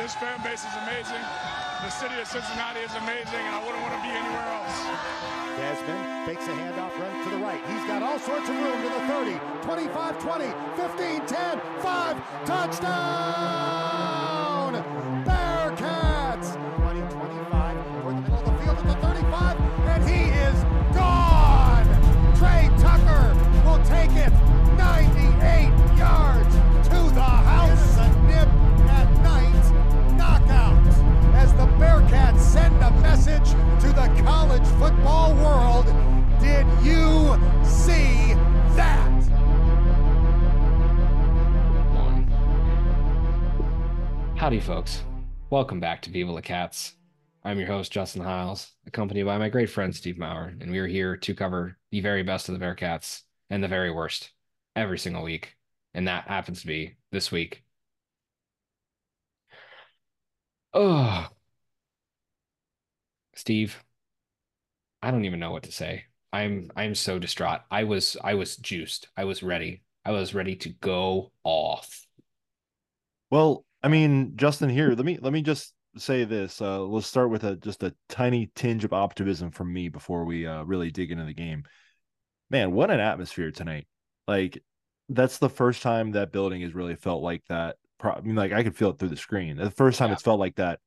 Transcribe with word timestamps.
This 0.00 0.14
fan 0.14 0.40
base 0.42 0.64
is 0.64 0.74
amazing. 0.88 1.20
The 1.82 1.90
city 1.90 2.18
of 2.18 2.26
Cincinnati 2.26 2.80
is 2.80 2.94
amazing, 2.94 3.44
and 3.44 3.54
I 3.54 3.60
wouldn't 3.62 3.82
want 3.82 3.92
to 3.92 4.00
be 4.00 4.08
anywhere 4.08 4.48
else. 4.48 4.72
Desmond 5.58 6.24
fakes 6.24 6.48
a 6.48 6.52
handoff, 6.52 6.98
runs 6.98 7.24
to 7.24 7.30
the 7.30 7.36
right. 7.36 7.60
He's 7.68 7.84
got 7.84 8.02
all 8.02 8.18
sorts 8.18 8.48
of 8.48 8.56
room 8.56 8.80
to 8.80 8.88
the 8.88 9.00
30, 9.12 9.38
25, 9.60 10.18
20, 10.22 10.44
15, 10.76 11.26
10, 11.26 11.60
5. 11.82 12.46
Touchdown! 12.46 14.19
Howdy, 44.40 44.60
folks. 44.60 45.04
Welcome 45.50 45.80
back 45.80 46.00
to 46.00 46.10
Viva 46.10 46.40
Cats. 46.40 46.94
I'm 47.44 47.58
your 47.58 47.68
host, 47.68 47.92
Justin 47.92 48.22
Hiles, 48.22 48.72
accompanied 48.86 49.24
by 49.24 49.36
my 49.36 49.50
great 49.50 49.68
friend, 49.68 49.94
Steve 49.94 50.16
Maurer, 50.16 50.54
and 50.62 50.70
we 50.70 50.78
are 50.78 50.86
here 50.86 51.14
to 51.18 51.34
cover 51.34 51.76
the 51.90 52.00
very 52.00 52.22
best 52.22 52.48
of 52.48 52.58
the 52.58 52.64
Bearcats 52.64 53.20
and 53.50 53.62
the 53.62 53.68
very 53.68 53.90
worst 53.90 54.32
every 54.74 54.98
single 54.98 55.22
week. 55.22 55.56
And 55.92 56.08
that 56.08 56.26
happens 56.26 56.62
to 56.62 56.66
be 56.66 56.96
this 57.12 57.30
week. 57.30 57.62
Oh, 60.72 61.28
Steve, 63.34 63.84
I 65.02 65.10
don't 65.10 65.26
even 65.26 65.38
know 65.40 65.50
what 65.50 65.64
to 65.64 65.72
say. 65.72 66.04
I'm 66.32 66.70
I'm 66.74 66.94
so 66.94 67.18
distraught. 67.18 67.60
I 67.70 67.84
was 67.84 68.16
I 68.24 68.32
was 68.32 68.56
juiced. 68.56 69.06
I 69.18 69.24
was 69.24 69.42
ready. 69.42 69.82
I 70.02 70.12
was 70.12 70.32
ready 70.32 70.56
to 70.56 70.70
go 70.70 71.30
off. 71.44 72.06
Well, 73.30 73.66
I 73.82 73.88
mean, 73.88 74.36
Justin, 74.36 74.68
here, 74.70 74.90
let 74.90 75.04
me 75.04 75.18
let 75.20 75.32
me 75.32 75.42
just 75.42 75.72
say 75.96 76.24
this. 76.24 76.60
Uh, 76.60 76.80
let's 76.82 77.06
start 77.06 77.30
with 77.30 77.44
a 77.44 77.56
just 77.56 77.82
a 77.82 77.94
tiny 78.08 78.50
tinge 78.54 78.84
of 78.84 78.92
optimism 78.92 79.50
from 79.50 79.72
me 79.72 79.88
before 79.88 80.24
we 80.24 80.46
uh, 80.46 80.62
really 80.64 80.90
dig 80.90 81.10
into 81.10 81.24
the 81.24 81.34
game. 81.34 81.64
Man, 82.50 82.72
what 82.72 82.90
an 82.90 83.00
atmosphere 83.00 83.50
tonight! 83.50 83.86
Like, 84.26 84.62
that's 85.08 85.38
the 85.38 85.48
first 85.48 85.82
time 85.82 86.12
that 86.12 86.32
building 86.32 86.62
has 86.62 86.74
really 86.74 86.96
felt 86.96 87.22
like 87.22 87.42
that. 87.48 87.76
Pro- 87.98 88.12
I 88.12 88.20
mean, 88.20 88.36
like 88.36 88.52
I 88.52 88.62
could 88.62 88.76
feel 88.76 88.90
it 88.90 88.98
through 88.98 89.08
the 89.10 89.16
screen. 89.16 89.56
The 89.56 89.70
first 89.70 89.98
time 89.98 90.08
Yeah. 90.08 90.14
it's 90.14 90.22
felt 90.22 90.40
like 90.40 90.56
that, 90.56 90.80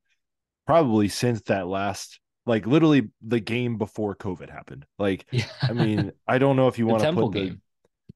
probably 0.66 1.08
since 1.08 1.40
that 1.42 1.66
last, 1.66 2.20
like 2.46 2.66
literally 2.66 3.10
the 3.22 3.40
game 3.40 3.78
before 3.78 4.14
COVID 4.14 4.50
happened. 4.50 4.84
Like, 4.98 5.26
Yeah. 5.32 5.46
I 5.62 5.72
mean, 5.72 6.12
I 6.28 6.38
don't 6.38 6.56
know 6.56 6.68
if 6.68 6.78
you 6.78 6.86
want 6.86 7.00
to 7.00 7.06
Temple 7.06 7.30
put 7.30 7.38
the 7.38 7.46
game. 7.46 7.60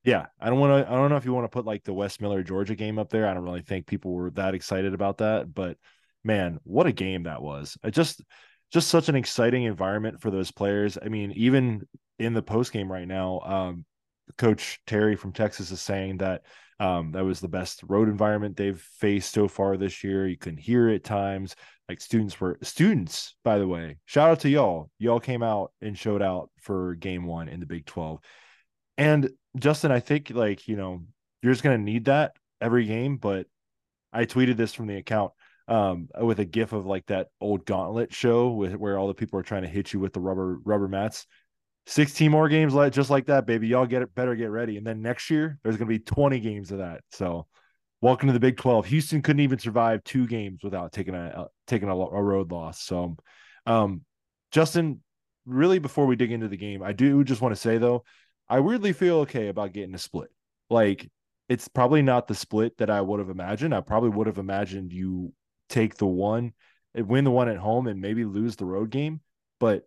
Yeah, 0.05 0.27
I 0.41 0.49
don't 0.49 0.59
want 0.59 0.87
to. 0.87 0.91
I 0.91 0.95
don't 0.95 1.11
know 1.11 1.17
if 1.17 1.25
you 1.25 1.33
want 1.33 1.45
to 1.45 1.55
put 1.55 1.67
like 1.67 1.85
the 1.85 1.93
West 1.93 2.21
Miller 2.21 2.43
Georgia 2.43 2.75
game 2.75 2.99
up 2.99 3.11
there. 3.11 3.29
I 3.29 3.35
don't 3.35 3.45
really 3.45 3.63
think 3.63 3.87
people 3.87 4.13
were 4.13 4.31
that 4.33 4.55
excited 4.55 4.95
about 4.95 5.19
that. 5.19 5.53
But 5.53 5.77
man, 6.25 6.59
what 6.65 6.87
a 6.87 6.93
game 6.93 7.25
that 7.25 7.43
was! 7.43 7.77
Just, 7.91 8.23
just 8.73 8.89
such 8.89 9.09
an 9.09 9.17
exciting 9.17 9.65
environment 9.65 10.21
for 10.21 10.31
those 10.31 10.51
players. 10.51 10.99
I 11.01 11.09
mean, 11.09 11.33
even 11.33 11.87
in 12.19 12.33
the 12.33 12.43
post 12.43 12.73
game 12.73 12.91
right 12.91 13.09
now, 13.09 13.41
um, 13.41 13.85
Coach 14.37 14.81
Terry 14.87 15.17
from 15.17 15.33
Texas 15.33 15.71
is 15.71 15.81
saying 15.81 16.19
that 16.19 16.43
um, 16.81 17.13
that 17.13 17.25
was 17.25 17.41
the 17.41 17.49
best 17.49 17.83
road 17.89 18.09
environment 18.09 18.57
they've 18.57 18.81
faced 18.81 19.33
so 19.33 19.49
far 19.49 19.77
this 19.77 20.05
year. 20.05 20.29
You 20.29 20.37
can 20.37 20.57
hear 20.57 20.89
it 20.89 20.97
at 20.97 21.05
times. 21.05 21.57
Like 21.89 22.01
students 22.01 22.41
were 22.41 22.59
students, 22.63 23.35
by 23.43 23.59
the 23.59 23.67
way. 23.67 23.97
Shout 24.05 24.31
out 24.31 24.41
to 24.41 24.49
y'all. 24.49 24.91
Y'all 24.99 25.21
came 25.21 25.43
out 25.43 25.73
and 25.81 25.99
showed 25.99 26.23
out 26.23 26.51
for 26.61 26.95
game 26.95 27.25
one 27.25 27.49
in 27.49 27.61
the 27.61 27.67
Big 27.67 27.87
12. 27.87 28.21
And 28.99 29.31
Justin, 29.57 29.93
I 29.93 30.01
think 30.01 30.31
like, 30.31 30.69
you 30.69 30.77
know, 30.77 31.03
you're 31.41 31.53
just 31.53 31.63
gonna 31.63 31.79
need 31.79 32.07
that 32.07 32.33
every 32.61 32.85
game, 32.85 33.17
but 33.17 33.47
I 34.13 34.27
tweeted 34.27 34.57
this 34.57 34.75
from 34.75 34.89
the 34.89 34.97
account 34.97 35.33
um 35.69 36.09
with 36.21 36.41
a 36.41 36.47
gif 36.47 36.73
of 36.73 36.87
like 36.87 37.05
that 37.07 37.29
old 37.43 37.67
gauntlet 37.67 38.13
show 38.13 38.49
with 38.49 38.75
where 38.75 38.99
all 38.99 39.07
the 39.07 39.15
people 39.15 39.39
are 39.39 39.43
trying 39.43 39.63
to 39.63 39.69
hit 39.69 39.93
you 39.93 40.01
with 40.01 40.13
the 40.13 40.21
rubber 40.21 40.59
rubber 40.65 40.89
mats. 40.89 41.27
16 41.87 42.31
more 42.31 42.49
games 42.49 42.75
like 42.75 42.93
just 42.93 43.09
like 43.09 43.27
that, 43.27 43.47
baby. 43.47 43.69
Y'all 43.69 43.87
get 43.87 44.03
it 44.03 44.15
better 44.15 44.35
get 44.35 44.51
ready. 44.51 44.77
And 44.77 44.87
then 44.87 45.01
next 45.01 45.31
year 45.31 45.59
there's 45.63 45.77
gonna 45.77 45.89
be 45.89 46.01
20 46.01 46.41
games 46.41 46.73
of 46.73 46.79
that. 46.79 47.03
So 47.13 47.47
welcome 48.01 48.27
to 48.27 48.33
the 48.33 48.41
Big 48.41 48.57
12. 48.57 48.87
Houston 48.87 49.23
couldn't 49.23 49.41
even 49.41 49.59
survive 49.59 50.03
two 50.05 50.27
games 50.27 50.65
without 50.65 50.93
taking 50.93 51.15
a 51.15 51.47
taking 51.67 51.89
a, 51.89 51.97
a 51.97 52.23
road 52.23 52.51
loss. 52.51 52.83
So 52.83 53.17
um 53.65 54.03
Justin, 54.51 55.03
really 55.47 55.79
before 55.79 56.07
we 56.07 56.17
dig 56.17 56.33
into 56.33 56.49
the 56.49 56.57
game, 56.57 56.83
I 56.83 56.93
do 56.93 57.23
just 57.23 57.41
want 57.41 57.55
to 57.55 57.61
say 57.61 57.79
though, 57.79 58.05
I 58.49 58.61
weirdly 58.61 58.93
feel 58.93 59.19
okay 59.19 59.49
about 59.49 59.73
getting 59.73 59.95
a 59.95 59.99
split. 59.99 60.31
Like 60.71 61.11
it's 61.49 61.69
probably 61.69 62.03
not 62.03 62.29
the 62.29 62.35
split 62.35 62.77
that 62.79 62.91
I 62.91 63.01
would 63.01 63.21
have 63.21 63.31
imagined. 63.31 63.75
I 63.75 63.81
probably 63.81 64.11
would 64.11 64.27
have 64.27 64.39
imagined 64.39 64.93
you 64.93 65.33
take 65.69 65.97
the 65.97 66.07
one, 66.07 66.53
eh, 66.95 67.01
win 67.03 67.25
the 67.25 67.31
one 67.31 67.49
at 67.49 67.57
home, 67.57 67.87
and 67.87 68.01
maybe 68.01 68.25
lose 68.25 68.57
the 68.57 68.67
road 68.67 68.91
game. 68.91 69.21
But 69.59 69.85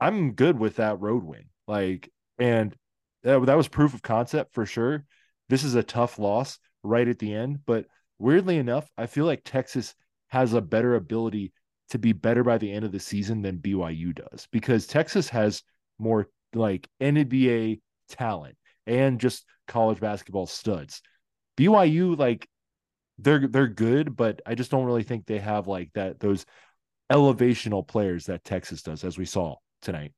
I'm 0.00 0.32
good 0.32 0.58
with 0.58 0.76
that 0.76 1.00
road 1.00 1.22
win. 1.22 1.44
Like, 1.66 2.10
and 2.38 2.74
that, 3.22 3.44
that 3.46 3.56
was 3.56 3.68
proof 3.68 3.94
of 3.94 4.02
concept 4.02 4.54
for 4.54 4.66
sure. 4.66 5.04
This 5.48 5.62
is 5.64 5.74
a 5.74 5.82
tough 5.82 6.18
loss 6.18 6.58
right 6.82 7.06
at 7.06 7.18
the 7.18 7.34
end, 7.34 7.60
but 7.66 7.86
weirdly 8.18 8.56
enough, 8.56 8.90
I 8.96 9.06
feel 9.06 9.26
like 9.26 9.42
Texas 9.44 9.94
has 10.28 10.52
a 10.52 10.60
better 10.60 10.94
ability 10.94 11.52
to 11.90 11.98
be 11.98 12.12
better 12.12 12.42
by 12.42 12.58
the 12.58 12.72
end 12.72 12.84
of 12.84 12.92
the 12.92 13.00
season 13.00 13.42
than 13.42 13.58
BYU 13.58 14.14
does 14.14 14.48
because 14.50 14.86
Texas 14.86 15.28
has 15.28 15.62
more 15.98 16.28
like 16.54 16.88
NBA 17.00 17.80
talent 18.08 18.56
and 18.86 19.20
just 19.20 19.44
college 19.66 20.00
basketball 20.00 20.46
studs. 20.46 21.02
BYU 21.56 22.18
like 22.18 22.48
they're 23.18 23.46
they're 23.46 23.68
good, 23.68 24.16
but 24.16 24.40
I 24.44 24.54
just 24.54 24.70
don't 24.70 24.86
really 24.86 25.04
think 25.04 25.26
they 25.26 25.38
have 25.38 25.66
like 25.68 25.90
that 25.94 26.20
those 26.20 26.44
elevational 27.12 27.86
players 27.86 28.26
that 28.26 28.44
Texas 28.44 28.82
does, 28.82 29.04
as 29.04 29.18
we 29.18 29.24
saw 29.24 29.56
tonight. 29.82 30.12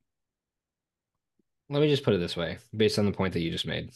Let 1.68 1.82
me 1.82 1.88
just 1.88 2.04
put 2.04 2.14
it 2.14 2.18
this 2.18 2.36
way, 2.36 2.58
based 2.74 2.98
on 2.98 3.06
the 3.06 3.12
point 3.12 3.34
that 3.34 3.40
you 3.40 3.50
just 3.50 3.66
made. 3.66 3.90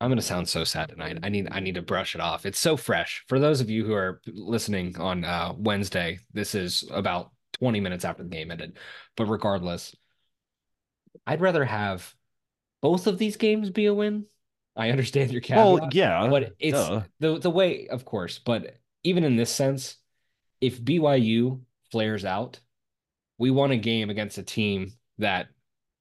I'm 0.00 0.10
gonna 0.10 0.22
sound 0.22 0.48
so 0.48 0.64
sad 0.64 0.88
tonight. 0.88 1.18
I 1.22 1.28
need 1.28 1.48
I 1.50 1.60
need 1.60 1.74
to 1.74 1.82
brush 1.82 2.14
it 2.14 2.22
off. 2.22 2.46
It's 2.46 2.58
so 2.58 2.76
fresh. 2.76 3.22
For 3.28 3.38
those 3.38 3.60
of 3.60 3.68
you 3.68 3.84
who 3.84 3.92
are 3.92 4.20
listening 4.26 4.98
on 4.98 5.24
uh, 5.24 5.52
Wednesday, 5.56 6.20
this 6.32 6.54
is 6.54 6.84
about 6.90 7.30
20 7.58 7.80
minutes 7.80 8.06
after 8.06 8.22
the 8.22 8.30
game 8.30 8.50
ended. 8.50 8.78
But 9.16 9.26
regardless, 9.26 9.94
I'd 11.26 11.40
rather 11.40 11.64
have 11.64 12.14
both 12.82 13.06
of 13.06 13.18
these 13.18 13.36
games 13.36 13.70
be 13.70 13.86
a 13.86 13.94
win. 13.94 14.26
I 14.76 14.90
understand 14.90 15.30
your 15.32 15.40
caveat. 15.40 15.66
Well, 15.66 15.88
yeah, 15.92 16.28
but 16.28 16.54
it's 16.58 16.78
duh. 16.78 17.02
the 17.18 17.38
the 17.38 17.50
way, 17.50 17.88
of 17.88 18.04
course. 18.04 18.38
But 18.38 18.76
even 19.02 19.24
in 19.24 19.36
this 19.36 19.50
sense, 19.50 19.96
if 20.60 20.80
BYU 20.80 21.60
flares 21.90 22.24
out, 22.24 22.60
we 23.38 23.50
won 23.50 23.72
a 23.72 23.76
game 23.76 24.10
against 24.10 24.38
a 24.38 24.42
team 24.42 24.92
that, 25.18 25.48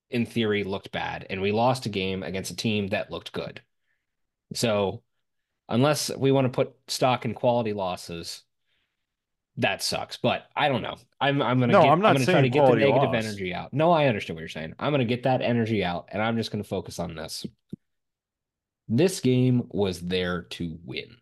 in 0.09 0.25
theory, 0.25 0.63
looked 0.63 0.91
bad, 0.91 1.25
and 1.29 1.41
we 1.41 1.51
lost 1.51 1.85
a 1.85 1.89
game 1.89 2.23
against 2.23 2.51
a 2.51 2.55
team 2.55 2.87
that 2.89 3.11
looked 3.11 3.31
good. 3.31 3.61
So, 4.53 5.03
unless 5.67 6.15
we 6.15 6.31
want 6.31 6.45
to 6.45 6.55
put 6.55 6.75
stock 6.87 7.25
in 7.25 7.33
quality 7.33 7.73
losses, 7.73 8.43
that 9.59 9.83
sucks. 9.83 10.17
But 10.17 10.45
I 10.55 10.69
don't 10.69 10.81
know. 10.81 10.95
I'm 11.19 11.41
I'm 11.41 11.59
gonna 11.59 11.73
No, 11.73 11.83
get, 11.83 11.91
I'm 11.91 12.01
not 12.01 12.13
gonna 12.13 12.25
try 12.25 12.41
to 12.41 12.49
get 12.49 12.65
the 12.65 12.75
negative 12.75 13.11
loss. 13.11 13.25
energy 13.25 13.53
out. 13.53 13.73
No, 13.73 13.91
I 13.91 14.07
understand 14.07 14.35
what 14.35 14.41
you're 14.41 14.49
saying. 14.49 14.73
I'm 14.79 14.91
gonna 14.91 15.05
get 15.05 15.23
that 15.23 15.41
energy 15.41 15.83
out, 15.83 16.09
and 16.11 16.21
I'm 16.21 16.37
just 16.37 16.51
gonna 16.51 16.63
focus 16.63 16.99
on 16.99 17.15
this. 17.15 17.45
This 18.87 19.19
game 19.19 19.63
was 19.69 19.99
there 20.01 20.43
to 20.43 20.79
win. 20.83 21.17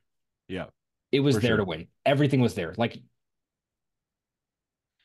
Yeah. 0.47 0.67
It 1.11 1.19
was 1.19 1.39
there 1.39 1.51
sure. 1.51 1.57
to 1.57 1.65
win. 1.65 1.87
Everything 2.05 2.39
was 2.41 2.53
there. 2.53 2.73
Like 2.77 2.97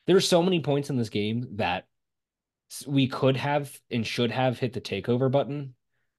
there 0.05 0.15
were 0.15 0.21
so 0.21 0.43
many 0.43 0.61
points 0.61 0.89
in 0.89 0.97
this 0.97 1.09
game 1.09 1.47
that 1.57 1.85
we 2.87 3.07
could 3.07 3.37
have 3.37 3.77
and 3.91 4.05
should 4.05 4.31
have 4.31 4.59
hit 4.59 4.73
the 4.73 4.81
takeover 4.81 5.29
button, 5.31 5.75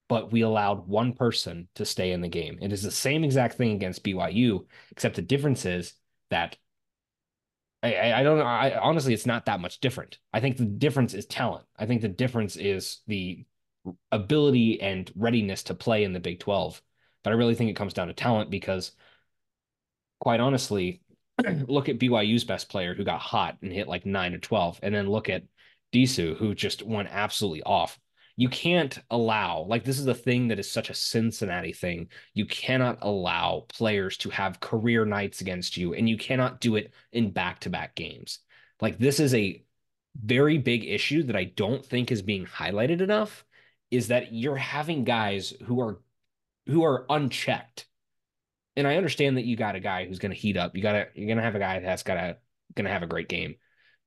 but 0.07 0.31
we 0.31 0.41
allowed 0.41 0.87
one 0.87 1.13
person 1.13 1.67
to 1.75 1.85
stay 1.85 2.11
in 2.11 2.21
the 2.21 2.27
game. 2.27 2.59
It 2.61 2.71
is 2.73 2.83
the 2.83 2.91
same 2.91 3.23
exact 3.23 3.55
thing 3.55 3.71
against 3.71 4.03
BYU, 4.03 4.65
except 4.91 5.15
the 5.15 5.21
difference 5.21 5.65
is 5.65 5.93
that 6.29 6.57
I, 7.85 8.19
I, 8.19 8.23
don't 8.23 8.37
know. 8.37 8.45
I 8.45 8.77
honestly, 8.79 9.13
it's 9.13 9.25
not 9.25 9.45
that 9.45 9.59
much 9.59 9.79
different. 9.79 10.17
I 10.33 10.39
think 10.39 10.57
the 10.57 10.65
difference 10.65 11.13
is 11.13 11.25
talent. 11.25 11.65
I 11.77 11.85
think 11.85 12.01
the 12.01 12.07
difference 12.07 12.55
is 12.55 12.99
the 13.07 13.45
ability 14.11 14.81
and 14.81 15.11
readiness 15.15 15.63
to 15.63 15.75
play 15.75 16.03
in 16.03 16.13
the 16.13 16.19
Big 16.19 16.39
12. 16.39 16.81
But 17.23 17.31
I 17.31 17.35
really 17.35 17.55
think 17.55 17.69
it 17.69 17.75
comes 17.75 17.93
down 17.93 18.07
to 18.07 18.13
talent 18.13 18.49
because, 18.49 18.91
quite 20.19 20.39
honestly, 20.39 21.01
look 21.67 21.89
at 21.89 21.99
BYU's 21.99 22.43
best 22.43 22.69
player 22.69 22.93
who 22.93 23.03
got 23.03 23.19
hot 23.19 23.57
and 23.61 23.71
hit 23.71 23.87
like 23.87 24.05
nine 24.05 24.33
or 24.33 24.39
12, 24.39 24.79
and 24.83 24.93
then 24.93 25.09
look 25.09 25.29
at 25.29 25.43
Disu 25.93 26.35
who 26.37 26.55
just 26.55 26.83
went 26.83 27.09
absolutely 27.11 27.63
off. 27.63 27.99
You 28.37 28.49
can't 28.49 28.97
allow, 29.09 29.61
like, 29.61 29.85
this 29.85 29.97
is 29.97 30.05
the 30.05 30.13
thing 30.13 30.49
that 30.49 30.59
is 30.59 30.69
such 30.69 30.89
a 30.89 30.93
Cincinnati 30.93 31.71
thing. 31.71 32.09
You 32.33 32.45
cannot 32.45 32.99
allow 33.01 33.65
players 33.69 34.17
to 34.17 34.29
have 34.29 34.59
career 34.59 35.05
nights 35.05 35.41
against 35.41 35.77
you, 35.77 35.93
and 35.93 36.09
you 36.09 36.17
cannot 36.17 36.59
do 36.59 36.75
it 36.75 36.93
in 37.13 37.31
back 37.31 37.61
to 37.61 37.69
back 37.69 37.95
games. 37.95 38.39
Like, 38.81 38.97
this 38.97 39.19
is 39.21 39.33
a 39.33 39.63
very 40.21 40.57
big 40.57 40.85
issue 40.85 41.23
that 41.23 41.35
I 41.35 41.45
don't 41.45 41.85
think 41.85 42.11
is 42.11 42.21
being 42.21 42.45
highlighted 42.45 43.01
enough 43.01 43.45
is 43.91 44.07
that 44.09 44.33
you're 44.33 44.55
having 44.55 45.03
guys 45.03 45.53
who 45.65 45.81
are 45.81 45.99
who 46.67 46.83
are 46.83 47.05
unchecked. 47.09 47.85
And 48.75 48.87
I 48.87 48.97
understand 48.97 49.37
that 49.37 49.45
you 49.45 49.55
got 49.55 49.75
a 49.75 49.79
guy 49.79 50.05
who's 50.05 50.19
going 50.19 50.31
to 50.31 50.37
heat 50.37 50.57
up. 50.57 50.75
You 50.75 50.81
got 50.81 50.93
to 50.93 51.07
you're 51.15 51.27
going 51.27 51.37
to 51.37 51.43
have 51.43 51.55
a 51.55 51.59
guy 51.59 51.79
that's 51.79 52.03
got 52.03 52.17
a 52.17 52.37
going 52.75 52.85
to 52.85 52.91
have 52.91 53.03
a 53.03 53.07
great 53.07 53.29
game. 53.29 53.55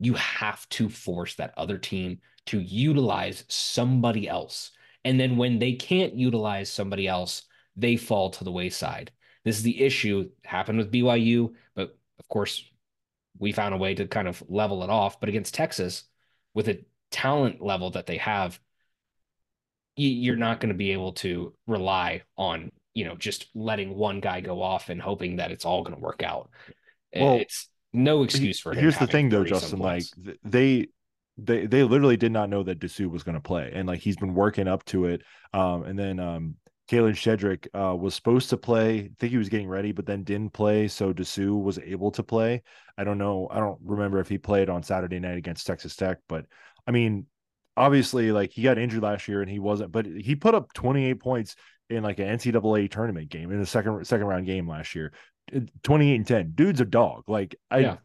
You 0.00 0.14
have 0.14 0.68
to 0.70 0.88
force 0.88 1.34
that 1.36 1.54
other 1.56 1.78
team 1.78 2.20
to 2.48 2.60
utilize 2.60 3.44
somebody 3.48 4.28
else. 4.28 4.70
And 5.04 5.18
then 5.18 5.36
when 5.36 5.58
they 5.58 5.72
can't 5.72 6.14
utilize 6.14 6.70
somebody 6.70 7.06
else, 7.06 7.42
they 7.76 7.96
fall 7.96 8.30
to 8.30 8.44
the 8.44 8.52
wayside. 8.52 9.12
This 9.44 9.56
is 9.56 9.62
the 9.62 9.82
issue 9.82 10.30
happened 10.44 10.78
with 10.78 10.92
BYU, 10.92 11.54
but 11.74 11.96
of 12.18 12.28
course, 12.28 12.64
we 13.38 13.52
found 13.52 13.74
a 13.74 13.78
way 13.78 13.94
to 13.94 14.06
kind 14.06 14.28
of 14.28 14.42
level 14.48 14.82
it 14.82 14.90
off. 14.90 15.20
But 15.20 15.28
against 15.28 15.54
Texas, 15.54 16.04
with 16.54 16.68
a 16.68 16.84
talent 17.10 17.60
level 17.60 17.90
that 17.92 18.06
they 18.06 18.16
have, 18.16 18.58
you're 19.96 20.36
not 20.36 20.60
going 20.60 20.68
to 20.68 20.74
be 20.78 20.92
able 20.92 21.12
to 21.12 21.54
rely 21.66 22.22
on 22.36 22.70
you 22.94 23.04
know 23.04 23.16
just 23.16 23.46
letting 23.54 23.94
one 23.94 24.20
guy 24.20 24.40
go 24.40 24.62
off 24.62 24.88
and 24.88 25.00
hoping 25.00 25.36
that 25.36 25.50
it's 25.50 25.64
all 25.64 25.82
going 25.82 25.96
to 25.96 26.02
work 26.02 26.22
out. 26.22 26.50
Well, 27.14 27.36
it's 27.36 27.68
no 27.92 28.22
excuse 28.22 28.60
for 28.60 28.72
him. 28.72 28.78
Here's 28.78 28.98
the 28.98 29.06
thing, 29.06 29.28
though, 29.28 29.44
Justin. 29.44 29.78
Like 29.78 30.04
they, 30.44 30.88
they, 31.38 31.66
they 31.66 31.84
literally 31.84 32.16
did 32.16 32.32
not 32.32 32.50
know 32.50 32.62
that 32.64 32.80
Disu 32.80 33.08
was 33.08 33.22
going 33.22 33.36
to 33.36 33.40
play, 33.40 33.70
and 33.72 33.86
like 33.86 34.00
he's 34.00 34.16
been 34.16 34.34
working 34.34 34.68
up 34.68 34.84
to 34.86 35.06
it. 35.06 35.22
Um, 35.54 35.84
and 35.84 35.98
then 35.98 36.18
um, 36.18 36.56
Kadin 36.90 37.12
Shedrick 37.12 37.68
uh, 37.74 37.94
was 37.94 38.14
supposed 38.14 38.50
to 38.50 38.56
play. 38.56 38.98
I 38.98 39.10
think 39.18 39.30
he 39.30 39.38
was 39.38 39.48
getting 39.48 39.68
ready, 39.68 39.92
but 39.92 40.06
then 40.06 40.24
didn't 40.24 40.52
play. 40.52 40.88
So 40.88 41.12
Disu 41.12 41.62
was 41.62 41.78
able 41.78 42.10
to 42.12 42.22
play. 42.22 42.62
I 42.96 43.04
don't 43.04 43.18
know. 43.18 43.48
I 43.50 43.60
don't 43.60 43.78
remember 43.84 44.18
if 44.18 44.28
he 44.28 44.38
played 44.38 44.68
on 44.68 44.82
Saturday 44.82 45.20
night 45.20 45.38
against 45.38 45.66
Texas 45.66 45.94
Tech, 45.94 46.18
but 46.28 46.46
I 46.86 46.90
mean, 46.90 47.26
obviously, 47.76 48.32
like 48.32 48.52
he 48.52 48.62
got 48.62 48.78
injured 48.78 49.02
last 49.02 49.28
year 49.28 49.40
and 49.40 49.50
he 49.50 49.58
wasn't, 49.58 49.92
but 49.92 50.06
he 50.06 50.34
put 50.34 50.54
up 50.54 50.72
28 50.72 51.20
points 51.20 51.54
in 51.90 52.02
like 52.02 52.18
an 52.18 52.36
NCAA 52.36 52.90
tournament 52.90 53.28
game 53.28 53.52
in 53.52 53.60
the 53.60 53.66
second 53.66 54.06
second 54.06 54.26
round 54.26 54.46
game 54.46 54.68
last 54.68 54.94
year. 54.94 55.12
28 55.82 56.14
and 56.14 56.26
10. 56.26 56.52
Dude's 56.54 56.80
a 56.80 56.84
dog. 56.84 57.24
Like 57.28 57.54
I 57.70 57.78
Yeah. 57.78 57.96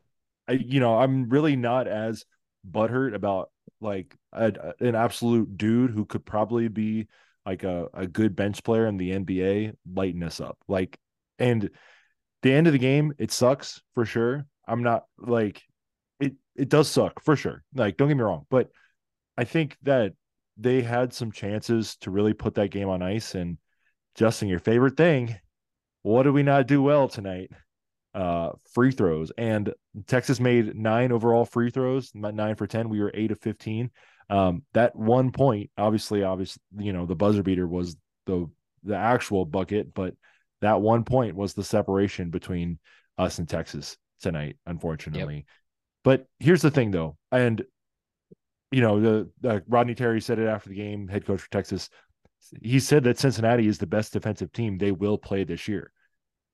I 0.47 0.53
you 0.53 0.79
know, 0.79 0.97
I'm 0.97 1.29
really 1.29 1.56
not 1.56 1.88
as 1.88 2.25
butthurt 2.69 3.13
about 3.13 3.50
like 3.81 4.15
a, 4.31 4.74
an 4.80 4.95
absolute 4.95 5.57
dude 5.57 5.92
who 5.92 6.06
could 6.06 6.25
probably 6.25 6.68
be 6.68 7.07
like 7.45 7.63
a, 7.63 7.88
a 7.94 8.07
good 8.07 8.36
bench 8.36 8.63
player 8.63 8.88
in 8.88 8.98
the 8.98 9.12
NBA 9.12 9.74
lighten 9.94 10.24
us 10.24 10.39
up. 10.39 10.57
Like 10.68 10.98
and 11.39 11.69
the 12.42 12.54
end 12.54 12.68
of 12.68 12.74
the 12.74 12.80
game, 12.80 13.13
it 13.18 13.31
sucks 13.31 13.81
for 13.94 14.06
sure. 14.06 14.45
I'm 14.68 14.83
not 14.83 15.06
like 15.18 15.62
it 16.19 16.33
it 16.56 16.69
does 16.69 16.89
suck 16.89 17.21
for 17.24 17.36
sure. 17.36 17.63
Like 17.74 17.98
don't 17.98 18.07
get 18.07 18.18
me 18.18 18.24
wrong, 18.24 18.45
but 18.50 18.69
I 19.38 19.44
think 19.44 19.77
that 19.83 20.13
they 20.57 20.81
had 20.81 21.13
some 21.13 21.31
chances 21.31 21.95
to 21.98 22.12
really 22.12 22.33
put 22.33 22.56
that 22.56 22.69
game 22.69 22.89
on 22.89 23.01
ice 23.01 23.36
and 23.36 23.57
Justin, 24.15 24.48
your 24.48 24.60
favorite 24.60 24.95
thing, 24.95 25.36
what 26.04 26.24
did 26.24 26.33
we 26.33 26.44
not 26.44 26.68
do 26.68 26.81
well 26.81 27.07
tonight? 27.07 27.50
Uh, 28.13 28.51
free 28.74 28.92
throws. 28.92 29.31
And 29.38 29.74
Texas 30.07 30.39
made 30.39 30.75
nine 30.75 31.12
overall 31.12 31.45
free 31.45 31.71
throws, 31.71 32.12
nine 32.13 32.56
for 32.56 32.68
10. 32.68 32.89
We 32.89 33.01
were 33.01 33.12
eight 33.13 33.31
of 33.31 33.39
15. 33.39 33.89
Um, 34.30 34.63
that 34.74 34.95
one 34.95 35.31
point, 35.31 35.71
obviously, 35.77 36.24
obviously, 36.24 36.62
you 36.77 36.94
know, 36.94 37.06
the 37.06 37.15
buzzer 37.15 37.44
beater 37.44 37.68
was 37.68 37.95
the 38.25 38.50
the 38.83 38.95
actual 38.95 39.45
bucket, 39.45 39.94
but 39.94 40.13
that 40.62 40.81
one 40.81 41.04
point 41.06 41.36
was 41.36 41.54
the 41.54 41.63
separation 41.63 42.30
between 42.30 42.80
us 43.18 43.39
and 43.39 43.48
Texas 43.48 43.98
tonight, 44.21 44.57
unfortunately. 44.65 45.45
But 46.04 46.25
here's 46.39 46.62
the 46.62 46.71
thing 46.71 46.92
though, 46.92 47.18
and 47.31 47.63
you 48.71 48.81
know, 48.81 49.00
the, 49.00 49.30
the 49.42 49.63
Rodney 49.68 49.95
Terry 49.95 50.19
said 50.19 50.39
it 50.39 50.48
after 50.48 50.69
the 50.69 50.75
game, 50.75 51.07
head 51.07 51.25
coach 51.25 51.42
for 51.42 51.50
Texas 51.51 51.89
he 52.62 52.80
said 52.80 53.04
that 53.04 53.19
Cincinnati 53.19 53.68
is 53.68 53.77
the 53.77 53.88
best 53.88 54.13
defensive 54.13 54.51
team 54.51 54.77
they 54.77 54.92
will 54.92 55.18
play 55.18 55.44
this 55.44 55.68
year. 55.68 55.92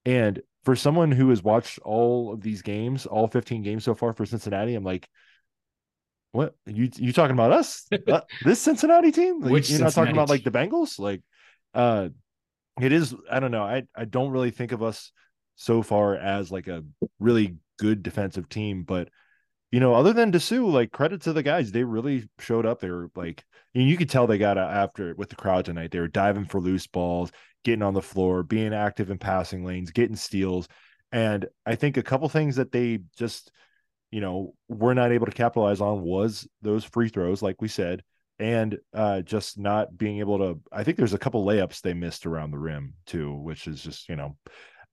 And 0.05 0.41
for 0.63 0.75
someone 0.75 1.11
who 1.11 1.29
has 1.29 1.41
watched 1.41 1.79
all 1.79 2.33
of 2.33 2.41
these 2.41 2.61
games, 2.61 3.05
all 3.05 3.27
15 3.27 3.63
games 3.63 3.83
so 3.83 3.95
far 3.95 4.13
for 4.13 4.25
Cincinnati, 4.25 4.75
I'm 4.75 4.83
like, 4.83 5.07
what 6.31 6.53
you 6.65 6.89
you 6.95 7.13
talking 7.13 7.35
about 7.35 7.51
us? 7.51 7.87
Uh, 8.07 8.21
this 8.43 8.61
Cincinnati 8.61 9.11
team? 9.11 9.41
Like, 9.41 9.51
Which 9.51 9.69
You're 9.69 9.79
not 9.79 9.93
talking 9.93 10.13
about 10.13 10.29
like 10.29 10.43
the 10.43 10.51
Bengals? 10.51 10.99
Like 10.99 11.21
uh 11.73 12.09
it 12.81 12.91
is 12.91 13.15
I 13.29 13.39
don't 13.39 13.51
know. 13.51 13.63
I 13.63 13.83
I 13.95 14.05
don't 14.05 14.31
really 14.31 14.51
think 14.51 14.71
of 14.71 14.81
us 14.83 15.11
so 15.55 15.81
far 15.81 16.15
as 16.15 16.51
like 16.51 16.67
a 16.67 16.83
really 17.19 17.57
good 17.77 18.03
defensive 18.03 18.47
team, 18.49 18.83
but 18.83 19.09
you 19.71 19.79
know, 19.79 19.93
other 19.93 20.13
than 20.13 20.31
Disu, 20.31 20.71
like 20.71 20.91
credit 20.91 21.21
to 21.21 21.33
the 21.33 21.43
guys, 21.43 21.71
they 21.71 21.83
really 21.83 22.27
showed 22.39 22.65
up. 22.65 22.79
They 22.79 22.89
were 22.89 23.11
like, 23.15 23.43
and 23.75 23.87
you 23.87 23.97
could 23.97 24.09
tell 24.09 24.25
they 24.25 24.39
got 24.39 24.57
after 24.57 25.09
it 25.09 25.17
with 25.17 25.29
the 25.29 25.35
crowd 25.35 25.65
tonight. 25.65 25.91
They 25.91 25.99
were 25.99 26.07
diving 26.07 26.45
for 26.45 26.59
loose 26.59 26.87
balls, 26.87 27.31
getting 27.63 27.83
on 27.83 27.93
the 27.93 28.01
floor, 28.01 28.41
being 28.41 28.73
active 28.73 29.11
in 29.11 29.19
passing 29.19 29.63
lanes, 29.63 29.91
getting 29.91 30.15
steals. 30.15 30.67
And 31.11 31.47
I 31.65 31.75
think 31.75 31.97
a 31.97 32.03
couple 32.03 32.27
things 32.29 32.55
that 32.55 32.71
they 32.71 32.99
just, 33.17 33.51
you 34.11 34.21
know, 34.21 34.55
were 34.67 34.95
not 34.95 35.11
able 35.11 35.27
to 35.27 35.31
capitalize 35.31 35.81
on 35.81 36.01
was 36.01 36.47
those 36.63 36.83
free 36.83 37.09
throws, 37.09 37.43
like 37.43 37.61
we 37.61 37.67
said, 37.67 38.03
and 38.39 38.79
uh, 38.93 39.21
just 39.21 39.59
not 39.59 39.95
being 39.95 40.17
able 40.19 40.39
to. 40.39 40.59
I 40.71 40.83
think 40.83 40.97
there's 40.97 41.13
a 41.13 41.19
couple 41.19 41.45
layups 41.45 41.81
they 41.81 41.93
missed 41.93 42.25
around 42.25 42.51
the 42.51 42.59
rim 42.59 42.95
too, 43.05 43.35
which 43.35 43.67
is 43.67 43.83
just, 43.83 44.09
you 44.09 44.15
know, 44.15 44.35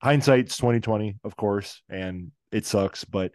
hindsight's 0.03 0.59
2020, 0.59 1.17
of 1.25 1.35
course, 1.35 1.83
and 1.89 2.31
it 2.53 2.67
sucks, 2.67 3.05
but 3.05 3.33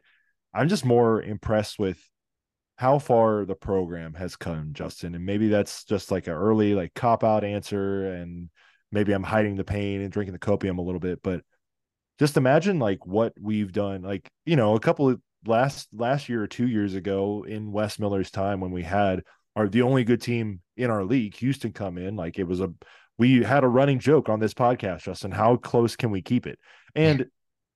I'm 0.54 0.68
just 0.68 0.86
more 0.86 1.22
impressed 1.22 1.80
with 1.80 2.00
how 2.78 3.00
far 3.00 3.46
the 3.46 3.56
program 3.56 4.14
has 4.16 4.36
come, 4.36 4.74
Justin. 4.74 5.16
And 5.16 5.26
maybe 5.26 5.50
that's 5.50 5.84
just 5.84 6.12
like 6.12 6.28
an 6.28 6.34
early 6.34 6.74
like 6.74 6.94
cop 6.94 7.24
out 7.24 7.44
answer, 7.44 8.14
and 8.14 8.50
maybe 8.92 9.14
I'm 9.14 9.24
hiding 9.24 9.56
the 9.56 9.64
pain 9.64 10.02
and 10.02 10.12
drinking 10.12 10.34
the 10.34 10.40
copium 10.40 10.78
a 10.78 10.82
little 10.82 11.00
bit. 11.00 11.22
But 11.22 11.42
just 12.20 12.38
imagine 12.38 12.80
like 12.80 13.06
what 13.06 13.34
we've 13.40 13.72
done, 13.72 14.02
like 14.02 14.30
you 14.46 14.56
know, 14.56 14.76
a 14.76 14.80
couple 14.80 15.10
of 15.10 15.22
last 15.46 15.90
last 15.94 16.30
year 16.30 16.44
or 16.44 16.48
two 16.48 16.68
years 16.68 16.96
ago 16.96 17.46
in 17.48 17.72
Wes 17.72 18.00
Miller's 18.00 18.32
time 18.32 18.60
when 18.60 18.72
we 18.72 18.84
had 18.84 19.24
our 19.56 19.68
the 19.68 19.82
only 19.82 20.04
good 20.04 20.22
team 20.22 20.62
in 20.78 20.90
our 20.90 21.04
league, 21.04 21.36
Houston, 21.36 21.74
come 21.74 21.98
in. 21.98 22.16
Like 22.16 22.40
it 22.40 22.46
was 22.46 22.62
a 22.62 22.74
we 23.18 23.44
had 23.44 23.64
a 23.64 23.68
running 23.68 24.00
joke 24.00 24.30
on 24.30 24.40
this 24.40 24.54
podcast, 24.54 25.04
Justin. 25.04 25.32
How 25.32 25.56
close 25.56 25.96
can 25.96 26.12
we 26.12 26.22
keep 26.22 26.48
it? 26.48 26.58
And 26.96 27.28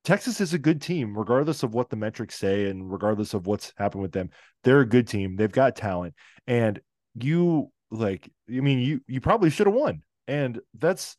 Texas 0.06 0.40
is 0.40 0.54
a 0.54 0.58
good 0.58 0.80
team, 0.80 1.18
regardless 1.18 1.64
of 1.64 1.74
what 1.74 1.90
the 1.90 1.96
metrics 1.96 2.36
say 2.36 2.70
and 2.70 2.92
regardless 2.92 3.34
of 3.34 3.48
what's 3.48 3.72
happened 3.76 4.02
with 4.02 4.12
them. 4.12 4.30
They're 4.62 4.82
a 4.82 4.88
good 4.88 5.08
team. 5.08 5.34
They've 5.34 5.50
got 5.50 5.74
talent. 5.74 6.14
And 6.46 6.80
you 7.16 7.72
like, 7.90 8.30
I 8.48 8.60
mean, 8.60 8.78
you 8.78 9.00
you 9.08 9.20
probably 9.20 9.50
should 9.50 9.66
have 9.66 9.74
won. 9.74 10.02
And 10.28 10.60
that's 10.78 11.16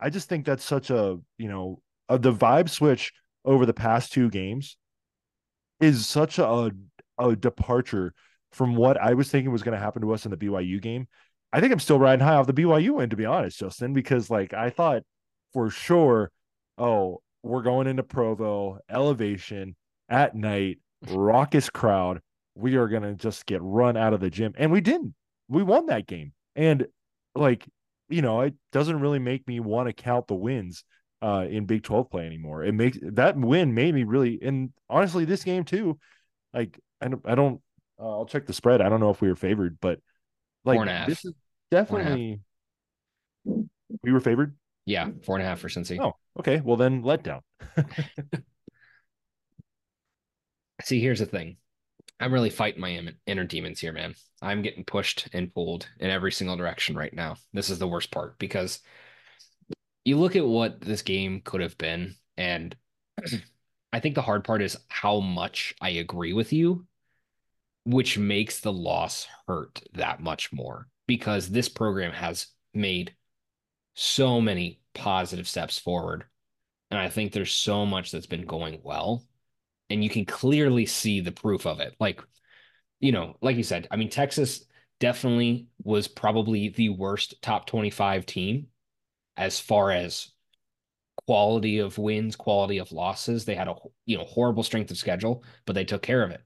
I 0.00 0.10
just 0.10 0.28
think 0.28 0.44
that's 0.44 0.64
such 0.64 0.90
a, 0.90 1.16
you 1.38 1.48
know, 1.48 1.80
a, 2.08 2.18
the 2.18 2.32
vibe 2.32 2.68
switch 2.68 3.12
over 3.44 3.66
the 3.66 3.72
past 3.72 4.12
two 4.12 4.28
games 4.30 4.76
is 5.78 6.04
such 6.04 6.40
a 6.40 6.72
a 7.16 7.36
departure 7.36 8.14
from 8.50 8.74
what 8.74 9.00
I 9.00 9.14
was 9.14 9.30
thinking 9.30 9.52
was 9.52 9.62
going 9.62 9.78
to 9.78 9.84
happen 9.84 10.02
to 10.02 10.12
us 10.12 10.24
in 10.24 10.32
the 10.32 10.36
BYU 10.36 10.82
game. 10.82 11.06
I 11.52 11.60
think 11.60 11.72
I'm 11.72 11.78
still 11.78 12.00
riding 12.00 12.26
high 12.26 12.34
off 12.34 12.48
the 12.48 12.52
BYU 12.52 12.96
win, 12.96 13.10
to 13.10 13.16
be 13.16 13.26
honest, 13.26 13.60
Justin, 13.60 13.92
because 13.92 14.28
like 14.28 14.52
I 14.52 14.70
thought 14.70 15.04
for 15.52 15.70
sure 15.70 16.32
oh, 16.76 17.20
we're 17.44 17.62
going 17.62 17.86
into 17.86 18.02
Provo, 18.02 18.78
elevation 18.88 19.76
at 20.08 20.34
night, 20.34 20.78
raucous 21.10 21.68
crowd. 21.68 22.20
We 22.54 22.76
are 22.76 22.88
gonna 22.88 23.14
just 23.14 23.46
get 23.46 23.60
run 23.62 23.96
out 23.96 24.14
of 24.14 24.20
the 24.20 24.30
gym. 24.30 24.54
And 24.56 24.72
we 24.72 24.80
didn't. 24.80 25.14
We 25.48 25.62
won 25.62 25.86
that 25.86 26.06
game. 26.06 26.32
And 26.56 26.86
like, 27.34 27.66
you 28.08 28.22
know, 28.22 28.40
it 28.40 28.54
doesn't 28.72 29.00
really 29.00 29.18
make 29.18 29.46
me 29.46 29.60
want 29.60 29.88
to 29.88 29.92
count 29.92 30.26
the 30.26 30.34
wins 30.34 30.84
uh 31.22 31.46
in 31.48 31.66
Big 31.66 31.82
12 31.82 32.10
play 32.10 32.26
anymore. 32.26 32.64
It 32.64 32.72
makes 32.72 32.98
that 33.02 33.36
win 33.36 33.74
made 33.74 33.94
me 33.94 34.04
really 34.04 34.38
and 34.42 34.70
honestly, 34.88 35.24
this 35.24 35.44
game 35.44 35.64
too, 35.64 35.98
like 36.54 36.80
I 37.00 37.08
don't 37.08 37.22
I 37.26 37.34
don't 37.34 37.60
uh, 38.00 38.10
I'll 38.18 38.26
check 38.26 38.46
the 38.46 38.52
spread. 38.54 38.80
I 38.80 38.88
don't 38.88 39.00
know 39.00 39.10
if 39.10 39.20
we 39.20 39.28
were 39.28 39.36
favored, 39.36 39.78
but 39.80 40.00
like 40.64 41.06
this 41.06 41.24
is 41.26 41.34
definitely 41.70 42.40
we 44.02 44.12
were 44.12 44.20
favored. 44.20 44.56
Yeah, 44.86 45.10
four 45.24 45.36
and 45.36 45.44
a 45.44 45.48
half 45.48 45.60
for 45.60 45.68
Cincy. 45.68 46.00
Oh, 46.00 46.14
okay. 46.38 46.60
Well, 46.62 46.76
then 46.76 47.02
let 47.02 47.22
down. 47.22 47.42
See, 50.82 51.00
here's 51.00 51.20
the 51.20 51.26
thing. 51.26 51.56
I'm 52.20 52.32
really 52.32 52.50
fighting 52.50 52.80
my 52.80 53.00
inner 53.26 53.44
demons 53.44 53.80
here, 53.80 53.92
man. 53.92 54.14
I'm 54.40 54.62
getting 54.62 54.84
pushed 54.84 55.28
and 55.32 55.52
pulled 55.52 55.88
in 55.98 56.10
every 56.10 56.32
single 56.32 56.56
direction 56.56 56.96
right 56.96 57.12
now. 57.12 57.36
This 57.52 57.70
is 57.70 57.78
the 57.78 57.88
worst 57.88 58.10
part 58.10 58.38
because 58.38 58.80
you 60.04 60.18
look 60.18 60.36
at 60.36 60.46
what 60.46 60.80
this 60.80 61.02
game 61.02 61.40
could 61.44 61.60
have 61.60 61.78
been, 61.78 62.14
and 62.36 62.76
I 63.92 64.00
think 64.00 64.14
the 64.14 64.22
hard 64.22 64.44
part 64.44 64.62
is 64.62 64.76
how 64.88 65.20
much 65.20 65.74
I 65.80 65.90
agree 65.90 66.32
with 66.32 66.52
you, 66.52 66.86
which 67.84 68.18
makes 68.18 68.60
the 68.60 68.72
loss 68.72 69.26
hurt 69.46 69.82
that 69.94 70.20
much 70.20 70.52
more 70.52 70.88
because 71.06 71.48
this 71.48 71.68
program 71.68 72.12
has 72.12 72.46
made 72.72 73.14
so 73.94 74.40
many 74.40 74.80
positive 74.94 75.48
steps 75.48 75.78
forward. 75.78 76.24
And 76.90 77.00
I 77.00 77.08
think 77.08 77.32
there's 77.32 77.52
so 77.52 77.84
much 77.84 78.10
that's 78.10 78.26
been 78.26 78.46
going 78.46 78.80
well. 78.82 79.26
And 79.90 80.02
you 80.02 80.10
can 80.10 80.24
clearly 80.24 80.86
see 80.86 81.20
the 81.20 81.32
proof 81.32 81.66
of 81.66 81.80
it. 81.80 81.94
Like, 82.00 82.20
you 83.00 83.12
know, 83.12 83.36
like 83.40 83.56
you 83.56 83.62
said, 83.62 83.88
I 83.90 83.96
mean, 83.96 84.08
Texas 84.10 84.64
definitely 85.00 85.68
was 85.82 86.08
probably 86.08 86.70
the 86.70 86.90
worst 86.90 87.42
top 87.42 87.66
25 87.66 88.26
team 88.26 88.68
as 89.36 89.60
far 89.60 89.90
as 89.90 90.30
quality 91.26 91.78
of 91.78 91.98
wins, 91.98 92.36
quality 92.36 92.78
of 92.78 92.92
losses. 92.92 93.44
They 93.44 93.54
had 93.54 93.68
a 93.68 93.74
you 94.06 94.16
know 94.18 94.24
horrible 94.24 94.62
strength 94.62 94.90
of 94.90 94.96
schedule, 94.96 95.44
but 95.66 95.74
they 95.74 95.84
took 95.84 96.02
care 96.02 96.22
of 96.22 96.30
it. 96.30 96.42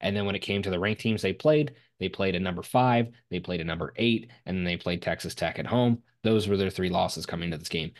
And 0.00 0.16
then 0.16 0.24
when 0.24 0.34
it 0.34 0.40
came 0.40 0.62
to 0.62 0.70
the 0.70 0.78
ranked 0.78 1.02
teams 1.02 1.22
they 1.22 1.32
played, 1.32 1.74
they 2.00 2.08
played 2.08 2.34
a 2.34 2.40
number 2.40 2.62
five, 2.62 3.08
they 3.30 3.38
played 3.38 3.60
a 3.60 3.64
number 3.64 3.92
eight, 3.96 4.30
and 4.46 4.56
then 4.56 4.64
they 4.64 4.76
played 4.76 5.02
Texas 5.02 5.34
Tech 5.34 5.58
at 5.58 5.66
home. 5.66 6.02
Those 6.24 6.48
were 6.48 6.56
their 6.56 6.70
three 6.70 6.90
losses 6.90 7.26
coming 7.26 7.46
into 7.46 7.58
this 7.58 7.68
game. 7.68 7.92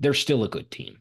They're 0.00 0.14
still 0.14 0.42
a 0.42 0.48
good 0.48 0.70
team. 0.70 0.98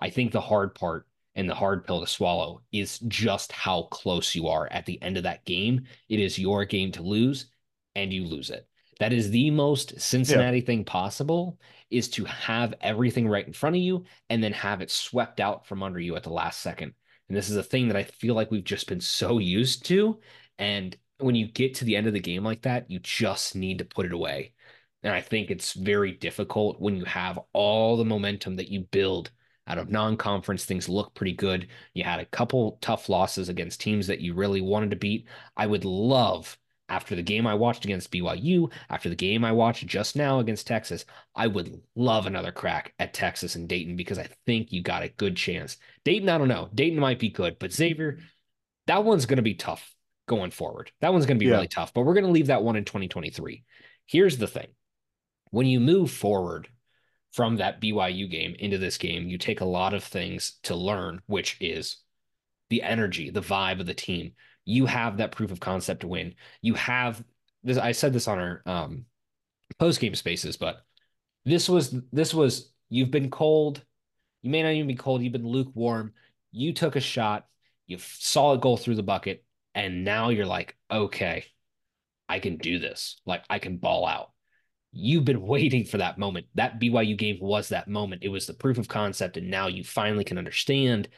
I 0.00 0.08
think 0.08 0.32
the 0.32 0.40
hard 0.40 0.74
part 0.74 1.06
and 1.34 1.48
the 1.48 1.54
hard 1.54 1.84
pill 1.86 2.00
to 2.00 2.06
swallow 2.06 2.62
is 2.72 2.98
just 3.00 3.52
how 3.52 3.82
close 3.84 4.34
you 4.34 4.48
are 4.48 4.66
at 4.72 4.86
the 4.86 5.00
end 5.02 5.16
of 5.16 5.24
that 5.24 5.44
game. 5.44 5.84
It 6.08 6.18
is 6.18 6.38
your 6.38 6.64
game 6.64 6.92
to 6.92 7.02
lose, 7.02 7.46
and 7.94 8.12
you 8.12 8.24
lose 8.24 8.50
it. 8.50 8.66
That 8.98 9.12
is 9.12 9.30
the 9.30 9.50
most 9.50 10.00
Cincinnati 10.00 10.58
yeah. 10.58 10.64
thing 10.64 10.84
possible 10.84 11.58
is 11.90 12.08
to 12.10 12.24
have 12.24 12.74
everything 12.80 13.26
right 13.26 13.46
in 13.46 13.52
front 13.52 13.76
of 13.76 13.82
you 13.82 14.04
and 14.28 14.42
then 14.42 14.52
have 14.52 14.80
it 14.80 14.90
swept 14.90 15.40
out 15.40 15.66
from 15.66 15.82
under 15.82 15.98
you 15.98 16.16
at 16.16 16.22
the 16.22 16.32
last 16.32 16.60
second. 16.60 16.92
And 17.28 17.36
this 17.36 17.48
is 17.48 17.56
a 17.56 17.62
thing 17.62 17.88
that 17.88 17.96
I 17.96 18.04
feel 18.04 18.34
like 18.34 18.50
we've 18.50 18.62
just 18.62 18.88
been 18.88 19.00
so 19.00 19.38
used 19.38 19.86
to. 19.86 20.18
And 20.58 20.96
when 21.22 21.34
you 21.34 21.46
get 21.46 21.74
to 21.76 21.84
the 21.84 21.96
end 21.96 22.06
of 22.06 22.12
the 22.12 22.20
game 22.20 22.44
like 22.44 22.62
that, 22.62 22.90
you 22.90 22.98
just 22.98 23.54
need 23.56 23.78
to 23.78 23.84
put 23.84 24.06
it 24.06 24.12
away. 24.12 24.52
And 25.02 25.14
I 25.14 25.20
think 25.20 25.50
it's 25.50 25.72
very 25.72 26.12
difficult 26.12 26.80
when 26.80 26.96
you 26.96 27.04
have 27.04 27.38
all 27.52 27.96
the 27.96 28.04
momentum 28.04 28.56
that 28.56 28.68
you 28.68 28.80
build 28.80 29.30
out 29.66 29.78
of 29.78 29.90
non 29.90 30.16
conference. 30.16 30.64
Things 30.64 30.88
look 30.88 31.14
pretty 31.14 31.32
good. 31.32 31.68
You 31.94 32.04
had 32.04 32.20
a 32.20 32.26
couple 32.26 32.78
tough 32.80 33.08
losses 33.08 33.48
against 33.48 33.80
teams 33.80 34.06
that 34.08 34.20
you 34.20 34.34
really 34.34 34.60
wanted 34.60 34.90
to 34.90 34.96
beat. 34.96 35.26
I 35.56 35.66
would 35.66 35.84
love 35.84 36.58
after 36.90 37.14
the 37.14 37.22
game 37.22 37.46
I 37.46 37.54
watched 37.54 37.84
against 37.84 38.10
BYU, 38.10 38.70
after 38.90 39.08
the 39.08 39.14
game 39.14 39.44
I 39.44 39.52
watched 39.52 39.86
just 39.86 40.16
now 40.16 40.40
against 40.40 40.66
Texas, 40.66 41.04
I 41.36 41.46
would 41.46 41.80
love 41.94 42.26
another 42.26 42.50
crack 42.50 42.94
at 42.98 43.14
Texas 43.14 43.54
and 43.54 43.68
Dayton 43.68 43.94
because 43.94 44.18
I 44.18 44.28
think 44.44 44.72
you 44.72 44.82
got 44.82 45.04
a 45.04 45.08
good 45.08 45.36
chance. 45.36 45.76
Dayton, 46.04 46.28
I 46.28 46.36
don't 46.36 46.48
know. 46.48 46.68
Dayton 46.74 46.98
might 46.98 47.20
be 47.20 47.30
good, 47.30 47.58
but 47.60 47.72
Xavier, 47.72 48.18
that 48.88 49.04
one's 49.04 49.24
going 49.24 49.36
to 49.36 49.42
be 49.42 49.54
tough 49.54 49.94
going 50.30 50.50
forward. 50.50 50.90
That 51.00 51.12
one's 51.12 51.26
going 51.26 51.36
to 51.36 51.44
be 51.44 51.46
yeah. 51.46 51.56
really 51.56 51.68
tough, 51.68 51.92
but 51.92 52.02
we're 52.02 52.14
going 52.14 52.24
to 52.24 52.30
leave 52.30 52.46
that 52.46 52.62
one 52.62 52.76
in 52.76 52.84
2023. 52.84 53.64
Here's 54.06 54.38
the 54.38 54.46
thing 54.46 54.68
when 55.50 55.66
you 55.66 55.80
move 55.80 56.10
forward 56.10 56.68
from 57.32 57.56
that 57.56 57.80
BYU 57.80 58.30
game 58.30 58.56
into 58.58 58.78
this 58.78 58.96
game, 58.96 59.28
you 59.28 59.36
take 59.36 59.60
a 59.60 59.66
lot 59.66 59.92
of 59.92 60.02
things 60.02 60.58
to 60.62 60.74
learn, 60.74 61.20
which 61.26 61.56
is 61.60 61.98
the 62.70 62.82
energy, 62.82 63.30
the 63.30 63.42
vibe 63.42 63.80
of 63.80 63.86
the 63.86 63.94
team 63.94 64.32
you 64.64 64.86
have 64.86 65.16
that 65.16 65.32
proof 65.32 65.50
of 65.50 65.60
concept 65.60 66.02
to 66.02 66.08
win. 66.08 66.34
You 66.62 66.74
have 66.74 67.22
this. 67.64 67.76
I 67.78 67.92
said 67.92 68.12
this 68.12 68.28
on 68.28 68.38
our 68.38 68.62
um, 68.66 69.04
post 69.78 70.00
game 70.00 70.14
spaces, 70.14 70.56
but 70.56 70.84
this 71.44 71.68
was 71.68 71.94
this 72.12 72.32
was 72.32 72.72
you've 72.88 73.10
been 73.10 73.30
cold. 73.30 73.82
You 74.42 74.50
may 74.50 74.62
not 74.62 74.72
even 74.72 74.86
be 74.86 74.94
cold. 74.94 75.22
You've 75.22 75.32
been 75.32 75.46
lukewarm. 75.46 76.12
You 76.52 76.72
took 76.72 76.96
a 76.96 77.00
shot. 77.00 77.46
You 77.86 77.98
saw 77.98 78.54
it 78.54 78.60
go 78.60 78.76
through 78.76 78.94
the 78.94 79.02
bucket, 79.02 79.44
and 79.74 80.04
now 80.04 80.30
you're 80.30 80.46
like, 80.46 80.76
okay, 80.90 81.44
I 82.28 82.38
can 82.38 82.56
do 82.56 82.78
this. 82.78 83.20
Like 83.26 83.44
I 83.50 83.58
can 83.58 83.78
ball 83.78 84.06
out. 84.06 84.32
You've 84.92 85.24
been 85.24 85.42
waiting 85.46 85.84
for 85.84 85.98
that 85.98 86.18
moment. 86.18 86.46
That 86.54 86.80
BYU 86.80 87.16
game 87.16 87.38
was 87.40 87.68
that 87.68 87.88
moment. 87.88 88.22
It 88.22 88.28
was 88.28 88.46
the 88.46 88.54
proof 88.54 88.78
of 88.78 88.88
concept, 88.88 89.36
and 89.36 89.50
now 89.50 89.66
you 89.66 89.84
finally 89.84 90.24
can 90.24 90.38
understand 90.38 91.08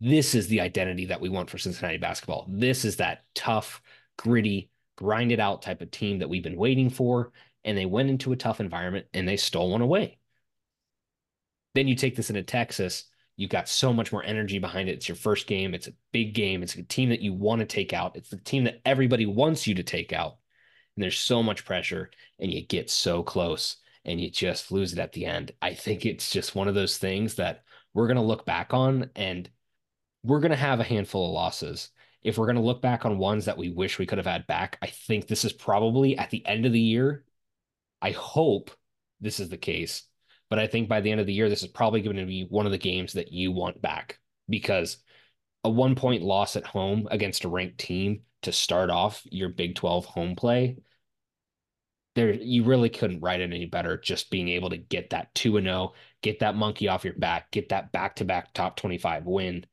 this 0.00 0.34
is 0.34 0.48
the 0.48 0.60
identity 0.60 1.06
that 1.06 1.20
we 1.20 1.28
want 1.28 1.50
for 1.50 1.58
Cincinnati 1.58 1.98
basketball. 1.98 2.46
This 2.48 2.84
is 2.84 2.96
that 2.96 3.24
tough, 3.34 3.82
gritty, 4.16 4.70
grind 4.96 5.30
it 5.30 5.40
out 5.40 5.62
type 5.62 5.82
of 5.82 5.90
team 5.90 6.18
that 6.18 6.28
we've 6.28 6.42
been 6.42 6.56
waiting 6.56 6.88
for. 6.88 7.32
And 7.64 7.76
they 7.76 7.84
went 7.84 8.08
into 8.08 8.32
a 8.32 8.36
tough 8.36 8.60
environment 8.60 9.06
and 9.12 9.28
they 9.28 9.36
stole 9.36 9.70
one 9.70 9.82
away. 9.82 10.18
Then 11.74 11.86
you 11.86 11.94
take 11.94 12.16
this 12.16 12.30
into 12.30 12.42
Texas. 12.42 13.04
You've 13.40 13.48
got 13.48 13.70
so 13.70 13.90
much 13.90 14.12
more 14.12 14.22
energy 14.22 14.58
behind 14.58 14.90
it. 14.90 14.96
It's 14.96 15.08
your 15.08 15.16
first 15.16 15.46
game. 15.46 15.72
It's 15.72 15.86
a 15.86 15.94
big 16.12 16.34
game. 16.34 16.62
It's 16.62 16.74
a 16.74 16.82
team 16.82 17.08
that 17.08 17.22
you 17.22 17.32
want 17.32 17.60
to 17.60 17.64
take 17.64 17.94
out. 17.94 18.14
It's 18.14 18.28
the 18.28 18.36
team 18.36 18.64
that 18.64 18.82
everybody 18.84 19.24
wants 19.24 19.66
you 19.66 19.74
to 19.76 19.82
take 19.82 20.12
out. 20.12 20.36
And 20.94 21.02
there's 21.02 21.18
so 21.18 21.42
much 21.42 21.64
pressure, 21.64 22.10
and 22.38 22.52
you 22.52 22.66
get 22.66 22.90
so 22.90 23.22
close 23.22 23.78
and 24.04 24.20
you 24.20 24.30
just 24.30 24.70
lose 24.70 24.92
it 24.92 24.98
at 24.98 25.12
the 25.12 25.24
end. 25.24 25.52
I 25.62 25.72
think 25.72 26.04
it's 26.04 26.30
just 26.30 26.54
one 26.54 26.68
of 26.68 26.74
those 26.74 26.98
things 26.98 27.36
that 27.36 27.64
we're 27.94 28.08
going 28.08 28.18
to 28.18 28.22
look 28.22 28.44
back 28.44 28.74
on 28.74 29.08
and 29.16 29.48
we're 30.22 30.40
going 30.40 30.50
to 30.50 30.56
have 30.56 30.80
a 30.80 30.84
handful 30.84 31.26
of 31.26 31.32
losses. 31.32 31.88
If 32.22 32.36
we're 32.36 32.46
going 32.46 32.56
to 32.56 32.62
look 32.62 32.82
back 32.82 33.06
on 33.06 33.16
ones 33.16 33.46
that 33.46 33.56
we 33.56 33.70
wish 33.70 33.98
we 33.98 34.04
could 34.04 34.18
have 34.18 34.26
had 34.26 34.46
back, 34.46 34.76
I 34.82 34.88
think 34.88 35.26
this 35.26 35.46
is 35.46 35.54
probably 35.54 36.18
at 36.18 36.28
the 36.28 36.44
end 36.46 36.66
of 36.66 36.72
the 36.72 36.80
year. 36.80 37.24
I 38.02 38.10
hope 38.10 38.70
this 39.18 39.40
is 39.40 39.48
the 39.48 39.56
case, 39.56 40.02
but 40.50 40.58
I 40.58 40.66
think 40.66 40.88
by 40.88 41.00
the 41.00 41.10
end 41.10 41.20
of 41.20 41.26
the 41.26 41.32
year, 41.32 41.48
this 41.48 41.62
is 41.62 41.68
probably 41.68 42.02
going 42.02 42.16
to 42.16 42.26
be 42.26 42.46
one 42.48 42.66
of 42.66 42.72
the 42.72 42.78
games 42.78 43.14
that 43.14 43.32
you 43.32 43.52
want 43.52 43.80
back 43.80 44.18
because 44.48 44.98
a 45.64 45.70
one 45.70 45.94
point 45.94 46.22
loss 46.22 46.56
at 46.56 46.66
home 46.66 47.08
against 47.10 47.44
a 47.44 47.48
ranked 47.48 47.78
team 47.78 48.22
to 48.42 48.52
start 48.52 48.90
off 48.90 49.22
your 49.30 49.48
Big 49.48 49.74
12 49.76 50.04
home 50.04 50.36
play, 50.36 50.76
there 52.16 52.32
you 52.32 52.64
really 52.64 52.88
couldn't 52.88 53.20
write 53.20 53.40
it 53.40 53.52
any 53.52 53.66
better. 53.66 53.96
Just 53.96 54.30
being 54.30 54.48
able 54.48 54.70
to 54.70 54.76
get 54.76 55.10
that 55.10 55.34
2 55.34 55.56
and 55.56 55.66
0, 55.66 55.92
get 56.22 56.40
that 56.40 56.56
monkey 56.56 56.88
off 56.88 57.04
your 57.04 57.14
back, 57.14 57.50
get 57.50 57.68
that 57.70 57.92
back 57.92 58.16
to 58.16 58.24
back 58.24 58.52
top 58.52 58.76
25 58.76 59.24
win 59.26 59.64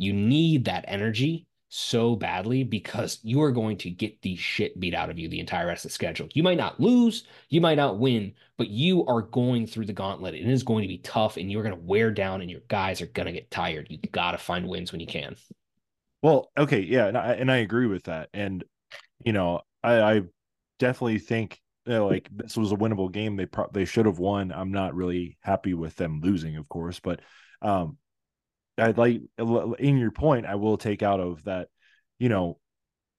you 0.00 0.14
need 0.14 0.64
that 0.64 0.86
energy 0.88 1.46
so 1.70 2.16
badly 2.16 2.64
because 2.64 3.20
you 3.22 3.40
are 3.40 3.52
going 3.52 3.78
to 3.78 3.90
get 3.90 4.20
the 4.22 4.34
shit 4.34 4.78
beat 4.80 4.92
out 4.92 5.08
of 5.08 5.18
you 5.18 5.28
the 5.28 5.38
entire 5.38 5.68
rest 5.68 5.84
of 5.84 5.90
the 5.90 5.94
schedule. 5.94 6.28
You 6.34 6.42
might 6.42 6.58
not 6.58 6.80
lose, 6.80 7.24
you 7.48 7.60
might 7.60 7.76
not 7.76 7.98
win, 7.98 8.32
but 8.58 8.68
you 8.68 9.06
are 9.06 9.22
going 9.22 9.68
through 9.68 9.86
the 9.86 9.92
gauntlet. 9.92 10.34
It 10.34 10.48
is 10.48 10.64
going 10.64 10.82
to 10.82 10.88
be 10.88 10.98
tough 10.98 11.36
and 11.36 11.50
you're 11.50 11.62
going 11.62 11.74
to 11.74 11.80
wear 11.80 12.10
down 12.10 12.40
and 12.40 12.50
your 12.50 12.62
guys 12.66 13.00
are 13.00 13.06
going 13.06 13.26
to 13.26 13.32
get 13.32 13.52
tired. 13.52 13.86
You 13.88 13.98
got 14.10 14.32
to 14.32 14.38
find 14.38 14.68
wins 14.68 14.90
when 14.90 15.00
you 15.00 15.06
can. 15.06 15.36
Well, 16.22 16.50
okay, 16.58 16.80
yeah, 16.80 17.06
and 17.06 17.16
I, 17.16 17.32
and 17.34 17.50
I 17.50 17.58
agree 17.58 17.86
with 17.86 18.04
that. 18.04 18.28
And 18.34 18.64
you 19.24 19.32
know, 19.32 19.60
I, 19.82 20.00
I 20.00 20.22
definitely 20.80 21.20
think 21.20 21.60
you 21.86 21.92
know, 21.92 22.08
like 22.08 22.28
this 22.32 22.56
was 22.56 22.72
a 22.72 22.76
winnable 22.76 23.12
game. 23.12 23.36
They 23.36 23.46
pro- 23.46 23.70
they 23.72 23.84
should 23.84 24.06
have 24.06 24.18
won. 24.18 24.50
I'm 24.52 24.72
not 24.72 24.94
really 24.94 25.38
happy 25.40 25.72
with 25.72 25.94
them 25.96 26.20
losing, 26.20 26.56
of 26.56 26.68
course, 26.68 26.98
but 26.98 27.20
um, 27.62 27.96
I'd 28.78 28.98
like 28.98 29.20
uh, 29.38 29.72
in 29.72 29.98
your 29.98 30.10
point, 30.10 30.46
I 30.46 30.54
will 30.54 30.78
take 30.78 31.02
out 31.02 31.20
of 31.20 31.44
that, 31.44 31.68
you 32.18 32.28
know, 32.28 32.58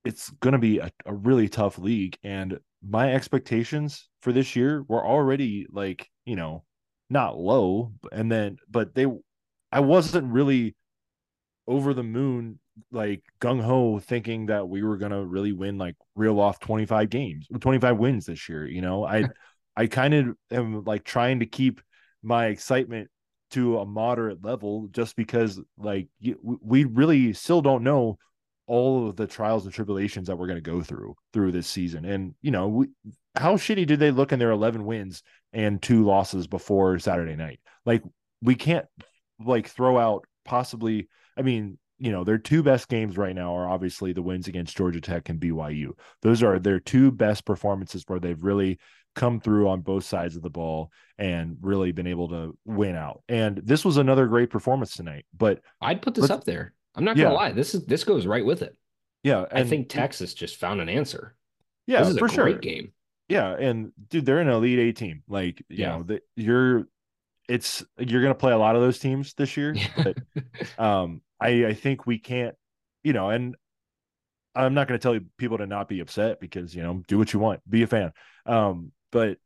it's 0.04 0.30
going 0.30 0.54
to 0.54 0.60
be 0.60 0.80
a, 0.80 0.92
a 1.06 1.14
really 1.14 1.48
tough 1.48 1.78
league. 1.78 2.18
And 2.24 2.60
my 2.88 3.14
expectations 3.14 4.10
for 4.22 4.32
this 4.32 4.56
year 4.56 4.84
were 4.88 5.06
already 5.06 5.68
like, 5.72 6.10
you 6.26 6.36
know, 6.36 6.64
not 7.10 7.38
low. 7.38 7.94
And 8.12 8.32
then, 8.32 8.58
but 8.70 8.96
they, 8.96 9.06
I 9.72 9.82
wasn't 9.82 10.32
really 10.32 10.76
over 11.68 11.94
the 11.94 12.04
moon, 12.04 12.60
like 12.92 13.22
gung 13.40 13.62
ho, 13.62 14.00
thinking 14.00 14.48
that 14.48 14.68
we 14.68 14.82
were 14.82 14.98
going 14.98 15.12
to 15.12 15.24
really 15.24 15.54
win, 15.54 15.78
like 15.78 15.96
reel 16.16 16.40
off 16.40 16.60
25 16.60 17.10
games, 17.10 17.48
25 17.60 17.98
wins 17.98 18.26
this 18.26 18.50
year. 18.50 18.66
You 18.66 18.82
know, 18.82 19.06
I, 19.06 19.26
I 19.76 19.88
kind 19.88 20.14
of 20.14 20.36
am 20.52 20.84
like 20.84 21.04
trying 21.04 21.40
to 21.40 21.46
keep 21.46 21.82
my 22.24 22.48
excitement 22.48 23.10
to 23.52 23.80
a 23.80 23.86
moderate 23.86 24.44
level 24.44 24.88
just 24.92 25.16
because 25.16 25.60
like 25.78 26.08
we 26.42 26.86
really 26.86 27.34
still 27.34 27.62
don't 27.62 27.84
know 27.84 28.18
all 28.68 29.10
of 29.10 29.16
the 29.16 29.28
trials 29.28 29.66
and 29.66 29.74
tribulations 29.74 30.28
that 30.28 30.38
we're 30.38 30.48
going 30.48 30.62
to 30.62 30.72
go 30.72 30.82
through 30.82 31.16
through 31.34 31.52
this 31.52 31.68
season. 31.68 32.06
And 32.06 32.36
you 32.42 32.52
know 32.52 32.68
we, 32.68 32.88
how 33.36 33.56
shitty 33.56 33.86
did 33.86 34.00
they 34.00 34.12
look 34.12 34.32
in 34.32 34.40
their 34.40 34.52
11 34.52 34.86
wins 34.86 35.24
and 35.54 35.82
two 35.82 36.06
losses 36.06 36.48
before 36.48 36.98
saturday 37.00 37.36
night? 37.36 37.60
Like 37.86 38.04
we 38.42 38.56
can't 38.56 38.86
like 39.46 39.68
throw 39.68 39.98
out 39.98 40.26
possibly 40.46 41.08
i 41.38 41.42
mean 41.42 41.78
you 42.02 42.12
know 42.12 42.24
their 42.24 42.38
two 42.38 42.64
best 42.64 42.90
games 42.90 43.18
right 43.18 43.36
now 43.36 43.56
are 43.56 43.70
obviously 43.70 44.12
the 44.12 44.22
wins 44.22 44.48
against 44.48 44.76
georgia 44.76 45.00
tech 45.00 45.30
and 45.30 45.40
byu 45.40 45.92
those 46.22 46.42
are 46.42 46.60
their 46.60 46.80
two 46.80 47.12
best 47.12 47.46
performances 47.46 48.04
where 48.08 48.20
they've 48.20 48.44
really 48.44 48.80
come 49.16 49.40
through 49.40 49.68
on 49.68 49.82
both 49.82 50.04
sides 50.04 50.36
of 50.36 50.42
the 50.42 50.50
ball 50.50 50.92
and 51.18 51.58
really 51.62 51.92
been 51.92 52.08
able 52.08 52.30
to 52.30 52.58
win 52.66 52.96
out. 52.96 53.22
And 53.28 53.58
this 53.58 53.84
was 53.84 53.98
another 53.98 54.28
great 54.28 54.50
performance 54.50 54.96
tonight. 54.96 55.26
But 55.38 55.62
I'd 55.82 56.02
put 56.02 56.16
this 56.16 56.30
up 56.30 56.44
there. 56.44 56.74
I'm 56.96 57.04
not 57.04 57.16
gonna 57.16 57.30
yeah. 57.30 57.36
lie. 57.36 57.52
This 57.52 57.76
is 57.76 57.86
this 57.86 58.04
goes 58.04 58.26
right 58.26 58.46
with 58.46 58.62
it. 58.62 58.76
Yeah. 59.24 59.46
I 59.52 59.64
think 59.64 59.90
Texas 59.90 60.34
just 60.34 60.58
found 60.58 60.82
an 60.82 60.90
answer. 60.90 61.36
Yeah, 61.88 62.00
this 62.00 62.10
is 62.10 62.18
for 62.18 62.26
a 62.26 62.30
sure. 62.30 62.44
great 62.46 62.62
game. 62.62 62.92
Yeah, 63.28 63.56
and 63.58 63.92
dude, 64.10 64.26
they're 64.26 64.40
an 64.40 64.50
elite 64.50 64.80
A 64.80 64.92
team. 64.92 65.24
Like, 65.28 65.64
you 65.70 65.78
yeah. 65.78 65.90
know, 65.90 66.04
that 66.04 66.24
you're 66.36 66.88
it's 67.48 67.84
you're 67.98 68.22
gonna 68.22 68.36
play 68.36 68.52
a 68.52 68.58
lot 68.58 68.76
of 68.76 68.82
those 68.82 69.00
teams 69.00 69.34
this 69.34 69.58
year. 69.58 69.76
But 69.98 70.18
um 70.78 71.22
I 71.42 71.66
I 71.68 71.74
think 71.74 72.06
we 72.06 72.20
can't, 72.20 72.56
you 73.04 73.14
know, 73.14 73.30
and 73.30 73.56
I'm 74.56 74.74
not 74.74 74.88
going 74.88 75.00
to 75.00 75.02
tell 75.02 75.14
you 75.14 75.26
people 75.38 75.58
to 75.58 75.68
not 75.68 75.90
be 75.90 76.00
upset 76.00 76.40
because 76.40 76.76
you 76.76 76.84
know 76.84 77.02
do 77.08 77.18
what 77.18 77.34
you 77.34 77.40
want, 77.40 77.62
be 77.70 77.84
a 77.84 77.88
fan. 77.88 78.12
Um, 78.46 78.92
but 79.12 79.38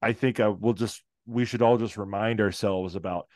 I 0.00 0.12
think 0.12 0.40
I 0.40 0.44
uh, 0.44 0.50
will 0.50 0.74
just 0.74 1.02
we 1.26 1.44
should 1.44 1.62
all 1.62 1.78
just 1.78 1.96
remind 1.96 2.40
ourselves 2.40 2.94
about 2.94 3.26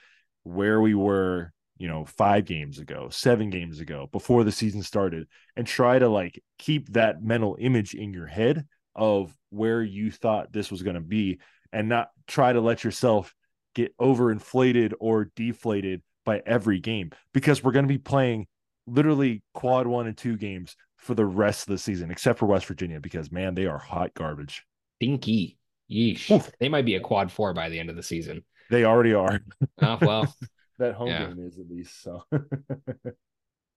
where 0.45 0.81
we 0.81 0.95
were, 0.95 1.53
you 1.79 1.89
know, 1.89 2.05
five 2.05 2.45
games 2.45 2.79
ago, 2.79 3.09
seven 3.11 3.51
games 3.51 3.81
ago, 3.81 4.09
before 4.13 4.45
the 4.45 4.53
season 4.53 4.83
started, 4.83 5.27
and 5.57 5.67
try 5.67 5.99
to 5.99 6.09
like 6.09 6.43
keep 6.59 6.93
that 6.93 7.23
mental 7.23 7.57
image 7.59 7.95
in 7.95 8.13
your 8.13 8.27
head 8.27 8.67
of 8.95 9.35
where 9.51 9.83
you 9.83 10.11
thought 10.11 10.53
this 10.53 10.71
was 10.71 10.83
going 10.83 10.95
to 10.95 11.01
be, 11.01 11.39
and 11.73 11.89
not 11.89 12.11
try 12.27 12.53
to 12.53 12.61
let 12.61 12.85
yourself 12.85 13.35
get 13.75 13.97
overinflated 13.99 14.93
or 15.01 15.31
deflated 15.37 16.03
by 16.29 16.43
every 16.47 16.79
game 16.79 17.11
because 17.33 17.65
we're 17.65 17.73
going 17.73 17.87
to 17.87 17.93
be 17.93 17.99
playing 17.99 18.47
literally 18.87 19.43
quad 19.55 19.87
one 19.87 20.07
and 20.07 20.17
two 20.17 20.37
games 20.37 20.77
for 20.97 21.15
the 21.15 21.25
rest 21.25 21.63
of 21.63 21.73
the 21.73 21.79
season, 21.79 22.11
except 22.11 22.39
for 22.39 22.47
West 22.47 22.67
Virginia, 22.67 23.01
because 23.01 23.33
man, 23.33 23.55
they 23.55 23.67
are 23.67 23.79
hot 23.79 24.13
garbage. 24.15 24.65
Stinky. 24.97 25.59
Yeesh. 25.91 26.31
Oof. 26.31 26.51
They 26.61 26.69
might 26.69 26.85
be 26.85 26.97
a 26.97 27.01
quad 27.01 27.33
four 27.33 27.55
by 27.55 27.71
the 27.71 27.79
end 27.79 27.89
of 27.89 27.97
the 27.97 28.03
season. 28.03 28.45
They 28.71 28.85
already 28.85 29.15
are. 29.15 29.41
Oh, 29.81 29.99
well. 30.03 30.35
that 30.79 30.95
home 30.95 31.09
yeah. 31.09 31.27
game 31.27 31.41
is 31.41 31.59
at 31.59 31.71
least 31.71 32.03
so. 32.03 32.25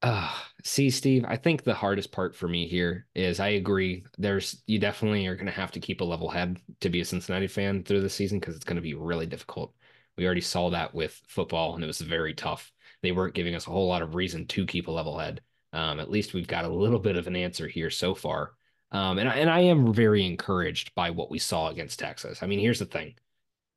uh, 0.02 0.36
see, 0.64 0.90
Steve, 0.90 1.24
I 1.26 1.38
think 1.38 1.64
the 1.64 1.74
hardest 1.74 2.12
part 2.12 2.36
for 2.36 2.48
me 2.48 2.68
here 2.68 3.08
is 3.16 3.40
I 3.40 3.50
agree. 3.50 4.04
There's 4.18 4.62
you 4.68 4.78
definitely 4.78 5.26
are 5.28 5.36
going 5.36 5.46
to 5.46 5.52
have 5.54 5.72
to 5.72 5.80
keep 5.80 6.02
a 6.02 6.06
level 6.06 6.30
head 6.30 6.60
to 6.82 6.90
be 6.90 7.00
a 7.00 7.06
Cincinnati 7.06 7.48
fan 7.48 7.84
through 7.84 8.02
the 8.02 8.10
season 8.10 8.40
because 8.40 8.56
it's 8.56 8.66
going 8.66 8.76
to 8.76 8.82
be 8.82 8.94
really 8.94 9.26
difficult. 9.26 9.74
We 10.22 10.28
already 10.28 10.42
saw 10.42 10.70
that 10.70 10.94
with 10.94 11.20
football, 11.28 11.74
and 11.74 11.84
it 11.84 11.88
was 11.88 12.00
very 12.00 12.36
tough. 12.36 12.72
They 13.02 13.12
weren't 13.12 13.34
giving 13.34 13.56
us 13.56 13.66
a 13.66 13.72
whole 13.72 13.88
lot 13.88 14.04
of 14.04 14.14
reason 14.14 14.46
to 14.50 14.68
keep 14.68 14.88
a 14.88 14.92
level 14.92 15.18
head. 15.18 15.42
Um, 15.74 16.00
at 16.00 16.12
least 16.12 16.36
we've 16.36 16.48
got 16.48 16.64
a 16.64 16.70
little 16.70 17.00
bit 17.00 17.16
of 17.16 17.26
an 17.26 17.36
answer 17.36 17.68
here 17.68 17.90
so 17.90 18.14
far. 18.14 18.52
Um, 18.92 19.18
and, 19.18 19.28
and 19.28 19.50
I 19.50 19.62
am 19.62 19.92
very 19.92 20.24
encouraged 20.24 20.94
by 20.94 21.10
what 21.10 21.32
we 21.32 21.40
saw 21.40 21.70
against 21.70 21.98
Texas. 21.98 22.44
I 22.44 22.46
mean, 22.46 22.60
here's 22.60 22.78
the 22.78 22.86
thing, 22.86 23.16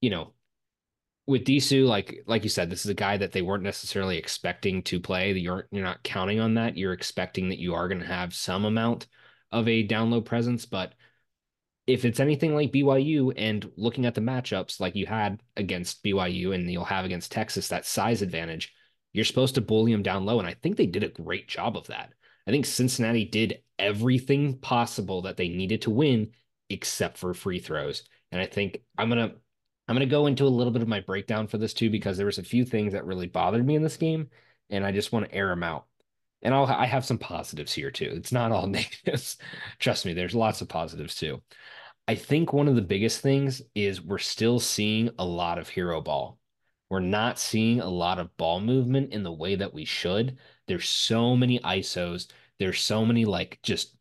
you 0.03 0.11
know, 0.11 0.35
with 1.27 1.47
Disu, 1.47 1.87
like 1.87 2.23
like 2.27 2.43
you 2.43 2.51
said, 2.51 2.69
this 2.69 2.85
is 2.85 2.91
a 2.91 2.95
guy 2.95 3.17
that 3.17 3.33
they 3.33 3.41
weren't 3.41 3.63
necessarily 3.63 4.19
expecting 4.19 4.83
to 4.83 5.01
play. 5.01 5.33
You're 5.33 5.67
you're 5.71 5.83
not 5.83 6.03
counting 6.03 6.41
on 6.41 6.53
that. 6.55 6.77
You're 6.77 6.93
expecting 6.93 7.49
that 7.49 7.59
you 7.59 7.73
are 7.73 7.89
going 7.89 8.03
to 8.03 8.07
have 8.07 8.35
some 8.35 8.67
amount 8.67 9.07
of 9.51 9.67
a 9.67 9.83
down 9.83 10.11
low 10.11 10.21
presence, 10.21 10.67
but 10.67 10.93
if 11.87 12.05
it's 12.05 12.21
anything 12.21 12.55
like 12.55 12.73
BYU 12.73 13.33
and 13.37 13.71
looking 13.77 14.07
at 14.07 14.15
the 14.15 14.21
matchups 14.21 14.81
like 14.81 14.97
you 14.97 15.07
had 15.07 15.43
against 15.57 16.03
BYU 16.03 16.55
and 16.55 16.71
you'll 16.71 16.85
have 16.85 17.05
against 17.05 17.33
Texas, 17.33 17.69
that 17.69 17.85
size 17.85 18.23
advantage, 18.23 18.73
you're 19.13 19.25
supposed 19.25 19.55
to 19.57 19.61
bully 19.61 19.93
them 19.93 20.03
down 20.03 20.25
low. 20.25 20.39
And 20.39 20.49
I 20.49 20.55
think 20.55 20.77
they 20.77 20.87
did 20.87 21.05
a 21.05 21.09
great 21.09 21.47
job 21.47 21.77
of 21.77 21.87
that. 21.89 22.13
I 22.47 22.51
think 22.51 22.67
Cincinnati 22.67 23.25
did 23.25 23.61
everything 23.79 24.59
possible 24.59 25.23
that 25.23 25.37
they 25.37 25.49
needed 25.49 25.83
to 25.83 25.91
win 25.91 26.31
except 26.71 27.19
for 27.19 27.35
free 27.35 27.59
throws. 27.59 28.05
And 28.33 28.41
I 28.41 28.47
think 28.47 28.79
I'm 28.97 29.09
going 29.09 29.29
to 29.29 29.37
I'm 29.87 29.95
going 29.95 30.09
to 30.09 30.11
go 30.11 30.27
into 30.27 30.45
a 30.45 30.49
little 30.49 30.73
bit 30.73 30.81
of 30.81 30.89
my 30.89 31.01
breakdown 31.01 31.47
for 31.47 31.59
this 31.59 31.75
too 31.75 31.91
because 31.91 32.17
there 32.17 32.25
was 32.25 32.39
a 32.39 32.43
few 32.43 32.65
things 32.65 32.95
that 32.95 33.05
really 33.05 33.27
bothered 33.27 33.67
me 33.67 33.77
in 33.77 33.83
this 33.83 33.99
game 33.99 34.31
and 34.71 34.85
I 34.85 34.93
just 34.93 35.13
want 35.13 35.27
to 35.27 35.35
air 35.35 35.49
them 35.49 35.63
out. 35.63 35.87
And 36.45 36.55
I'll 36.55 36.67
I 36.67 36.87
have 36.87 37.05
some 37.05 37.19
positives 37.19 37.73
here 37.73 37.91
too. 37.91 38.13
It's 38.17 38.33
not 38.33 38.53
all 38.53 38.67
negatives. 38.69 39.39
Trust 39.79 40.07
me, 40.07 40.13
there's 40.13 40.35
lots 40.35 40.61
of 40.61 40.69
positives 40.69 41.15
too. 41.15 41.43
I 42.07 42.15
think 42.15 42.53
one 42.53 42.69
of 42.69 42.77
the 42.77 42.83
biggest 42.83 43.21
things 43.21 43.63
is 43.75 44.03
we're 44.03 44.19
still 44.19 44.61
seeing 44.61 45.11
a 45.19 45.25
lot 45.25 45.59
of 45.59 45.69
hero 45.69 46.01
ball. 46.03 46.39
We're 46.91 47.01
not 47.01 47.39
seeing 47.39 47.81
a 47.81 47.89
lot 47.89 48.19
of 48.19 48.37
ball 48.37 48.61
movement 48.61 49.13
in 49.13 49.23
the 49.23 49.33
way 49.33 49.57
that 49.57 49.73
we 49.75 49.85
should. 49.87 50.39
There's 50.69 50.89
so 50.89 51.35
many 51.37 51.59
ISOs. 51.61 52.29
There's 52.59 52.81
so 52.81 53.07
many 53.07 53.25
like 53.25 53.59
just 53.63 53.97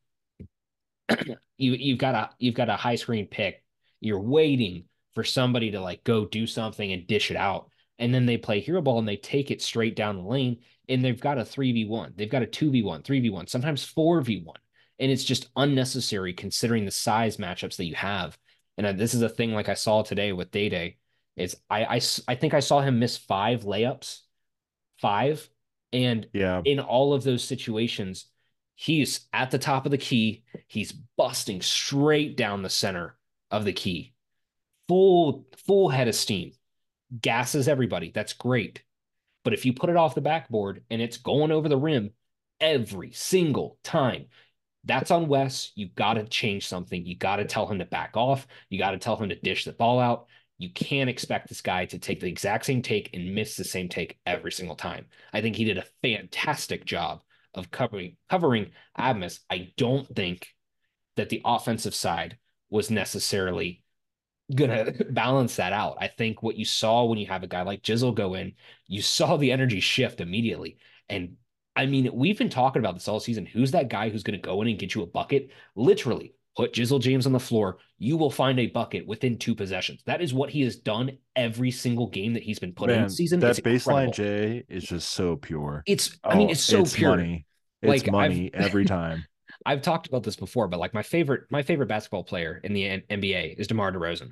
you 1.58 1.74
you've 1.74 1.98
got 1.98 2.16
a 2.16 2.30
you've 2.40 2.56
got 2.56 2.70
a 2.70 2.76
high 2.76 2.96
screen 2.96 3.28
pick. 3.28 3.64
You're 4.02 4.20
waiting 4.20 4.86
for 5.14 5.24
somebody 5.24 5.72
to 5.72 5.80
like 5.80 6.04
go 6.04 6.26
do 6.26 6.46
something 6.48 6.92
and 6.92 7.08
dish 7.08 7.32
it 7.32 7.38
out. 7.38 7.70
And 8.00 8.14
then 8.14 8.26
they 8.26 8.38
play 8.38 8.60
hero 8.60 8.82
ball 8.82 9.00
and 9.00 9.08
they 9.08 9.18
take 9.18 9.52
it 9.52 9.62
straight 9.62 9.96
down 9.96 10.18
the 10.18 10.24
lane 10.24 10.60
and 10.90 11.04
they've 11.04 11.20
got 11.20 11.38
a 11.38 11.42
3v1. 11.42 12.16
They've 12.16 12.30
got 12.30 12.44
a 12.44 12.48
2v1, 12.48 13.04
3v1, 13.04 13.50
sometimes 13.50 13.86
4v1. 13.94 14.56
And 15.00 15.12
it's 15.12 15.24
just 15.24 15.50
unnecessary 15.56 16.34
considering 16.34 16.86
the 16.86 16.92
size 16.92 17.38
matchups 17.38 17.78
that 17.78 17.86
you 17.86 17.96
have. 17.96 18.38
And 18.78 19.00
this 19.00 19.14
is 19.14 19.22
a 19.22 19.30
thing 19.30 19.54
like 19.54 19.70
I 19.70 19.76
saw 19.76 20.02
today 20.02 20.34
with 20.34 20.52
Day 20.52 20.70
Day 20.70 20.98
is 21.36 21.58
I, 21.70 21.86
I 21.86 22.02
I 22.28 22.36
think 22.36 22.54
I 22.54 22.60
saw 22.60 22.82
him 22.82 23.00
miss 23.00 23.18
five 23.18 23.64
layups, 23.64 24.20
five, 25.00 25.48
and 25.92 26.28
yeah, 26.34 26.62
in 26.66 26.80
all 26.80 27.14
of 27.14 27.24
those 27.24 27.44
situations, 27.44 28.28
he's 28.76 29.28
at 29.34 29.52
the 29.52 29.60
top 29.60 29.86
of 29.86 29.92
the 29.92 29.98
key. 29.98 30.44
He's 30.68 30.92
busting 30.92 31.62
straight 31.62 32.38
down 32.38 32.62
the 32.62 32.70
center 32.70 33.18
of 33.52 33.66
the 33.66 33.74
key, 33.74 34.14
full 34.88 35.48
full 35.66 35.90
head 35.90 36.08
of 36.08 36.16
steam, 36.16 36.52
gasses 37.22 37.68
everybody. 37.68 38.12
That's 38.12 38.34
great, 38.34 38.84
but 39.44 39.54
if 39.54 39.66
you 39.66 39.74
put 39.74 39.90
it 39.90 39.98
off 39.98 40.16
the 40.16 40.22
backboard 40.22 40.84
and 40.90 41.02
it's 41.02 41.18
going 41.18 41.52
over 41.52 41.70
the 41.70 41.78
rim 41.78 42.12
every 42.60 43.12
single 43.12 43.78
time, 43.84 44.26
that's 44.86 45.12
on 45.12 45.28
Wes. 45.28 45.72
You 45.76 45.90
got 45.90 46.16
to 46.16 46.26
change 46.26 46.68
something. 46.68 47.06
You 47.06 47.16
got 47.16 47.38
to 47.38 47.46
tell 47.46 47.68
him 47.68 47.80
to 47.80 47.86
back 47.86 48.16
off. 48.16 48.48
You 48.70 48.80
got 48.80 48.92
to 48.92 48.98
tell 48.98 49.16
him 49.16 49.30
to 49.30 49.36
dish 49.36 49.66
the 49.66 49.74
ball 49.74 50.00
out. 50.00 50.28
You 50.58 50.72
can't 50.72 51.10
expect 51.10 51.50
this 51.50 51.62
guy 51.62 51.86
to 51.86 52.00
take 52.00 52.20
the 52.20 52.28
exact 52.28 52.66
same 52.66 52.82
take 52.82 53.10
and 53.14 53.34
miss 53.34 53.56
the 53.56 53.64
same 53.64 53.90
take 53.90 54.20
every 54.26 54.52
single 54.52 54.76
time. 54.76 55.06
I 55.32 55.42
think 55.42 55.56
he 55.56 55.66
did 55.66 55.78
a 55.78 55.86
fantastic 56.02 56.86
job 56.86 57.22
of 57.54 57.72
covering 57.72 58.18
covering 58.30 58.72
Abmas. 58.98 59.40
I 59.50 59.74
don't 59.78 60.08
think 60.16 60.48
that 61.16 61.30
the 61.30 61.42
offensive 61.46 61.96
side 61.96 62.38
was 62.70 62.90
necessarily 62.90 63.83
gonna 64.56 64.92
balance 65.12 65.56
that 65.58 65.74
out. 65.74 65.98
I 66.00 66.08
think 66.08 66.44
what 66.44 66.58
you 66.58 66.66
saw 66.66 67.06
when 67.06 67.18
you 67.18 67.28
have 67.28 67.44
a 67.44 67.48
guy 67.48 67.62
like 67.62 67.84
Jizzle 67.84 68.16
go 68.16 68.34
in, 68.34 68.54
you 68.88 69.02
saw 69.02 69.38
the 69.38 69.52
energy 69.52 69.80
shift 69.80 70.22
immediately. 70.22 70.78
And 71.10 71.36
I 71.76 71.86
mean, 71.86 72.10
we've 72.14 72.38
been 72.38 72.50
talking 72.50 72.82
about 72.82 72.94
this 72.96 73.08
all 73.08 73.20
season. 73.20 73.46
Who's 73.46 73.72
that 73.72 73.90
guy 73.90 74.10
who's 74.10 74.24
to 74.24 74.38
go 74.38 74.62
in 74.62 74.68
and 74.68 74.80
get 74.80 74.94
you 74.94 75.02
a 75.02 75.08
bucket? 75.08 75.50
Literally, 75.76 76.36
put 76.56 76.74
Jizzle 76.74 77.02
James 77.02 77.26
on 77.26 77.32
the 77.32 77.40
floor, 77.40 77.78
you 77.98 78.18
will 78.18 78.30
find 78.30 78.60
a 78.60 78.68
bucket 78.68 79.08
within 79.08 79.38
two 79.38 79.56
possessions. 79.56 80.02
That 80.06 80.22
is 80.22 80.34
what 80.34 80.50
he 80.50 80.62
has 80.62 80.76
done 80.76 81.18
every 81.36 81.72
single 81.72 82.08
game 82.08 82.34
that 82.34 82.44
he's 82.44 82.60
been 82.60 82.74
put 82.74 82.90
Man, 82.90 83.04
in 83.04 83.10
season. 83.10 83.40
That 83.40 83.56
baseline 83.58 84.14
J 84.14 84.64
is 84.70 84.84
just 84.84 85.10
so 85.10 85.36
pure. 85.36 85.84
It's 85.88 86.18
I 86.24 86.36
mean, 86.36 86.50
oh, 86.50 86.52
it's 86.52 86.62
so 86.62 86.82
it's 86.82 86.96
pure. 86.96 87.12
Money. 87.12 87.46
It's 87.82 88.04
like, 88.04 88.12
money 88.12 88.52
I've, 88.54 88.66
every 88.66 88.86
time. 88.86 89.26
I've 89.66 89.82
talked 89.82 90.08
about 90.08 90.24
this 90.24 90.36
before, 90.36 90.68
but 90.68 90.80
like 90.80 90.94
my 90.94 91.04
favorite, 91.04 91.44
my 91.50 91.64
favorite 91.64 91.88
basketball 91.88 92.24
player 92.24 92.60
in 92.64 92.74
the 92.74 93.04
NBA 93.10 93.58
is 93.58 93.68
DeMar 93.68 93.92
DeRozan. 93.92 94.32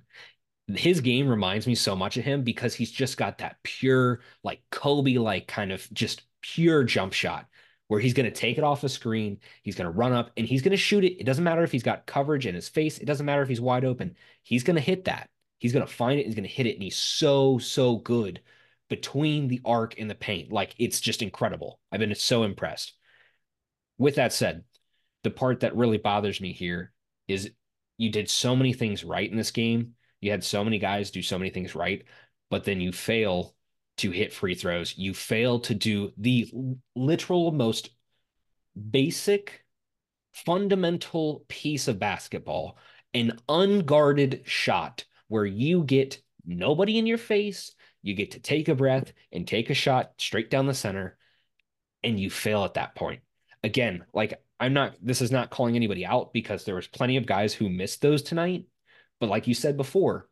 His 0.67 1.01
game 1.01 1.27
reminds 1.27 1.67
me 1.67 1.75
so 1.75 1.95
much 1.95 2.17
of 2.17 2.23
him 2.23 2.43
because 2.43 2.73
he's 2.73 2.91
just 2.91 3.17
got 3.17 3.39
that 3.39 3.57
pure, 3.63 4.21
like 4.43 4.61
Kobe, 4.71 5.17
like 5.17 5.47
kind 5.47 5.71
of 5.71 5.87
just 5.93 6.23
pure 6.41 6.83
jump 6.83 7.13
shot 7.13 7.47
where 7.91 7.99
he's 7.99 8.13
going 8.13 8.25
to 8.25 8.31
take 8.31 8.57
it 8.57 8.63
off 8.63 8.85
a 8.85 8.89
screen, 8.89 9.37
he's 9.63 9.75
going 9.75 9.83
to 9.85 9.97
run 9.97 10.13
up 10.13 10.31
and 10.37 10.47
he's 10.47 10.61
going 10.61 10.71
to 10.71 10.77
shoot 10.77 11.03
it. 11.03 11.19
It 11.19 11.25
doesn't 11.25 11.43
matter 11.43 11.61
if 11.61 11.73
he's 11.73 11.83
got 11.83 12.05
coverage 12.05 12.45
in 12.47 12.55
his 12.55 12.69
face, 12.69 12.99
it 12.99 13.05
doesn't 13.05 13.25
matter 13.25 13.41
if 13.41 13.49
he's 13.49 13.59
wide 13.59 13.83
open. 13.83 14.15
He's 14.43 14.63
going 14.63 14.77
to 14.77 14.81
hit 14.81 15.03
that. 15.05 15.29
He's 15.59 15.73
going 15.73 15.85
to 15.85 15.91
find 15.91 16.17
it, 16.17 16.25
he's 16.25 16.35
going 16.35 16.47
to 16.47 16.49
hit 16.49 16.67
it 16.67 16.75
and 16.75 16.83
he's 16.83 16.95
so 16.95 17.57
so 17.57 17.97
good 17.97 18.41
between 18.89 19.49
the 19.49 19.59
arc 19.65 19.99
and 19.99 20.09
the 20.09 20.15
paint. 20.15 20.53
Like 20.53 20.73
it's 20.77 21.01
just 21.01 21.21
incredible. 21.21 21.81
I've 21.91 21.99
been 21.99 22.15
so 22.15 22.43
impressed. 22.43 22.93
With 23.97 24.15
that 24.15 24.31
said, 24.31 24.63
the 25.23 25.31
part 25.31 25.61
that 25.61 25.75
really 25.75 25.97
bothers 25.97 26.41
me 26.41 26.53
here 26.53 26.91
is 27.27 27.51
you 27.97 28.11
did 28.11 28.29
so 28.29 28.55
many 28.55 28.73
things 28.73 29.03
right 29.03 29.29
in 29.29 29.37
this 29.37 29.51
game. 29.51 29.93
You 30.19 30.31
had 30.31 30.43
so 30.43 30.63
many 30.63 30.79
guys 30.79 31.11
do 31.11 31.21
so 31.21 31.37
many 31.37 31.49
things 31.49 31.75
right, 31.75 32.03
but 32.49 32.63
then 32.63 32.81
you 32.81 32.91
fail 32.91 33.55
to 33.97 34.11
hit 34.11 34.33
free 34.33 34.55
throws. 34.55 34.97
You 34.97 35.13
fail 35.13 35.59
to 35.61 35.75
do 35.75 36.11
the 36.17 36.51
literal 36.95 37.51
most 37.51 37.89
basic, 38.89 39.63
fundamental 40.31 41.45
piece 41.47 41.87
of 41.87 41.99
basketball 41.99 42.77
an 43.13 43.37
unguarded 43.49 44.41
shot 44.45 45.05
where 45.27 45.45
you 45.45 45.83
get 45.83 46.21
nobody 46.45 46.97
in 46.97 47.05
your 47.05 47.17
face. 47.17 47.73
You 48.01 48.13
get 48.13 48.31
to 48.31 48.39
take 48.39 48.67
a 48.67 48.75
breath 48.75 49.13
and 49.31 49.47
take 49.47 49.69
a 49.69 49.75
shot 49.75 50.13
straight 50.17 50.49
down 50.49 50.65
the 50.65 50.73
center, 50.73 51.17
and 52.03 52.19
you 52.19 52.29
fail 52.29 52.63
at 52.63 52.75
that 52.75 52.95
point. 52.95 53.21
Again, 53.63 54.05
like 54.13 54.41
I'm 54.61 54.73
not, 54.73 54.95
this 55.01 55.21
is 55.21 55.31
not 55.31 55.49
calling 55.49 55.75
anybody 55.75 56.05
out 56.05 56.33
because 56.33 56.63
there 56.63 56.75
was 56.75 56.85
plenty 56.85 57.17
of 57.17 57.25
guys 57.25 57.51
who 57.51 57.67
missed 57.67 57.99
those 58.01 58.21
tonight. 58.21 58.65
But 59.19 59.27
like 59.27 59.47
you 59.47 59.55
said 59.55 59.75
before, 59.75 60.29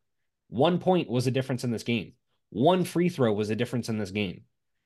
one 0.49 0.77
point 0.77 1.09
was 1.09 1.25
a 1.25 1.31
difference 1.31 1.63
in 1.63 1.71
this 1.71 1.81
game. 1.81 2.13
One 2.51 2.83
free 2.83 3.09
throw 3.09 3.33
was 3.33 3.49
a 3.49 3.55
difference 3.55 3.89
in 3.89 3.97
this 3.97 4.11
game. 4.11 4.43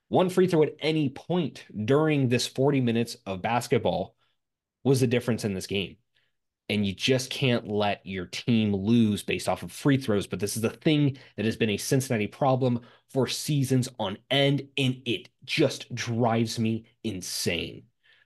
One 0.08 0.30
free 0.30 0.48
throw 0.48 0.64
at 0.64 0.76
any 0.80 1.10
point 1.10 1.66
during 1.86 2.30
this 2.30 2.48
40 2.48 2.80
minutes 2.80 3.18
of 3.26 3.42
basketball 3.42 4.16
was 4.86 5.02
the 5.02 5.08
difference 5.08 5.44
in 5.44 5.54
this 5.54 5.68
game. 5.68 5.98
And 6.70 6.88
you 6.88 6.94
just 6.94 7.30
can't 7.30 7.68
let 7.68 8.06
your 8.06 8.28
team 8.28 8.74
lose 8.74 9.24
based 9.24 9.50
off 9.50 9.62
of 9.64 9.74
free 9.74 9.98
throws. 9.98 10.26
But 10.26 10.40
this 10.40 10.56
is 10.56 10.62
the 10.62 10.70
thing 10.70 11.18
that 11.36 11.46
has 11.46 11.58
been 11.58 11.72
a 11.72 11.78
Cincinnati 11.78 12.28
problem 12.28 12.80
for 13.10 13.28
seasons 13.28 13.90
on 14.00 14.18
end. 14.32 14.70
And 14.78 15.02
it 15.06 15.28
just 15.44 15.94
drives 15.94 16.58
me 16.60 16.86
insane 17.04 17.84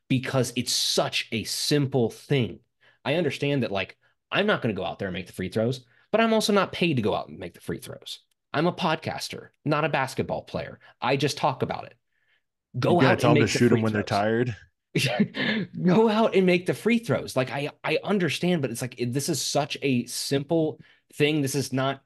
because 0.09 0.53
it's 0.55 0.73
such 0.73 1.27
a 1.31 1.43
simple 1.43 2.09
thing. 2.09 2.59
I 3.03 3.15
understand 3.15 3.63
that, 3.63 3.71
like, 3.71 3.97
I'm 4.31 4.45
not 4.45 4.61
going 4.61 4.73
to 4.75 4.79
go 4.79 4.85
out 4.85 4.99
there 4.99 5.07
and 5.07 5.13
make 5.13 5.27
the 5.27 5.33
free 5.33 5.49
throws, 5.49 5.85
but 6.11 6.21
I'm 6.21 6.33
also 6.33 6.53
not 6.53 6.71
paid 6.71 6.95
to 6.95 7.01
go 7.01 7.15
out 7.15 7.29
and 7.29 7.39
make 7.39 7.53
the 7.53 7.61
free 7.61 7.79
throws. 7.79 8.19
I'm 8.53 8.67
a 8.67 8.73
podcaster, 8.73 9.49
not 9.65 9.85
a 9.85 9.89
basketball 9.89 10.43
player. 10.43 10.79
I 11.01 11.17
just 11.17 11.37
talk 11.37 11.61
about 11.61 11.85
it. 11.85 11.95
Go 12.79 13.01
out 13.01 13.19
tell 13.19 13.31
and 13.31 13.41
them 13.41 13.47
to 13.47 13.53
the 13.53 13.59
shoot 13.59 13.69
them 13.69 13.81
when 13.81 13.93
they're 13.93 14.03
tired. 14.03 14.55
go 15.83 16.09
out 16.09 16.35
and 16.35 16.45
make 16.45 16.65
the 16.65 16.73
free 16.73 16.99
throws. 16.99 17.35
Like 17.35 17.51
I 17.51 17.69
I 17.83 17.99
understand, 18.03 18.61
but 18.61 18.71
it's 18.71 18.81
like 18.81 18.99
it- 18.99 19.13
this 19.13 19.29
is 19.29 19.41
such 19.41 19.77
a 19.81 20.05
simple 20.05 20.79
thing. 21.13 21.41
This 21.41 21.55
is 21.55 21.71
not 21.73 22.01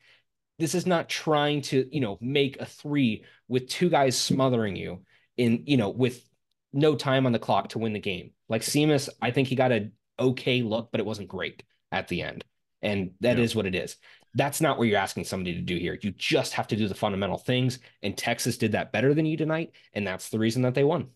this 0.59 0.75
is 0.75 0.85
not 0.85 1.09
trying 1.09 1.61
to, 1.61 1.87
you 1.91 2.01
know, 2.01 2.17
make 2.21 2.59
a 2.59 2.65
three 2.65 3.23
with 3.47 3.67
two 3.67 3.89
guys 3.89 4.17
smothering 4.17 4.75
you 4.75 5.01
in, 5.37 5.63
you 5.65 5.77
know, 5.77 5.89
with 5.89 6.23
no 6.73 6.95
time 6.95 7.25
on 7.25 7.31
the 7.31 7.39
clock 7.39 7.69
to 7.69 7.79
win 7.79 7.93
the 7.93 7.99
game. 7.99 8.31
Like 8.49 8.61
Seamus, 8.61 9.09
I 9.21 9.31
think 9.31 9.47
he 9.47 9.55
got 9.55 9.71
a 9.71 9.91
okay 10.19 10.61
look, 10.61 10.89
but 10.91 10.99
it 10.99 11.05
wasn't 11.05 11.27
great 11.27 11.63
at 11.91 12.07
the 12.07 12.21
end. 12.21 12.45
And 12.81 13.11
that 13.21 13.39
is 13.39 13.53
Yeah. 13.53 13.57
what 13.57 13.65
it 13.65 13.75
is. 13.75 13.97
That's 14.33 14.61
not 14.61 14.77
what 14.77 14.87
you're 14.87 14.97
asking 14.99 15.25
somebody 15.25 15.55
to 15.55 15.61
do 15.61 15.75
here. 15.77 15.97
You 16.01 16.11
just 16.11 16.53
have 16.53 16.67
to 16.67 16.75
do 16.75 16.87
the 16.87 16.95
fundamental 16.95 17.37
things. 17.37 17.79
And 18.01 18.17
Texas 18.17 18.57
did 18.57 18.71
that 18.71 18.91
better 18.91 19.13
than 19.13 19.25
you 19.25 19.35
tonight. 19.37 19.71
And 19.93 20.07
that's 20.07 20.29
the 20.29 20.39
reason 20.39 20.61
that 20.63 20.73
they 20.73 20.83
won. 20.85 21.09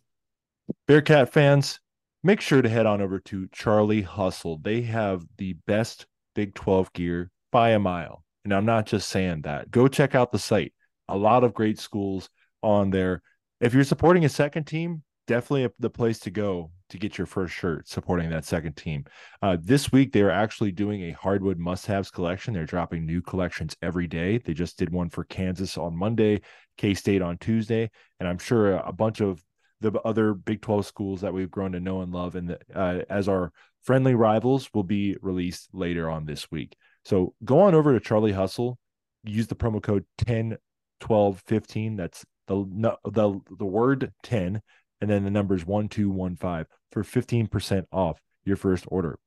Bearcat 0.87 1.31
fans, 1.31 1.79
make 2.23 2.41
sure 2.41 2.61
to 2.61 2.69
head 2.69 2.85
on 2.85 3.01
over 3.01 3.19
to 3.19 3.47
Charlie 3.51 4.01
Hustle. 4.01 4.57
They 4.57 4.81
have 4.81 5.25
the 5.37 5.53
best 5.65 6.05
Big 6.33 6.53
12 6.53 6.91
gear 6.93 7.31
by 7.51 7.69
a 7.69 7.79
mile. 7.79 8.23
And 8.43 8.53
I'm 8.53 8.65
not 8.65 8.85
just 8.85 9.09
saying 9.09 9.43
that. 9.43 9.71
Go 9.71 9.87
check 9.87 10.13
out 10.15 10.31
the 10.31 10.39
site. 10.39 10.73
A 11.07 11.17
lot 11.17 11.43
of 11.43 11.53
great 11.53 11.79
schools 11.79 12.29
on 12.61 12.89
there. 12.89 13.21
If 13.61 13.73
you're 13.73 13.83
supporting 13.83 14.25
a 14.25 14.29
second 14.29 14.65
team, 14.65 15.03
definitely 15.27 15.69
the 15.79 15.89
place 15.89 16.19
to 16.19 16.31
go 16.31 16.71
to 16.89 16.97
get 16.97 17.17
your 17.17 17.27
first 17.27 17.53
shirt 17.53 17.88
supporting 17.88 18.29
that 18.29 18.45
second 18.45 18.75
team. 18.75 19.05
Uh, 19.41 19.57
this 19.59 19.91
week, 19.91 20.11
they 20.11 20.21
are 20.21 20.31
actually 20.31 20.71
doing 20.71 21.03
a 21.03 21.11
hardwood 21.11 21.57
must 21.57 21.85
haves 21.85 22.11
collection. 22.11 22.53
They're 22.53 22.65
dropping 22.65 23.05
new 23.05 23.21
collections 23.21 23.75
every 23.81 24.07
day. 24.07 24.38
They 24.38 24.53
just 24.53 24.77
did 24.77 24.91
one 24.91 25.09
for 25.09 25.23
Kansas 25.23 25.77
on 25.77 25.95
Monday, 25.95 26.41
K 26.77 26.93
State 26.93 27.21
on 27.21 27.38
Tuesday. 27.38 27.89
And 28.19 28.29
I'm 28.29 28.38
sure 28.38 28.77
a 28.77 28.93
bunch 28.93 29.21
of 29.21 29.43
the 29.81 29.99
other 30.01 30.33
Big 30.33 30.61
12 30.61 30.85
schools 30.85 31.21
that 31.21 31.33
we've 31.33 31.51
grown 31.51 31.73
to 31.73 31.79
know 31.79 32.01
and 32.01 32.13
love, 32.13 32.35
and 32.35 32.57
uh, 32.73 32.99
as 33.09 33.27
our 33.27 33.51
friendly 33.83 34.15
rivals 34.15 34.69
will 34.73 34.83
be 34.83 35.15
released 35.21 35.69
later 35.73 36.09
on 36.09 36.25
this 36.25 36.49
week. 36.49 36.75
So 37.03 37.33
go 37.43 37.59
on 37.61 37.75
over 37.75 37.93
to 37.93 37.99
Charlie 37.99 38.31
Hustle, 38.31 38.79
use 39.23 39.47
the 39.47 39.55
promo 39.55 39.81
code 39.81 40.05
10 40.19 40.57
12 41.01 41.43
15. 41.45 41.95
That's 41.95 42.25
the 42.47 42.97
the 43.05 43.39
the 43.57 43.65
word 43.65 44.13
10 44.23 44.61
and 45.05 45.11
then 45.11 45.23
the 45.23 45.29
numbers 45.29 45.67
1215 45.67 46.65
for 46.91 47.03
15% 47.03 47.85
off 47.91 48.19
your 48.43 48.55
first 48.55 48.85
order. 48.87 49.19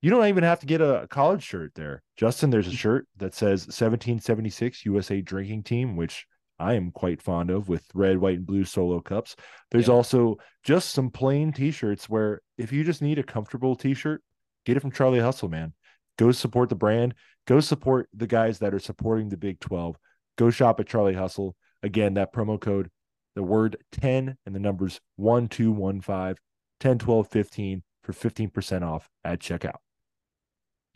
You 0.00 0.08
don't 0.08 0.26
even 0.28 0.44
have 0.44 0.60
to 0.60 0.66
get 0.66 0.80
a 0.80 1.06
college 1.10 1.42
shirt 1.42 1.72
there. 1.74 2.02
Justin, 2.16 2.48
there's 2.48 2.66
a 2.66 2.70
mm-hmm. 2.70 2.76
shirt 2.76 3.08
that 3.18 3.34
says 3.34 3.66
1776 3.66 4.86
USA 4.86 5.20
Drinking 5.20 5.62
Team, 5.62 5.94
which 5.94 6.26
I 6.58 6.72
am 6.72 6.90
quite 6.90 7.20
fond 7.20 7.50
of 7.50 7.68
with 7.68 7.84
red, 7.92 8.16
white, 8.16 8.38
and 8.38 8.46
blue 8.46 8.64
solo 8.64 9.00
cups. 9.00 9.36
There's 9.70 9.88
Yeah. 9.88 9.94
also 9.94 10.38
just 10.62 10.92
some 10.92 11.10
plain 11.10 11.52
t-shirts 11.52 12.08
where 12.08 12.40
if 12.56 12.72
you 12.72 12.82
just 12.82 13.02
need 13.02 13.18
a 13.18 13.22
comfortable 13.22 13.76
t-shirt, 13.76 14.22
get 14.64 14.78
it 14.78 14.80
from 14.80 14.92
Charlie 14.92 15.20
Hustle, 15.20 15.50
man. 15.50 15.74
Go 16.16 16.32
support 16.32 16.70
the 16.70 16.76
brand. 16.76 17.14
Go 17.46 17.60
support 17.60 18.08
the 18.14 18.26
guys 18.26 18.60
that 18.60 18.72
are 18.72 18.78
supporting 18.78 19.28
the 19.28 19.36
Big 19.36 19.60
12. 19.60 19.98
Go 20.38 20.48
shop 20.48 20.80
at 20.80 20.86
Charlie 20.86 21.12
Hustle. 21.12 21.56
Again, 21.82 22.14
that 22.14 22.32
promo 22.32 22.58
code, 22.58 22.90
the 23.36 23.42
word 23.42 23.76
10 23.92 24.36
and 24.44 24.54
the 24.54 24.58
numbers 24.58 25.00
1215, 25.14 26.34
10, 26.80 26.98
12, 26.98 27.28
15 27.28 27.82
for 28.02 28.12
15% 28.12 28.82
off 28.82 29.08
at 29.24 29.38
checkout. 29.38 29.76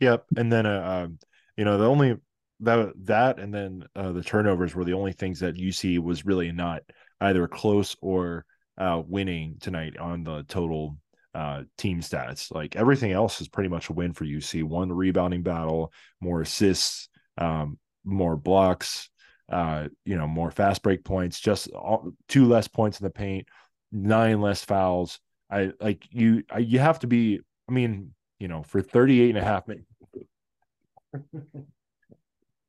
Yep. 0.01 0.25
And 0.35 0.51
then, 0.51 0.65
uh, 0.65 1.05
um, 1.05 1.19
you 1.55 1.63
know, 1.63 1.77
the 1.77 1.87
only 1.87 2.17
that 2.61 2.91
that 3.05 3.39
and 3.39 3.53
then 3.53 3.83
uh, 3.95 4.11
the 4.11 4.23
turnovers 4.23 4.75
were 4.75 4.83
the 4.83 4.93
only 4.93 5.13
things 5.13 5.39
that 5.39 5.55
UC 5.55 5.99
was 5.99 6.25
really 6.25 6.51
not 6.51 6.81
either 7.19 7.47
close 7.47 7.95
or 8.01 8.45
uh, 8.77 9.01
winning 9.05 9.57
tonight 9.59 9.97
on 9.97 10.23
the 10.23 10.43
total 10.47 10.97
uh, 11.35 11.63
team 11.77 12.01
stats. 12.01 12.51
Like 12.51 12.75
everything 12.75 13.11
else 13.11 13.41
is 13.41 13.47
pretty 13.47 13.69
much 13.69 13.89
a 13.89 13.93
win 13.93 14.13
for 14.13 14.25
UC. 14.25 14.63
One 14.63 14.91
rebounding 14.91 15.43
battle, 15.43 15.93
more 16.19 16.41
assists, 16.41 17.09
um, 17.37 17.77
more 18.03 18.35
blocks, 18.35 19.10
uh, 19.51 19.89
you 20.05 20.17
know, 20.17 20.27
more 20.27 20.49
fast 20.49 20.81
break 20.81 21.03
points, 21.03 21.39
just 21.39 21.69
all, 21.71 22.11
two 22.27 22.45
less 22.45 22.67
points 22.67 22.99
in 22.99 23.03
the 23.03 23.11
paint, 23.11 23.47
nine 23.91 24.41
less 24.41 24.63
fouls. 24.63 25.19
I 25.49 25.71
like 25.79 26.05
you. 26.09 26.43
I, 26.49 26.59
you 26.59 26.79
have 26.79 26.99
to 26.99 27.07
be. 27.07 27.39
I 27.69 27.73
mean, 27.73 28.13
you 28.39 28.47
know, 28.47 28.63
for 28.63 28.81
38 28.81 29.29
and 29.29 29.37
a 29.37 29.43
half 29.43 29.67
minutes. 29.67 29.87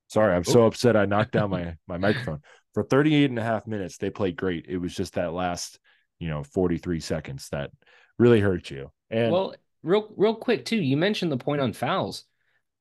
Sorry, 0.09 0.35
I'm 0.35 0.45
so 0.45 0.66
upset 0.66 0.97
I 0.97 1.07
knocked 1.07 1.33
down 1.33 1.51
my 1.51 1.77
my 1.87 1.97
microphone. 1.97 2.40
For 2.75 2.83
38 2.83 3.31
and 3.31 3.38
a 3.38 3.42
half 3.42 3.66
minutes, 3.66 3.99
they 3.99 4.11
played 4.11 4.37
great. 4.37 4.66
It 4.68 4.79
was 4.79 4.95
just 4.95 5.14
that 5.14 5.33
last, 5.33 5.79
you 6.18 6.29
know, 6.29 6.42
43 6.42 7.01
seconds 7.01 7.49
that 7.51 7.71
really 8.18 8.40
hurt 8.40 8.71
you. 8.71 8.90
And 9.11 9.33
well, 9.33 9.55
real 9.83 10.12
real 10.16 10.35
quick 10.35 10.64
too, 10.64 10.77
you 10.77 10.97
mentioned 10.97 11.31
the 11.31 11.38
point 11.38 11.61
on 11.61 11.73
fouls. 11.73 12.25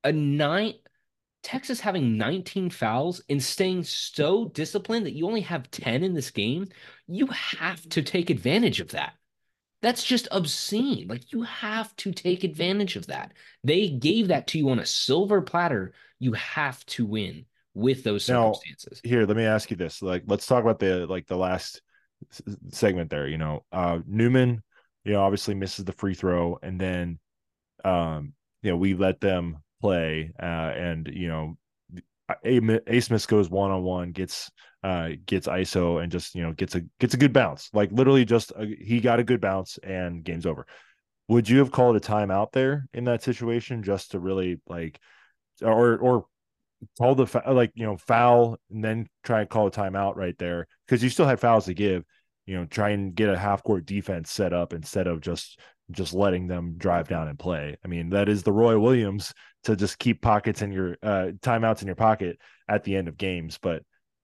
A 0.04 0.12
nine 0.12 0.74
Texas 1.42 1.80
having 1.80 2.16
19 2.16 2.70
fouls 2.70 3.22
and 3.28 3.42
staying 3.42 3.84
so 3.84 4.46
disciplined 4.46 5.06
that 5.06 5.14
you 5.14 5.26
only 5.26 5.40
have 5.42 5.70
10 5.70 6.02
in 6.04 6.14
this 6.14 6.30
game, 6.30 6.68
you 7.06 7.26
have 7.28 7.86
to 7.90 8.02
take 8.02 8.30
advantage 8.30 8.80
of 8.80 8.90
that. 8.90 9.14
That's 9.82 10.04
just 10.04 10.28
obscene. 10.30 11.08
Like 11.08 11.32
you 11.32 11.42
have 11.42 11.94
to 11.96 12.12
take 12.12 12.44
advantage 12.44 12.96
of 12.96 13.08
that. 13.08 13.32
They 13.64 13.88
gave 13.88 14.28
that 14.28 14.46
to 14.48 14.58
you 14.58 14.70
on 14.70 14.78
a 14.78 14.86
silver 14.86 15.42
platter. 15.42 15.92
You 16.20 16.34
have 16.34 16.84
to 16.86 17.04
win 17.04 17.46
with 17.74 18.04
those 18.04 18.24
Now, 18.28 18.52
circumstances. 18.52 19.00
here, 19.02 19.26
let 19.26 19.36
me 19.36 19.44
ask 19.44 19.70
you 19.70 19.76
this. 19.76 20.02
Like, 20.02 20.22
let's 20.26 20.46
talk 20.46 20.62
about 20.62 20.78
the 20.78 21.06
like 21.06 21.26
the 21.26 21.36
last 21.36 21.82
segment 22.70 23.10
there. 23.10 23.26
You 23.28 23.38
know, 23.38 23.64
uh 23.72 24.00
Newman, 24.06 24.62
you 25.04 25.12
know, 25.12 25.22
obviously 25.22 25.54
misses 25.54 25.84
the 25.84 25.92
free 25.92 26.14
throw, 26.14 26.58
and 26.62 26.80
then 26.80 27.18
um, 27.84 28.34
you 28.62 28.70
know, 28.70 28.76
we 28.76 28.94
let 28.94 29.20
them 29.20 29.58
play, 29.82 30.32
uh, 30.40 30.72
and 30.74 31.10
you 31.12 31.28
know, 31.28 31.56
A, 32.44 32.60
goes 33.26 33.50
one 33.50 33.70
on 33.70 33.82
one, 33.82 34.12
gets 34.12 34.50
uh 34.82 35.10
gets 35.26 35.46
ISO 35.46 36.02
and 36.02 36.10
just 36.10 36.34
you 36.34 36.42
know 36.42 36.52
gets 36.52 36.74
a 36.74 36.82
gets 36.98 37.14
a 37.14 37.18
good 37.18 37.32
bounce. 37.32 37.68
Like 37.74 37.92
literally 37.92 38.24
just 38.24 38.52
a, 38.56 38.64
he 38.64 39.00
got 39.00 39.20
a 39.20 39.24
good 39.24 39.40
bounce 39.40 39.78
and 39.82 40.24
game's 40.24 40.46
over. 40.46 40.66
Would 41.28 41.48
you 41.48 41.58
have 41.58 41.70
called 41.70 41.96
a 41.96 42.00
timeout 42.00 42.52
there 42.52 42.86
in 42.94 43.04
that 43.04 43.22
situation 43.22 43.82
just 43.82 44.12
to 44.12 44.18
really 44.18 44.60
like 44.66 44.98
or 45.62 45.98
or 45.98 46.26
call 46.98 47.14
the 47.14 47.42
like 47.50 47.72
you 47.74 47.86
know 47.86 47.96
foul 47.96 48.58
and 48.70 48.84
then 48.84 49.06
try 49.22 49.40
and 49.40 49.50
call 49.50 49.66
a 49.66 49.70
timeout 49.70 50.16
right 50.16 50.36
there 50.38 50.66
because 50.86 51.02
you 51.02 51.10
still 51.10 51.26
had 51.26 51.40
fouls 51.40 51.66
to 51.66 51.74
give 51.74 52.04
you 52.46 52.56
know 52.56 52.64
try 52.66 52.90
and 52.90 53.14
get 53.14 53.28
a 53.28 53.38
half 53.38 53.62
court 53.62 53.86
defense 53.86 54.30
set 54.30 54.52
up 54.52 54.72
instead 54.72 55.06
of 55.06 55.20
just 55.20 55.60
just 55.90 56.14
letting 56.14 56.46
them 56.46 56.74
drive 56.78 57.08
down 57.08 57.28
and 57.28 57.38
play 57.38 57.76
i 57.84 57.88
mean 57.88 58.10
that 58.10 58.28
is 58.28 58.42
the 58.42 58.52
roy 58.52 58.78
williams 58.78 59.32
to 59.64 59.76
just 59.76 59.98
keep 59.98 60.22
pockets 60.22 60.62
in 60.62 60.72
your 60.72 60.96
uh 61.02 61.30
timeouts 61.40 61.82
in 61.82 61.86
your 61.86 61.96
pocket 61.96 62.38
at 62.68 62.84
the 62.84 62.96
end 62.96 63.08
of 63.08 63.16
games 63.16 63.58
but 63.60 63.82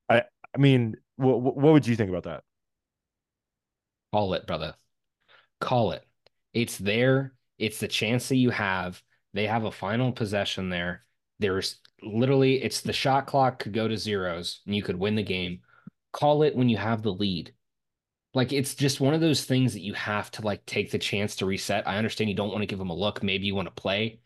i 0.09 0.23
i 0.55 0.59
mean 0.59 0.95
what 1.17 1.41
what 1.41 1.73
would 1.73 1.87
you 1.87 1.97
think 1.97 2.11
about 2.11 2.25
that 2.25 2.43
Call 4.13 4.35
it, 4.35 4.47
brother. 4.47 4.75
Call 5.61 5.93
it. 5.93 6.05
It's 6.53 6.79
there. 6.79 7.35
It's 7.59 7.81
the 7.81 7.89
chance 7.89 8.29
that 8.29 8.37
you 8.37 8.51
have. 8.51 9.03
They 9.35 9.47
have 9.47 9.65
a 9.65 9.71
final 9.73 10.13
possession 10.13 10.69
there. 10.71 11.05
There's 11.39 11.81
literally, 12.03 12.63
it's 12.63 12.81
the 12.81 12.93
shot 12.93 13.27
clock 13.27 13.59
could 13.61 13.73
go 13.73 13.89
to 13.89 13.97
zeros 13.97 14.61
and 14.67 14.75
you 14.75 14.83
could 14.83 14.99
win 14.99 15.15
the 15.15 15.23
game. 15.23 15.61
call 16.13 16.43
it 16.43 16.57
when 16.57 16.69
you 16.69 16.77
have 16.79 17.03
the 17.03 17.13
lead. 17.13 17.55
Like 18.35 18.53
it's 18.53 18.75
just 18.75 19.01
one 19.01 19.15
of 19.15 19.21
those 19.21 19.45
things 19.45 19.73
that 19.73 19.81
you 19.81 19.95
have 19.95 20.31
to 20.33 20.43
like 20.43 20.65
take 20.67 20.91
the 20.91 20.99
chance 20.99 21.37
to 21.37 21.47
reset. 21.47 21.89
I 21.89 21.97
understand 21.97 22.31
you 22.31 22.37
don't 22.37 22.51
want 22.51 22.63
to 22.63 22.67
give 22.67 22.79
them 22.79 22.91
a 22.91 22.95
look. 22.95 23.23
Maybe 23.23 23.47
you 23.47 23.55
want 23.55 23.67
to 23.67 23.83
play. 23.83 24.21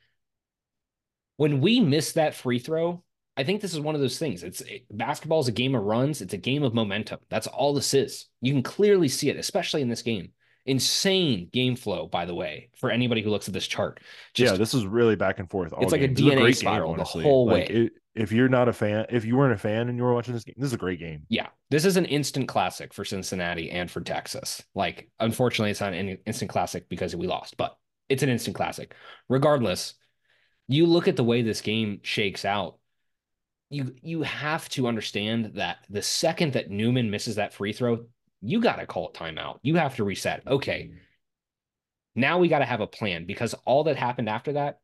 When 1.37 1.61
we 1.61 1.81
miss 1.81 2.12
that 2.12 2.35
free 2.35 2.59
throw, 2.59 3.03
I 3.37 3.45
think 3.45 3.61
this 3.61 3.73
is 3.73 3.81
one 3.81 3.95
of 3.95 4.01
those 4.01 4.19
things. 4.19 4.43
It's 4.43 4.61
it, 4.61 4.85
basketball 4.91 5.41
is 5.41 5.49
a 5.49 5.53
game 5.53 5.75
of 5.75 5.83
runs. 5.83 6.21
It's 6.21 6.35
a 6.35 6.38
game 6.38 6.62
of 6.62 6.75
momentum. 6.75 7.21
That's 7.31 7.47
all 7.47 7.73
this 7.73 7.95
is. 7.95 8.27
You 8.41 8.53
can 8.53 8.62
clearly 8.62 9.09
see 9.09 9.31
it, 9.31 9.37
especially 9.37 9.83
in 9.83 9.88
this 9.88 10.03
game. 10.03 10.33
Insane 10.67 11.49
game 11.53 11.75
flow, 11.75 12.07
by 12.07 12.25
the 12.25 12.35
way, 12.35 12.71
for 12.77 12.91
anybody 12.91 13.23
who 13.23 13.31
looks 13.31 13.49
at 13.49 13.55
this 13.55 13.67
chart. 13.67 14.01
Just, 14.35 14.53
yeah, 14.53 14.59
this 14.59 14.75
is 14.75 14.87
really 14.87 15.17
back 15.17 15.41
and 15.41 15.51
forth. 15.51 15.73
it's 15.81 15.91
like 15.91 16.03
game. 16.03 16.12
a 16.12 16.15
DNA 16.15 16.51
a 16.51 16.55
spiral 16.55 16.91
game, 16.91 16.99
the 16.99 17.05
whole 17.05 17.47
like, 17.47 17.69
way. 17.69 17.75
It, 17.75 17.93
if 18.14 18.31
you're 18.31 18.48
not 18.48 18.68
a 18.68 18.72
fan, 18.72 19.07
if 19.11 19.25
you 19.25 19.37
weren't 19.37 19.55
a 19.55 19.59
fan 19.59 19.88
and 19.88 19.96
you 19.96 20.05
were 20.05 20.12
watching 20.12 20.35
this 20.35 20.44
game, 20.44 20.55
this 20.59 20.66
is 20.66 20.72
a 20.75 20.79
great 20.79 20.98
game. 20.98 21.22
Yeah, 21.29 21.48
this 21.70 21.85
is 21.85 21.96
an 21.96 22.05
instant 22.05 22.48
classic 22.48 22.92
for 22.92 23.05
Cincinnati 23.05 23.70
and 23.70 23.90
for 23.90 24.01
Texas. 24.01 24.62
Like, 24.75 25.11
unfortunately, 25.18 25.70
it's 25.70 25.81
not 25.81 25.94
an 25.94 26.18
instant 26.27 26.51
classic 26.51 26.88
because 26.88 27.16
we 27.16 27.27
lost, 27.27 27.57
but 27.57 27.77
it's 28.09 28.22
an 28.22 28.29
instant 28.29 28.57
classic. 28.57 28.94
Regardless, 29.29 29.94
you 30.68 30.87
look 30.87 31.09
at 31.09 31.16
the 31.16 31.25
way 31.25 31.42
this 31.42 31.62
game 31.62 32.01
shakes 32.03 32.44
out. 32.44 32.79
You 33.70 33.94
you 34.03 34.22
have 34.22 34.68
to 34.70 34.87
understand 34.87 35.53
that 35.55 35.79
the 35.88 36.03
second 36.03 36.53
that 36.53 36.70
Newman 36.70 37.11
misses 37.11 37.37
that 37.37 37.55
free 37.55 37.72
throw, 37.72 38.05
you 38.42 38.61
got 38.61 38.77
to 38.77 38.87
call 38.87 39.09
it 39.09 39.14
timeout. 39.14 39.61
You 39.62 39.77
have 39.77 39.96
to 39.96 40.05
reset. 40.05 40.42
Okay. 40.46 40.90
Mm-hmm. 40.90 40.96
Now 42.14 42.38
we 42.38 42.48
got 42.48 42.59
to 42.59 42.66
have 42.66 42.83
a 42.83 42.87
plan 42.87 43.25
because 43.25 43.55
all 43.64 43.85
that 43.85 43.96
happened 43.96 44.29
after 44.29 44.53
that, 44.53 44.81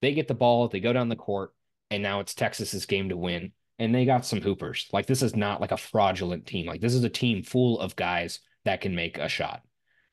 they 0.00 0.14
get 0.14 0.28
the 0.28 0.34
ball, 0.34 0.68
they 0.68 0.78
go 0.78 0.92
down 0.92 1.08
the 1.08 1.16
court, 1.16 1.52
and 1.92 2.02
now 2.02 2.20
it's 2.20 2.34
Texas's 2.34 2.86
game 2.86 3.10
to 3.10 3.16
win. 3.16 3.52
And 3.78 3.94
they 3.94 4.04
got 4.04 4.24
some 4.24 4.40
hoopers. 4.40 4.88
Like 4.92 5.06
this 5.06 5.22
is 5.22 5.36
not 5.36 5.60
like 5.60 5.72
a 5.72 5.76
fraudulent 5.76 6.46
team. 6.46 6.66
Like 6.66 6.80
this 6.80 6.94
is 6.94 7.04
a 7.04 7.10
team 7.10 7.42
full 7.42 7.78
of 7.80 7.96
guys 7.96 8.40
that 8.64 8.80
can 8.80 8.94
make 8.94 9.18
a 9.18 9.28
shot. 9.28 9.62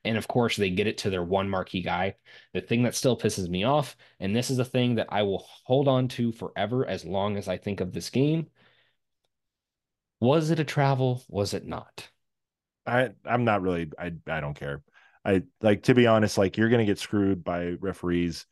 And 0.03 0.17
of 0.17 0.27
course, 0.27 0.55
they 0.55 0.69
get 0.69 0.87
it 0.87 0.99
to 0.99 1.09
their 1.09 1.23
one 1.23 1.49
marquee 1.49 1.81
guy. 1.81 2.15
The 2.53 2.61
thing 2.61 2.83
that 2.83 2.95
still 2.95 3.17
pisses 3.17 3.49
me 3.49 3.63
off, 3.63 3.95
and 4.19 4.35
this 4.35 4.49
is 4.49 4.57
the 4.57 4.65
thing 4.65 4.95
that 4.95 5.07
I 5.09 5.23
will 5.23 5.45
hold 5.65 5.87
on 5.87 6.07
to 6.09 6.31
forever 6.31 6.85
as 6.85 7.05
long 7.05 7.37
as 7.37 7.47
I 7.47 7.57
think 7.57 7.79
of 7.79 7.91
this 7.91 8.09
game. 8.09 8.47
Was 10.19 10.51
it 10.51 10.59
a 10.59 10.65
travel? 10.65 11.23
Was 11.29 11.53
it 11.53 11.65
not? 11.65 12.09
I 12.85 13.11
I'm 13.25 13.45
not 13.45 13.61
really 13.61 13.91
I 13.97 14.13
I 14.27 14.41
don't 14.41 14.55
care. 14.55 14.81
I 15.23 15.43
like 15.61 15.83
to 15.83 15.93
be 15.93 16.07
honest, 16.07 16.37
like 16.37 16.57
you're 16.57 16.69
gonna 16.69 16.85
get 16.85 16.99
screwed 16.99 17.43
by 17.43 17.71
referees 17.79 18.45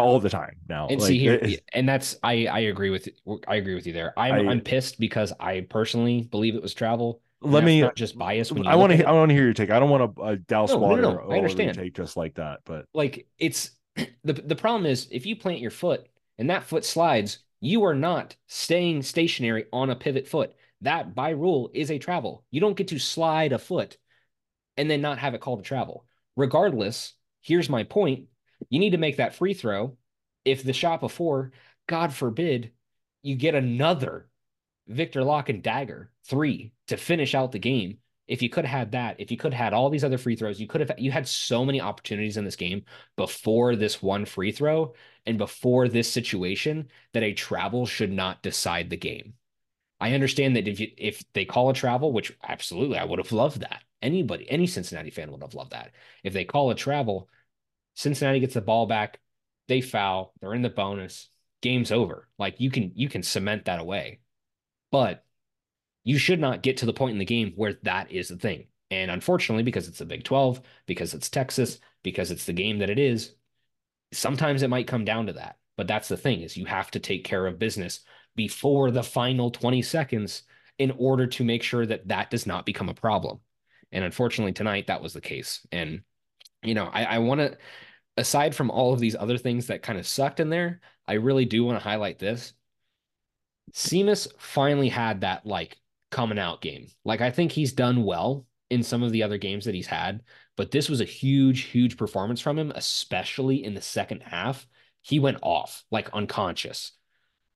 all 0.00 0.20
the 0.20 0.30
time 0.30 0.56
now. 0.68 0.88
And 0.88 1.00
like, 1.00 1.08
see 1.08 1.18
here, 1.18 1.40
and 1.72 1.88
that's 1.88 2.16
I 2.22 2.46
I 2.46 2.58
agree 2.60 2.90
with 2.90 3.08
I 3.46 3.56
agree 3.56 3.74
with 3.74 3.86
you 3.86 3.92
there. 3.92 4.12
I'm 4.16 4.48
I, 4.48 4.52
am 4.52 4.60
pissed 4.60 4.98
because 4.98 5.32
I 5.38 5.60
personally 5.68 6.22
believe 6.22 6.54
it 6.54 6.62
was 6.62 6.74
travel. 6.74 7.20
Let 7.40 7.64
me 7.64 7.82
not 7.82 7.96
just 7.96 8.16
bias. 8.16 8.50
When 8.50 8.66
I 8.66 8.76
want 8.76 8.92
to 8.92 9.04
I 9.06 9.12
want 9.12 9.28
to 9.28 9.34
hear 9.34 9.44
your 9.44 9.52
take. 9.52 9.70
I 9.70 9.78
don't 9.78 9.90
want 9.90 10.16
to 10.16 10.22
uh, 10.22 10.36
douse 10.46 10.70
no, 10.70 10.78
water. 10.78 11.02
No, 11.02 11.14
no, 11.14 11.30
I 11.30 11.36
understand. 11.36 11.76
Take 11.76 11.94
just 11.94 12.16
like 12.16 12.34
that, 12.34 12.60
but 12.64 12.86
like 12.94 13.26
it's 13.38 13.70
the 14.24 14.32
the 14.32 14.56
problem 14.56 14.86
is 14.86 15.08
if 15.10 15.26
you 15.26 15.36
plant 15.36 15.60
your 15.60 15.70
foot 15.70 16.06
and 16.38 16.50
that 16.50 16.64
foot 16.64 16.84
slides, 16.84 17.40
you 17.60 17.84
are 17.84 17.94
not 17.94 18.36
staying 18.46 19.02
stationary 19.02 19.66
on 19.72 19.90
a 19.90 19.96
pivot 19.96 20.26
foot. 20.26 20.54
That 20.80 21.14
by 21.14 21.30
rule 21.30 21.70
is 21.72 21.90
a 21.90 21.98
travel. 21.98 22.44
You 22.50 22.60
don't 22.60 22.76
get 22.76 22.88
to 22.88 22.98
slide 22.98 23.52
a 23.52 23.58
foot 23.58 23.96
and 24.76 24.90
then 24.90 25.00
not 25.00 25.18
have 25.18 25.34
it 25.34 25.40
called 25.40 25.60
a 25.60 25.62
travel. 25.62 26.04
Regardless, 26.36 27.14
here's 27.40 27.70
my 27.70 27.84
point 27.84 28.26
you 28.68 28.78
need 28.78 28.90
to 28.90 28.98
make 28.98 29.16
that 29.18 29.34
free 29.34 29.54
throw. 29.54 29.96
If 30.44 30.62
the 30.62 30.72
shot 30.72 31.00
before, 31.00 31.52
God 31.86 32.12
forbid, 32.12 32.72
you 33.22 33.36
get 33.36 33.54
another 33.54 34.28
Victor 34.86 35.22
Lakhin 35.22 35.62
dagger 35.62 36.10
three 36.24 36.72
to 36.88 36.96
finish 36.96 37.34
out 37.34 37.52
the 37.52 37.58
game. 37.58 37.98
If 38.26 38.40
you 38.40 38.48
could 38.48 38.64
have 38.64 38.78
had 38.78 38.92
that, 38.92 39.20
if 39.20 39.30
you 39.30 39.36
could 39.36 39.52
have 39.52 39.64
had 39.64 39.72
all 39.74 39.90
these 39.90 40.04
other 40.04 40.18
free 40.18 40.36
throws, 40.36 40.60
you 40.60 40.66
could 40.66 40.80
have 40.80 40.98
you 40.98 41.10
had 41.10 41.28
so 41.28 41.64
many 41.64 41.80
opportunities 41.80 42.36
in 42.36 42.44
this 42.44 42.56
game 42.56 42.84
before 43.16 43.76
this 43.76 44.02
one 44.02 44.24
free 44.24 44.50
throw 44.50 44.94
and 45.26 45.36
before 45.36 45.88
this 45.88 46.10
situation 46.10 46.88
that 47.12 47.22
a 47.22 47.34
travel 47.34 47.84
should 47.86 48.12
not 48.12 48.42
decide 48.42 48.88
the 48.88 48.96
game. 48.96 49.34
I 50.00 50.12
understand 50.12 50.56
that 50.56 50.68
if 50.68 50.80
you 50.80 50.90
if 50.96 51.24
they 51.34 51.44
call 51.44 51.70
a 51.70 51.74
travel, 51.74 52.12
which 52.12 52.36
absolutely 52.42 52.98
I 52.98 53.04
would 53.04 53.18
have 53.18 53.32
loved 53.32 53.60
that. 53.60 53.82
Anybody, 54.02 54.50
any 54.50 54.66
Cincinnati 54.66 55.10
fan 55.10 55.30
would 55.30 55.42
have 55.42 55.54
loved 55.54 55.72
that. 55.72 55.92
If 56.22 56.32
they 56.34 56.44
call 56.44 56.70
a 56.70 56.74
travel, 56.74 57.28
Cincinnati 57.94 58.40
gets 58.40 58.54
the 58.54 58.60
ball 58.60 58.86
back, 58.86 59.20
they 59.68 59.80
foul, 59.80 60.32
they're 60.40 60.54
in 60.54 60.62
the 60.62 60.68
bonus, 60.68 61.28
game's 61.62 61.92
over. 61.92 62.28
Like 62.38 62.60
you 62.60 62.70
can 62.70 62.92
you 62.94 63.08
can 63.08 63.22
cement 63.22 63.66
that 63.66 63.80
away. 63.80 64.20
But 64.90 65.24
you 66.04 66.18
should 66.18 66.40
not 66.40 66.62
get 66.62 66.78
to 66.78 66.86
the 66.86 66.92
point 66.92 67.12
in 67.12 67.18
the 67.18 67.24
game 67.24 67.52
where 67.56 67.78
that 67.82 68.12
is 68.12 68.28
the 68.28 68.36
thing. 68.36 68.66
And 68.90 69.10
unfortunately, 69.10 69.62
because 69.62 69.88
it's 69.88 69.98
the 69.98 70.04
Big 70.04 70.24
12, 70.24 70.60
because 70.86 71.14
it's 71.14 71.30
Texas, 71.30 71.80
because 72.02 72.30
it's 72.30 72.44
the 72.44 72.52
game 72.52 72.78
that 72.78 72.90
it 72.90 72.98
is, 72.98 73.34
sometimes 74.12 74.62
it 74.62 74.68
might 74.68 74.86
come 74.86 75.04
down 75.04 75.26
to 75.26 75.32
that. 75.32 75.56
But 75.76 75.88
that's 75.88 76.08
the 76.08 76.16
thing 76.16 76.42
is 76.42 76.56
you 76.56 76.66
have 76.66 76.90
to 76.92 77.00
take 77.00 77.24
care 77.24 77.46
of 77.46 77.58
business 77.58 78.00
before 78.36 78.90
the 78.90 79.02
final 79.02 79.50
20 79.50 79.82
seconds 79.82 80.42
in 80.78 80.92
order 80.92 81.26
to 81.26 81.44
make 81.44 81.62
sure 81.62 81.86
that 81.86 82.08
that 82.08 82.30
does 82.30 82.46
not 82.46 82.66
become 82.66 82.88
a 82.88 82.94
problem. 82.94 83.40
And 83.90 84.04
unfortunately, 84.04 84.52
tonight 84.52 84.88
that 84.88 85.02
was 85.02 85.12
the 85.12 85.20
case. 85.20 85.66
And 85.72 86.02
you 86.62 86.74
know, 86.74 86.86
I, 86.86 87.04
I 87.04 87.18
want 87.18 87.40
to, 87.40 87.56
aside 88.16 88.54
from 88.54 88.70
all 88.70 88.92
of 88.92 89.00
these 89.00 89.16
other 89.16 89.38
things 89.38 89.66
that 89.66 89.82
kind 89.82 89.98
of 89.98 90.06
sucked 90.06 90.40
in 90.40 90.50
there, 90.50 90.80
I 91.06 91.14
really 91.14 91.44
do 91.44 91.64
want 91.64 91.78
to 91.78 91.84
highlight 91.84 92.18
this. 92.18 92.52
Simas 93.72 94.28
finally 94.38 94.88
had 94.88 95.22
that 95.22 95.46
like 95.46 95.78
coming 96.10 96.38
out 96.38 96.60
game. 96.60 96.86
Like 97.04 97.20
I 97.20 97.30
think 97.30 97.52
he's 97.52 97.72
done 97.72 98.04
well 98.04 98.46
in 98.70 98.82
some 98.82 99.02
of 99.02 99.12
the 99.12 99.22
other 99.22 99.38
games 99.38 99.64
that 99.64 99.74
he's 99.74 99.86
had, 99.86 100.22
but 100.56 100.70
this 100.70 100.88
was 100.88 101.00
a 101.00 101.04
huge, 101.04 101.62
huge 101.62 101.96
performance 101.96 102.40
from 102.40 102.58
him, 102.58 102.72
especially 102.74 103.64
in 103.64 103.74
the 103.74 103.80
second 103.80 104.22
half. 104.22 104.66
He 105.02 105.18
went 105.18 105.38
off 105.42 105.84
like 105.90 106.08
unconscious. 106.10 106.92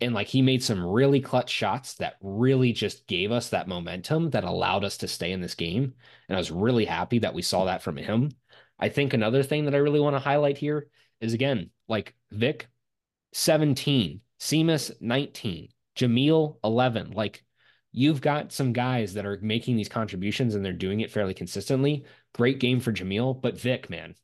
And 0.00 0.14
like 0.14 0.28
he 0.28 0.42
made 0.42 0.62
some 0.62 0.84
really 0.84 1.20
clutch 1.20 1.50
shots 1.50 1.94
that 1.94 2.18
really 2.20 2.72
just 2.72 3.08
gave 3.08 3.32
us 3.32 3.50
that 3.50 3.66
momentum 3.66 4.30
that 4.30 4.44
allowed 4.44 4.84
us 4.84 4.96
to 4.98 5.08
stay 5.08 5.32
in 5.32 5.40
this 5.40 5.56
game. 5.56 5.94
And 6.28 6.36
I 6.36 6.38
was 6.38 6.52
really 6.52 6.84
happy 6.84 7.18
that 7.20 7.34
we 7.34 7.42
saw 7.42 7.64
that 7.64 7.82
from 7.82 7.96
him. 7.96 8.30
I 8.78 8.88
think 8.88 9.12
another 9.12 9.42
thing 9.42 9.64
that 9.64 9.74
I 9.74 9.78
really 9.78 10.00
want 10.00 10.14
to 10.14 10.20
highlight 10.20 10.58
here 10.58 10.88
is 11.20 11.34
again, 11.34 11.70
like 11.88 12.14
Vic, 12.30 12.68
17, 13.32 14.20
Simas, 14.38 14.92
19, 15.00 15.68
Jameel, 15.96 16.56
11. 16.62 17.12
Like 17.12 17.44
you've 17.92 18.20
got 18.20 18.52
some 18.52 18.72
guys 18.72 19.14
that 19.14 19.26
are 19.26 19.38
making 19.42 19.76
these 19.76 19.88
contributions 19.88 20.54
and 20.54 20.64
they're 20.64 20.72
doing 20.72 21.00
it 21.00 21.10
fairly 21.10 21.34
consistently. 21.34 22.04
Great 22.34 22.60
game 22.60 22.80
for 22.80 22.92
Jameel, 22.92 23.40
but 23.40 23.58
Vic, 23.58 23.90
man, 23.90 24.14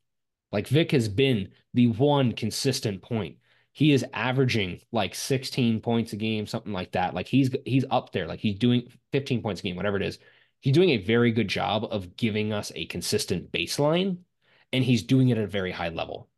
like 0.51 0.67
Vic 0.67 0.91
has 0.91 1.09
been 1.09 1.49
the 1.73 1.87
one 1.87 2.31
consistent 2.31 3.01
point. 3.01 3.37
He 3.73 3.91
is 3.91 4.05
averaging 4.13 4.79
like 4.93 5.13
16 5.13 5.81
points 5.81 6.13
a 6.13 6.15
game, 6.15 6.47
something 6.47 6.71
like 6.71 6.93
that. 6.93 7.13
Like 7.13 7.27
he's 7.27 7.53
he's 7.65 7.83
up 7.91 8.13
there. 8.13 8.25
Like 8.25 8.39
he's 8.39 8.57
doing 8.57 8.87
15 9.11 9.41
points 9.41 9.59
a 9.59 9.63
game, 9.63 9.75
whatever 9.75 9.97
it 9.97 10.03
is. 10.03 10.17
He's 10.61 10.73
doing 10.73 10.91
a 10.91 10.97
very 10.97 11.33
good 11.33 11.49
job 11.49 11.85
of 11.91 12.15
giving 12.15 12.53
us 12.53 12.71
a 12.73 12.85
consistent 12.85 13.51
baseline 13.51 14.19
and 14.71 14.83
he's 14.83 15.03
doing 15.03 15.29
it 15.29 15.37
at 15.37 15.43
a 15.43 15.47
very 15.47 15.71
high 15.71 15.89
level. 15.89 16.29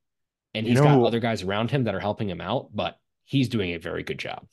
And 0.53 0.65
he's 0.65 0.77
you 0.77 0.83
know, 0.83 1.01
got 1.01 1.07
other 1.07 1.19
guys 1.19 1.43
around 1.43 1.71
him 1.71 1.83
that 1.83 1.95
are 1.95 1.99
helping 1.99 2.29
him 2.29 2.41
out, 2.41 2.69
but 2.73 2.97
he's 3.25 3.49
doing 3.49 3.73
a 3.73 3.77
very 3.77 4.03
good 4.03 4.17
job. 4.17 4.47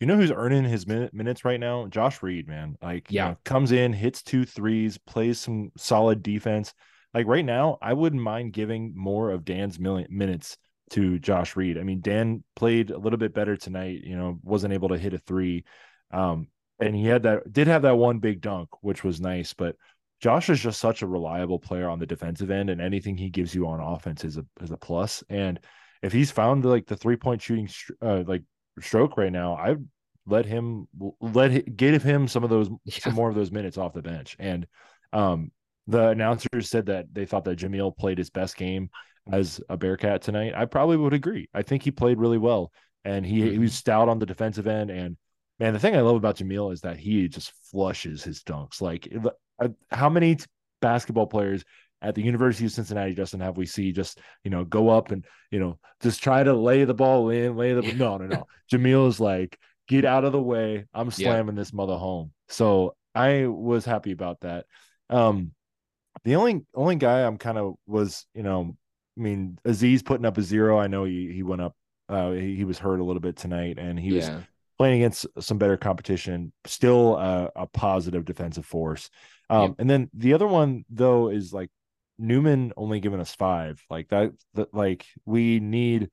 You 0.00 0.06
know 0.06 0.16
who's 0.16 0.30
earning 0.30 0.64
his 0.64 0.86
minutes 0.86 1.44
right 1.44 1.58
now? 1.58 1.86
Josh 1.86 2.22
Reed, 2.22 2.46
man. 2.46 2.76
Like, 2.80 3.06
yeah, 3.10 3.24
you 3.24 3.30
know, 3.30 3.38
comes 3.44 3.72
in, 3.72 3.92
hits 3.92 4.22
two 4.22 4.44
threes, 4.44 4.98
plays 4.98 5.40
some 5.40 5.72
solid 5.76 6.22
defense. 6.22 6.72
Like 7.14 7.26
right 7.26 7.44
now, 7.44 7.78
I 7.82 7.94
wouldn't 7.94 8.22
mind 8.22 8.52
giving 8.52 8.92
more 8.94 9.30
of 9.30 9.44
Dan's 9.44 9.78
minutes 9.80 10.56
to 10.90 11.18
Josh 11.18 11.56
Reed. 11.56 11.78
I 11.78 11.82
mean, 11.82 12.00
Dan 12.00 12.44
played 12.54 12.90
a 12.90 12.98
little 12.98 13.18
bit 13.18 13.34
better 13.34 13.56
tonight. 13.56 14.02
You 14.04 14.16
know, 14.16 14.38
wasn't 14.42 14.74
able 14.74 14.90
to 14.90 14.98
hit 14.98 15.14
a 15.14 15.18
three, 15.18 15.64
um, 16.12 16.48
and 16.78 16.94
he 16.94 17.06
had 17.06 17.24
that 17.24 17.52
did 17.52 17.66
have 17.66 17.82
that 17.82 17.96
one 17.96 18.18
big 18.18 18.40
dunk, 18.40 18.68
which 18.82 19.02
was 19.02 19.20
nice. 19.20 19.52
But 19.52 19.76
Josh 20.20 20.50
is 20.50 20.60
just 20.60 20.80
such 20.80 21.02
a 21.02 21.06
reliable 21.06 21.58
player 21.58 21.88
on 21.88 21.98
the 21.98 22.06
defensive 22.06 22.50
end, 22.50 22.70
and 22.70 22.80
anything 22.80 23.16
he 23.16 23.30
gives 23.30 23.54
you 23.54 23.66
on 23.68 23.80
offense 23.80 24.24
is 24.24 24.36
a 24.36 24.44
is 24.60 24.70
a 24.70 24.76
plus. 24.76 25.22
And 25.28 25.60
if 26.02 26.12
he's 26.12 26.30
found 26.30 26.64
like 26.64 26.86
the 26.86 26.96
three 26.96 27.16
point 27.16 27.40
shooting 27.40 27.68
uh, 28.02 28.24
like 28.26 28.42
stroke 28.80 29.16
right 29.16 29.32
now, 29.32 29.54
I 29.54 29.76
let 30.26 30.44
him 30.46 30.88
let 31.20 31.50
him, 31.52 31.64
give 31.76 32.02
him 32.02 32.28
some 32.28 32.44
of 32.44 32.50
those 32.50 32.68
yeah. 32.84 32.98
some 32.98 33.14
more 33.14 33.28
of 33.28 33.34
those 33.34 33.52
minutes 33.52 33.78
off 33.78 33.94
the 33.94 34.02
bench. 34.02 34.36
And 34.38 34.66
um, 35.12 35.52
the 35.86 36.08
announcers 36.08 36.68
said 36.68 36.86
that 36.86 37.06
they 37.12 37.24
thought 37.24 37.44
that 37.44 37.58
Jameel 37.58 37.96
played 37.96 38.18
his 38.18 38.30
best 38.30 38.56
game 38.56 38.90
as 39.30 39.60
a 39.68 39.76
Bearcat 39.76 40.22
tonight. 40.22 40.52
I 40.54 40.64
probably 40.64 40.96
would 40.96 41.14
agree. 41.14 41.48
I 41.54 41.62
think 41.62 41.82
he 41.82 41.90
played 41.90 42.18
really 42.18 42.38
well, 42.38 42.72
and 43.04 43.24
he, 43.24 43.40
mm-hmm. 43.40 43.52
he 43.52 43.58
was 43.58 43.74
stout 43.74 44.08
on 44.08 44.18
the 44.18 44.26
defensive 44.26 44.66
end. 44.66 44.90
And 44.90 45.16
man, 45.58 45.72
the 45.72 45.78
thing 45.78 45.96
I 45.96 46.00
love 46.00 46.16
about 46.16 46.36
Jameel 46.36 46.72
is 46.72 46.82
that 46.82 46.98
he 46.98 47.28
just 47.28 47.52
flushes 47.70 48.22
his 48.22 48.42
dunks. 48.42 48.80
Like 48.80 49.08
how 49.90 50.08
many 50.08 50.36
basketball 50.80 51.26
players 51.26 51.64
at 52.00 52.14
the 52.14 52.22
University 52.22 52.64
of 52.66 52.72
Cincinnati, 52.72 53.14
Justin, 53.14 53.40
have 53.40 53.56
we 53.56 53.66
see 53.66 53.92
just 53.92 54.20
you 54.44 54.50
know 54.50 54.64
go 54.64 54.88
up 54.88 55.10
and 55.10 55.24
you 55.50 55.58
know 55.58 55.78
just 56.00 56.22
try 56.22 56.42
to 56.42 56.54
lay 56.54 56.84
the 56.84 56.94
ball 56.94 57.30
in, 57.30 57.56
lay 57.56 57.72
the 57.72 57.82
no, 57.94 58.16
no, 58.16 58.26
no. 58.26 58.46
Jameel 58.72 59.08
is 59.08 59.20
like 59.20 59.58
get 59.88 60.04
out 60.04 60.24
of 60.24 60.32
the 60.32 60.40
way. 60.40 60.86
I'm 60.94 61.10
slamming 61.10 61.56
this 61.56 61.72
mother 61.72 61.96
home. 61.96 62.32
So 62.48 62.94
I 63.14 63.46
was 63.46 63.84
happy 63.84 64.12
about 64.12 64.40
that. 64.40 64.66
Um, 65.10 65.52
the 66.24 66.36
only 66.36 66.64
only 66.74 66.96
guy 66.96 67.26
I'm 67.26 67.38
kind 67.38 67.58
of 67.58 67.74
was, 67.86 68.26
you 68.34 68.42
know, 68.42 68.76
I 69.16 69.20
mean, 69.20 69.58
Aziz 69.64 70.02
putting 70.02 70.26
up 70.26 70.38
a 70.38 70.42
zero. 70.42 70.78
I 70.78 70.86
know 70.86 71.04
he 71.04 71.32
he 71.32 71.42
went 71.42 71.62
up. 71.62 71.74
Uh, 72.08 72.32
he, 72.32 72.56
he 72.56 72.64
was 72.64 72.78
hurt 72.78 73.00
a 73.00 73.04
little 73.04 73.20
bit 73.20 73.36
tonight, 73.36 73.78
and 73.78 73.98
he 73.98 74.10
yeah. 74.10 74.36
was 74.36 74.44
playing 74.78 75.02
against 75.02 75.26
some 75.40 75.58
better 75.58 75.76
competition. 75.76 76.52
Still 76.64 77.16
a, 77.16 77.50
a 77.56 77.66
positive 77.66 78.24
defensive 78.24 78.64
force. 78.64 79.10
Um, 79.50 79.62
Yep. 79.62 79.74
and 79.78 79.90
then 79.90 80.10
the 80.14 80.34
other 80.34 80.46
one 80.46 80.84
though 80.88 81.28
is 81.28 81.52
like 81.52 81.70
Newman 82.18 82.72
only 82.76 83.00
giving 83.00 83.20
us 83.20 83.34
five. 83.34 83.82
Like 83.90 84.08
that, 84.08 84.32
that 84.54 84.72
like 84.72 85.06
we 85.24 85.60
need, 85.60 86.10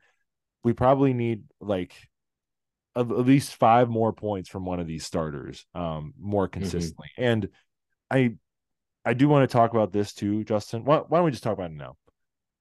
we 0.64 0.74
probably 0.74 1.14
need 1.14 1.44
like 1.60 1.94
at 2.96 3.12
at 3.12 3.26
least 3.26 3.56
five 3.56 3.90
more 3.90 4.14
points 4.14 4.50
from 4.50 4.66
one 4.66 4.80
of 4.80 4.88
these 4.88 5.06
starters, 5.06 5.66
um, 5.76 6.14
more 6.20 6.48
consistently. 6.48 7.10
And 7.18 7.50
I, 8.10 8.36
I 9.04 9.14
do 9.14 9.28
want 9.28 9.48
to 9.48 9.54
talk 9.54 9.72
about 9.72 9.92
this 9.92 10.14
too, 10.14 10.44
Justin. 10.44 10.86
Why, 10.86 10.98
why 10.98 11.20
don't 11.20 11.26
we 11.26 11.32
just 11.32 11.44
talk 11.44 11.54
about 11.54 11.72
it 11.72 11.78
now? 11.78 11.98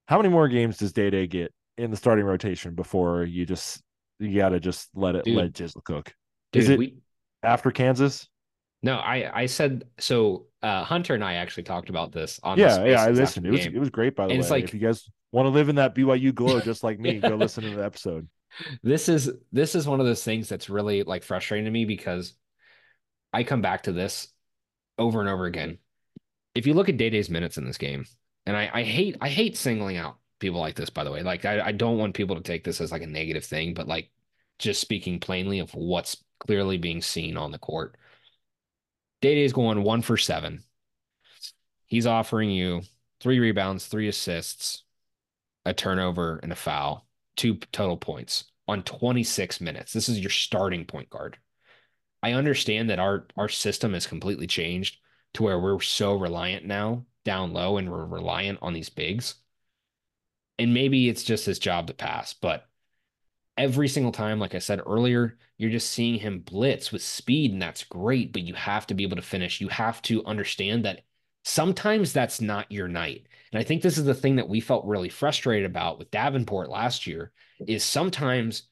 How 0.07 0.19
many 0.19 0.29
more 0.29 0.49
games 0.49 0.77
does 0.77 0.93
Day 0.93 1.09
Day 1.09 1.27
get 1.27 1.55
in 1.79 1.91
the 1.91 1.97
starting 1.97 2.25
rotation 2.25 2.75
before 2.75 3.25
you 3.25 3.47
just 3.47 3.81
you 4.19 4.37
got 4.39 4.51
to 4.51 4.61
just 4.61 4.89
let 4.95 5.15
it 5.17 5.25
Dude. 5.25 5.37
let 5.37 5.53
Jizzle 5.53 5.83
cook? 5.85 6.13
Dude, 6.53 6.63
Is 6.63 6.69
it 6.71 6.79
we, 6.79 6.97
after 7.43 7.71
Kansas? 7.71 8.29
no, 8.83 8.97
I 8.97 9.43
I 9.43 9.47
said 9.47 9.85
so. 9.99 10.47
Uh, 10.63 10.83
Hunter 10.83 11.15
and 11.15 11.23
I 11.23 11.35
actually 11.35 11.65
talked 11.65 11.91
about 11.91 12.11
this 12.13 12.41
on. 12.43 12.59
Yeah, 12.59 12.85
yeah. 12.85 13.03
I 13.05 13.11
listened. 13.11 13.47
It 13.47 13.51
was 13.51 13.61
game. 13.61 13.77
it 13.77 13.79
was 13.79 13.91
great 13.91 14.17
by 14.17 14.25
the 14.27 14.31
And 14.31 14.39
way. 14.39 14.41
it's 14.41 14.51
like- 14.51 14.65
if 14.65 14.73
you 14.75 14.81
guys 14.81 15.09
want 15.31 15.45
to 15.47 15.51
live 15.51 15.69
in 15.69 15.77
that 15.77 15.95
BYU 15.95 16.33
glow 16.35 16.61
just 16.61 16.83
like 16.83 16.99
me, 16.99 17.19
go 17.21 17.35
listen 17.37 17.65
to 17.65 17.71
the 17.77 17.85
episode. 17.85 18.29
this 18.83 19.09
is 19.09 19.31
this 19.53 19.75
is 19.75 19.87
one 19.87 20.01
of 20.01 20.07
those 20.07 20.23
things 20.25 20.49
that's 20.49 20.71
really 20.71 21.03
like 21.03 21.23
frustrating 21.23 21.65
to 21.67 21.71
me 21.71 21.85
because 21.85 22.35
I 23.33 23.43
come 23.45 23.61
back 23.63 23.83
to 23.83 23.93
this 23.93 24.29
over 24.97 25.21
and 25.21 25.29
over 25.29 25.45
again. 25.47 25.79
If 26.55 26.67
you 26.67 26.73
look 26.75 26.89
at 26.89 26.97
Day 26.97 27.11
Day's 27.11 27.29
minutes 27.29 27.59
in 27.59 27.65
this 27.67 27.79
game, 27.79 28.05
and 28.47 28.57
I, 28.57 28.71
I 28.73 28.83
hate 28.85 29.17
I 29.21 29.29
hate 29.29 29.57
singling 29.57 29.97
out 29.97 30.17
people 30.39 30.61
like 30.61 30.77
this, 30.77 30.91
by 30.91 31.05
the 31.05 31.11
way. 31.11 31.23
Like 31.23 31.45
I, 31.45 31.67
I 31.67 31.73
don't 31.73 31.99
want 31.99 32.15
people 32.15 32.37
to 32.37 32.43
take 32.43 32.65
this 32.65 32.81
as 32.81 32.93
like 32.93 33.03
a 33.03 33.07
negative 33.07 33.45
thing, 33.45 33.75
but 33.75 33.89
like 33.89 34.11
just 34.59 34.81
speaking 34.81 35.21
plainly 35.21 35.59
of 35.59 35.75
what's 35.75 36.23
clearly 36.41 36.79
being 36.79 37.03
seen 37.03 37.37
on 37.37 37.51
the 37.51 37.59
court. 37.59 37.97
Day 39.21 39.43
is 39.43 39.53
going 39.53 39.83
one 39.83 40.03
for 40.03 40.17
seven. 40.17 40.65
He's 41.87 42.07
offering 42.07 42.51
you 42.51 42.83
three 43.21 43.39
rebounds, 43.39 43.87
three 43.87 44.09
assists, 44.09 44.85
a 45.65 45.73
turnover, 45.73 46.41
and 46.43 46.53
a 46.53 46.57
foul 46.57 47.07
two 47.37 47.57
total 47.73 47.97
points 47.97 48.45
on 48.69 48.83
26 48.83 49.61
minutes. 49.61 49.93
This 49.93 50.09
is 50.09 50.21
your 50.21 50.31
starting 50.31 50.85
point 50.85 51.11
guard. 51.11 51.39
I 52.23 52.33
understand 52.33 52.91
that 52.91 52.99
our 52.99 53.27
our 53.37 53.49
system 53.49 53.93
has 53.93 54.07
completely 54.07 54.47
changed 54.47 54.99
to 55.35 55.43
where 55.43 55.59
we're 55.59 55.81
so 55.81 56.15
reliant 56.15 56.65
now 56.65 57.05
down 57.25 57.53
low 57.53 57.77
and 57.77 57.91
we're 57.91 58.07
reliant 58.07 58.59
on 58.63 58.73
these 58.73 58.89
bigs. 58.89 59.35
And 60.59 60.73
maybe 60.73 61.09
it's 61.09 61.25
just 61.25 61.47
his 61.47 61.59
job 61.59 61.89
to 61.89 61.95
pass, 61.95 62.33
but 62.33 62.67
every 63.57 63.89
single 63.89 64.13
time, 64.13 64.39
like 64.39 64.55
I 64.55 64.59
said 64.59 64.81
earlier, 64.85 65.37
you're 65.59 65.71
just 65.71 65.91
seeing 65.91 66.19
him 66.19 66.41
blitz 66.41 66.93
with 66.93 67.03
speed, 67.03 67.53
and 67.53 67.63
that's 67.63 67.85
great, 67.85 68.33
but 68.33 68.43
you 68.43 68.55
have 68.55 68.87
to 68.89 68.95
be 68.95 69.05
able 69.05 69.17
to 69.17 69.23
finish. 69.23 69.61
You 69.61 69.69
have 69.69 70.03
to 70.03 70.25
understand 70.25 70.85
that 70.85 71.03
sometimes 71.45 72.13
that's 72.13 72.41
not 72.41 72.71
your 72.71 72.89
night. 72.89 73.27
And 73.53 73.61
I 73.61 73.65
think 73.65 73.83
this 73.83 73.99
is 73.99 74.05
the 74.05 74.15
thing 74.15 74.37
that 74.37 74.49
we 74.49 74.61
felt 74.61 74.87
really 74.87 75.09
frustrated 75.09 75.71
about 75.71 75.99
with 75.99 76.11
Davenport 76.11 76.69
last 76.69 77.07
year 77.07 77.33
is 77.67 77.85
sometimes 77.85 78.65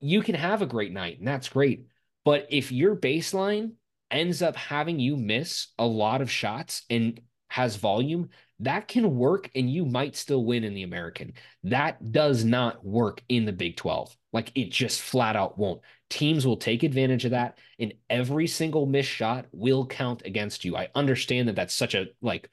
you 0.00 0.22
can 0.22 0.34
have 0.34 0.62
a 0.62 0.66
great 0.66 0.92
night 0.92 1.18
and 1.18 1.26
that's 1.26 1.48
great. 1.48 1.86
But 2.24 2.46
if 2.50 2.70
your 2.70 2.94
baseline 2.94 3.72
ends 4.10 4.42
up 4.42 4.54
having 4.54 5.00
you 5.00 5.16
miss 5.16 5.68
a 5.78 5.86
lot 5.86 6.22
of 6.22 6.30
shots 6.30 6.82
and 6.88 7.20
has 7.48 7.76
volume, 7.76 8.28
that 8.60 8.88
can 8.88 9.16
work 9.16 9.50
and 9.54 9.70
you 9.70 9.84
might 9.84 10.16
still 10.16 10.44
win 10.44 10.64
in 10.64 10.74
the 10.74 10.84
American. 10.84 11.32
That 11.64 12.12
does 12.12 12.44
not 12.44 12.84
work 12.84 13.22
in 13.28 13.44
the 13.44 13.52
Big 13.52 13.76
12. 13.76 14.16
Like 14.32 14.52
it 14.54 14.70
just 14.70 15.00
flat 15.00 15.36
out 15.36 15.58
won't. 15.58 15.80
Teams 16.10 16.46
will 16.46 16.56
take 16.56 16.82
advantage 16.82 17.24
of 17.24 17.32
that 17.32 17.58
and 17.78 17.94
every 18.08 18.46
single 18.46 18.86
missed 18.86 19.10
shot 19.10 19.46
will 19.52 19.86
count 19.86 20.22
against 20.24 20.64
you. 20.64 20.76
I 20.76 20.88
understand 20.94 21.48
that 21.48 21.56
that's 21.56 21.74
such 21.74 21.94
a 21.94 22.06
like 22.22 22.48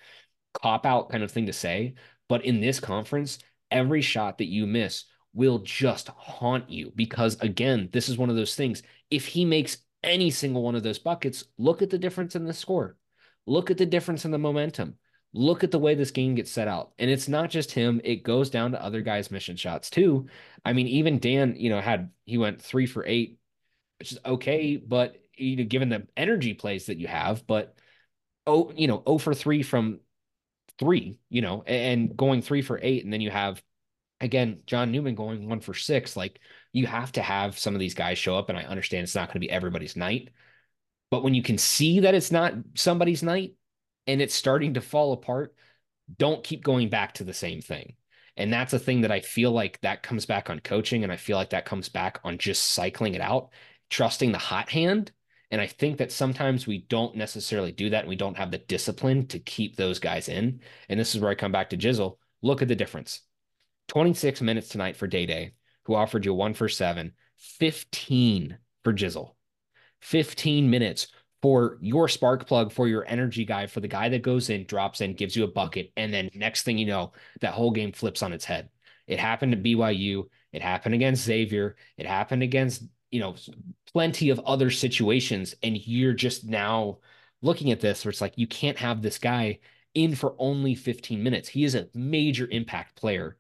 cop 0.54 0.86
out 0.86 1.10
kind 1.10 1.24
of 1.24 1.32
thing 1.32 1.46
to 1.46 1.54
say, 1.54 1.96
but 2.28 2.46
in 2.46 2.62
this 2.62 2.80
conference, 2.80 3.40
every 3.70 4.02
shot 4.02 4.40
that 4.40 4.46
you 4.46 4.66
miss 4.66 5.06
will 5.34 5.60
just 5.60 6.08
haunt 6.10 6.70
you 6.70 6.92
because 6.96 7.40
again, 7.40 7.90
this 7.94 8.10
is 8.10 8.18
one 8.18 8.30
of 8.30 8.36
those 8.36 8.56
things. 8.56 8.84
If 9.10 9.28
he 9.28 9.46
makes 9.46 9.78
any 10.04 10.32
single 10.32 10.64
one 10.64 10.76
of 10.76 10.84
those 10.84 11.00
buckets, 11.00 11.46
look 11.58 11.82
at 11.82 11.90
the 11.90 11.98
difference 11.98 12.36
in 12.36 12.46
the 12.46 12.54
score. 12.54 12.98
Look 13.48 13.72
at 13.72 13.78
the 13.78 13.86
difference 13.86 14.26
in 14.26 14.32
the 14.32 14.38
momentum. 14.38 14.96
Look 15.34 15.64
at 15.64 15.72
the 15.72 15.80
way 15.80 15.96
this 15.96 16.12
game 16.12 16.36
gets 16.36 16.52
set 16.52 16.68
out. 16.68 16.92
And 17.00 17.10
it's 17.10 17.28
not 17.30 17.50
just 17.50 17.72
him, 17.72 18.02
it 18.04 18.24
goes 18.24 18.50
down 18.50 18.72
to 18.72 18.84
other 18.84 19.02
guys' 19.02 19.32
mission 19.32 19.56
shots 19.56 19.90
too. 19.90 20.28
I 20.66 20.74
mean, 20.74 20.88
even 20.88 21.20
Dan, 21.20 21.56
you 21.58 21.70
know, 21.70 21.80
had 21.80 22.12
he 22.26 22.38
went 22.38 22.62
three 22.62 22.86
for 22.86 23.06
eight, 23.06 23.40
which 24.00 24.12
is 24.12 24.20
okay, 24.26 24.78
but 24.78 25.16
you 25.38 25.56
know, 25.56 25.64
given 25.64 25.90
the 25.90 26.08
energy 26.18 26.54
plays 26.54 26.88
that 26.88 26.98
you 26.98 27.08
have, 27.08 27.48
but 27.48 27.76
oh, 28.46 28.72
you 28.76 28.88
know, 28.88 29.02
0 29.08 29.18
for 29.20 29.34
three 29.34 29.64
from 29.64 30.00
three, 30.80 31.20
you 31.30 31.42
know, 31.42 31.64
and 31.64 32.16
going 32.18 32.42
three 32.42 32.62
for 32.62 32.80
eight, 32.82 33.04
and 33.04 33.14
then 33.14 33.22
you 33.22 33.30
have 33.32 33.62
again 34.20 34.62
John 34.66 34.92
Newman 34.92 35.16
going 35.16 35.48
one 35.48 35.62
for 35.62 35.74
six. 35.74 36.18
Like 36.18 36.40
you 36.74 36.88
have 36.88 37.12
to 37.14 37.22
have 37.22 37.58
some 37.58 37.74
of 37.76 37.80
these 37.80 37.94
guys 37.94 38.18
show 38.18 38.36
up, 38.38 38.50
and 38.50 38.58
I 38.58 38.64
understand 38.64 39.04
it's 39.04 39.16
not 39.16 39.28
going 39.28 39.36
to 39.36 39.40
be 39.40 39.52
everybody's 39.52 39.96
night, 39.96 40.30
but 41.10 41.24
when 41.24 41.34
you 41.34 41.44
can 41.44 41.58
see 41.58 42.02
that 42.02 42.16
it's 42.16 42.32
not 42.32 42.54
somebody's 42.76 43.24
night 43.24 43.56
and 44.08 44.22
it's 44.22 44.34
starting 44.34 44.74
to 44.76 44.82
fall 44.82 45.14
apart, 45.14 45.56
don't 46.18 46.44
keep 46.44 46.64
going 46.64 46.90
back 46.90 47.14
to 47.16 47.24
the 47.24 47.34
same 47.34 47.62
thing. 47.62 47.96
And 48.38 48.52
that's 48.52 48.74
a 48.74 48.80
thing 48.80 49.02
that 49.02 49.12
I 49.12 49.20
feel 49.20 49.52
like 49.52 49.80
that 49.82 50.04
comes 50.04 50.26
back 50.26 50.50
on 50.50 50.60
coaching, 50.60 51.04
and 51.04 51.12
I 51.12 51.18
feel 51.18 51.38
like 51.38 51.52
that 51.52 51.66
comes 51.66 51.90
back 51.90 52.20
on 52.24 52.38
just 52.38 52.74
cycling 52.74 53.14
it 53.14 53.22
out, 53.22 53.50
trusting 53.90 54.32
the 54.32 54.38
hot 54.38 54.70
hand. 54.70 55.12
And 55.52 55.60
I 55.60 55.68
think 55.68 55.98
that 55.98 56.14
sometimes 56.14 56.66
we 56.66 56.80
don't 56.80 57.16
necessarily 57.16 57.74
do 57.74 57.90
that, 57.90 58.02
and 58.02 58.10
we 58.10 58.16
don't 58.16 58.38
have 58.38 58.52
the 58.52 58.58
discipline 58.58 59.28
to 59.28 59.40
keep 59.40 59.76
those 59.76 60.00
guys 60.00 60.30
in. 60.30 60.62
And 60.88 61.00
this 61.00 61.14
is 61.14 61.22
where 61.22 61.30
I 61.30 61.36
come 61.36 61.52
back 61.52 61.70
to 61.72 61.78
Jizzle. 61.78 62.18
Look 62.42 62.62
at 62.62 62.68
the 62.68 62.76
difference 62.76 63.22
26 63.90 64.42
minutes 64.42 64.70
tonight 64.70 64.96
for 64.96 65.08
Day 65.08 65.26
Day, 65.26 65.54
who 65.84 65.96
offered 65.96 66.26
you 66.26 66.34
one 66.34 66.54
for 66.54 66.70
seven, 66.70 67.14
15 67.38 68.58
for 68.84 68.94
Jizzle, 68.94 69.36
15 70.00 70.70
minutes 70.70 71.08
for 71.42 71.78
your 71.82 72.08
spark 72.08 72.48
plug, 72.48 72.72
for 72.72 72.88
your 72.88 73.06
energy 73.08 73.46
guy, 73.46 73.66
for 73.68 73.80
the 73.80 73.88
guy 73.88 74.10
that 74.10 74.22
goes 74.22 74.50
in, 74.50 74.66
drops 74.66 75.02
in, 75.02 75.14
gives 75.14 75.36
you 75.36 75.44
a 75.44 75.48
bucket. 75.48 75.92
And 75.98 76.14
then 76.14 76.30
next 76.36 76.64
thing 76.64 76.78
you 76.78 76.86
know, 76.86 77.14
that 77.42 77.54
whole 77.54 77.72
game 77.72 77.92
flips 77.92 78.22
on 78.22 78.34
its 78.34 78.46
head. 78.46 78.70
It 79.08 79.20
happened 79.20 79.52
to 79.54 79.58
BYU. 79.58 80.26
It 80.54 80.62
happened 80.62 80.96
against 80.96 81.24
Xavier. 81.24 81.76
It 81.98 82.06
happened 82.06 82.44
against, 82.44 82.84
you 83.10 83.20
know, 83.20 83.36
plenty 83.92 84.30
of 84.30 84.40
other 84.42 84.70
situations. 84.70 85.56
And 85.64 85.78
you're 85.88 86.14
just 86.14 86.46
now 86.46 87.00
looking 87.42 87.72
at 87.72 87.82
this 87.82 88.06
where 88.06 88.12
it's 88.12 88.22
like, 88.22 88.38
you 88.38 88.48
can't 88.48 88.78
have 88.78 89.02
this 89.02 89.18
guy 89.18 89.60
in 89.94 90.16
for 90.16 90.36
only 90.38 90.76
15 90.76 91.22
minutes. 91.22 91.50
He 91.50 91.64
is 91.64 91.76
a 91.76 91.88
major 91.94 92.48
impact 92.50 92.96
player. 92.96 93.38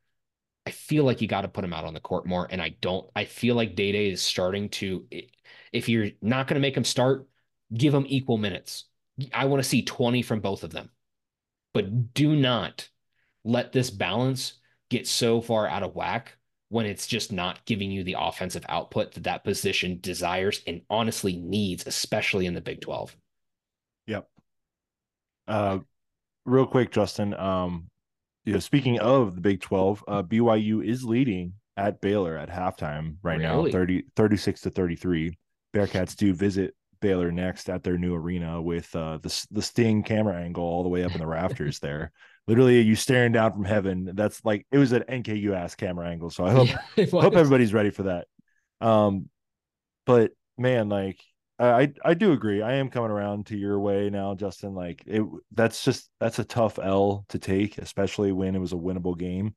I 0.66 0.72
feel 0.72 1.04
like 1.04 1.22
you 1.22 1.28
got 1.28 1.42
to 1.42 1.48
put 1.48 1.64
him 1.64 1.74
out 1.74 1.86
on 1.86 1.94
the 1.94 2.00
court 2.00 2.26
more. 2.26 2.48
And 2.50 2.62
I 2.62 2.70
don't, 2.82 3.10
I 3.16 3.26
feel 3.26 3.56
like 3.56 3.76
Day 3.76 3.92
Day 3.92 4.10
is 4.10 4.22
starting 4.22 4.70
to, 4.70 5.06
if 5.72 5.90
you're 5.90 6.10
not 6.22 6.48
going 6.48 6.56
to 6.56 6.62
make 6.62 6.78
him 6.78 6.84
start, 6.84 7.28
give 7.74 7.94
them 7.94 8.06
equal 8.08 8.38
minutes. 8.38 8.86
I 9.34 9.46
want 9.46 9.62
to 9.62 9.68
see 9.70 9.84
20 9.84 10.22
from 10.22 10.40
both 10.40 10.64
of 10.64 10.72
them. 10.72 10.90
But 11.74 12.14
do 12.14 12.36
not 12.36 12.90
let 13.44 13.72
this 13.72 13.90
balance 13.90 14.54
get 14.90 15.08
so 15.08 15.42
far 15.42 15.68
out 15.68 15.84
of 15.84 15.96
whack 15.96 16.38
when 16.70 16.86
it's 16.86 17.08
just 17.08 17.32
not 17.32 17.66
giving 17.66 17.92
you 17.92 18.04
the 18.04 18.16
offensive 18.18 18.66
output 18.70 19.14
that 19.14 19.24
that 19.24 19.44
position 19.44 20.00
desires 20.02 20.62
and 20.68 20.82
honestly 20.90 21.36
needs, 21.36 21.86
especially 21.86 22.46
in 22.46 22.54
the 22.54 22.62
Big 22.62 22.82
12. 22.82 23.16
Yep. 24.08 24.28
Uh, 25.48 25.80
real 26.46 26.66
quick, 26.66 26.92
Justin. 26.92 27.34
Um, 27.34 27.88
you 28.46 28.54
know, 28.54 28.60
speaking 28.60 29.00
of 29.00 29.36
the 29.36 29.42
Big 29.42 29.62
12, 29.62 30.04
uh, 30.08 30.24
BYU 30.24 30.86
is 30.86 31.04
leading 31.04 31.54
at 31.78 32.02
Baylor 32.02 32.38
at 32.38 32.50
halftime 32.50 33.16
right 33.22 33.40
Really? 33.40 33.72
now, 33.72 33.78
30, 33.78 34.04
36 34.16 34.62
to 34.62 34.70
33. 34.70 35.38
Bearcats 35.74 36.16
do 36.16 36.34
visit 36.34 36.74
Baylor 37.02 37.32
next 37.32 37.70
at 37.70 37.84
their 37.84 37.98
new 37.98 38.16
arena 38.16 38.62
with 38.62 38.94
uh, 38.96 39.18
the 39.22 39.48
the 39.52 39.62
Sting 39.62 40.04
camera 40.04 40.42
angle 40.42 40.64
all 40.64 40.84
the 40.84 40.90
way 40.90 41.04
up 41.04 41.14
in 41.14 41.20
the 41.20 41.28
rafters 41.28 41.80
there. 41.82 42.12
Literally, 42.48 42.82
you 42.82 42.96
staring 42.96 43.34
down 43.34 43.54
from 43.54 43.66
heaven. 43.66 44.12
That's 44.14 44.44
like 44.46 44.66
it 44.72 44.78
was 44.78 44.92
an 44.92 45.04
NKU 45.10 45.54
ass 45.54 45.76
camera 45.76 46.10
angle. 46.10 46.30
So 46.30 46.46
I 46.46 46.52
hope 46.52 46.70
it 46.96 47.12
hope 47.12 47.36
everybody's 47.36 47.74
ready 47.74 47.90
for 47.90 48.04
that. 48.04 48.28
Um, 48.80 49.30
but 50.06 50.32
man, 50.58 50.90
like 50.90 51.20
I 51.60 51.94
I 52.04 52.14
do 52.14 52.32
agree. 52.32 52.62
I 52.62 52.74
am 52.74 52.90
coming 52.90 53.12
around 53.12 53.48
to 53.48 53.58
your 53.58 53.80
way 53.80 54.10
now, 54.10 54.34
Justin. 54.34 54.74
Like 54.74 55.04
it, 55.06 55.24
that's 55.52 55.84
just 55.84 56.10
that's 56.20 56.40
a 56.40 56.44
tough 56.44 56.80
L 56.82 57.26
to 57.30 57.40
take, 57.40 57.78
especially 57.78 58.32
when 58.32 58.56
it 58.56 58.60
was 58.60 58.74
a 58.74 58.78
winnable 58.78 59.18
game. 59.18 59.56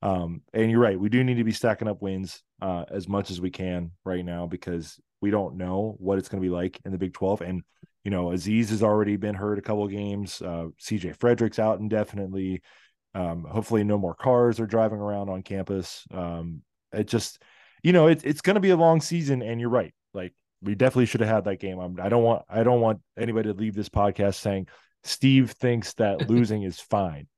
Um, 0.00 0.42
and 0.52 0.70
you're 0.70 0.80
right. 0.80 0.98
We 0.98 1.08
do 1.08 1.22
need 1.22 1.36
to 1.36 1.44
be 1.44 1.52
stacking 1.52 1.88
up 1.88 2.02
wins 2.02 2.42
uh, 2.60 2.84
as 2.90 3.08
much 3.08 3.30
as 3.30 3.40
we 3.40 3.50
can 3.50 3.92
right 4.04 4.24
now 4.24 4.46
because 4.46 4.98
We 5.22 5.30
don't 5.30 5.56
know 5.56 5.96
what 5.98 6.18
it's 6.18 6.28
going 6.28 6.42
to 6.42 6.46
be 6.46 6.54
like 6.54 6.80
in 6.84 6.92
the 6.92 6.98
Big 6.98 7.14
12. 7.14 7.40
And, 7.40 7.62
you 8.04 8.10
know, 8.10 8.32
Aziz 8.32 8.70
has 8.70 8.82
already 8.82 9.16
been 9.16 9.34
hurt 9.34 9.58
a 9.58 9.62
couple 9.62 9.84
of 9.84 9.90
games. 9.90 10.42
Uh, 10.42 10.68
CJ 10.80 11.16
Fredrick's 11.16 11.58
out 11.58 11.80
indefinitely. 11.80 12.62
Um, 13.14 13.44
hopefully, 13.44 13.84
no 13.84 13.98
more 13.98 14.14
cars 14.14 14.60
are 14.60 14.66
driving 14.66 14.98
around 14.98 15.30
on 15.30 15.42
campus. 15.42 16.04
Um, 16.12 16.62
it 16.92 17.06
just, 17.06 17.42
you 17.82 17.92
know, 17.92 18.08
it, 18.08 18.22
it's 18.24 18.42
going 18.42 18.54
to 18.54 18.60
be 18.60 18.70
a 18.70 18.76
long 18.76 19.00
season. 19.00 19.42
And 19.42 19.60
you're 19.60 19.70
right. 19.70 19.94
Like, 20.12 20.34
we 20.60 20.74
definitely 20.74 21.06
should 21.06 21.20
have 21.20 21.30
had 21.30 21.44
that 21.44 21.60
game. 21.60 21.78
I'm, 21.78 21.98
I 22.00 22.08
don't 22.08 22.22
want, 22.22 22.44
I 22.48 22.62
don't 22.62 22.80
want 22.80 23.00
anybody 23.16 23.50
to 23.50 23.58
leave 23.58 23.74
this 23.74 23.88
podcast 23.88 24.34
saying 24.34 24.68
Steve 25.04 25.52
thinks 25.52 25.94
that 25.94 26.28
losing 26.30 26.62
is 26.62 26.80
fine. 26.80 27.28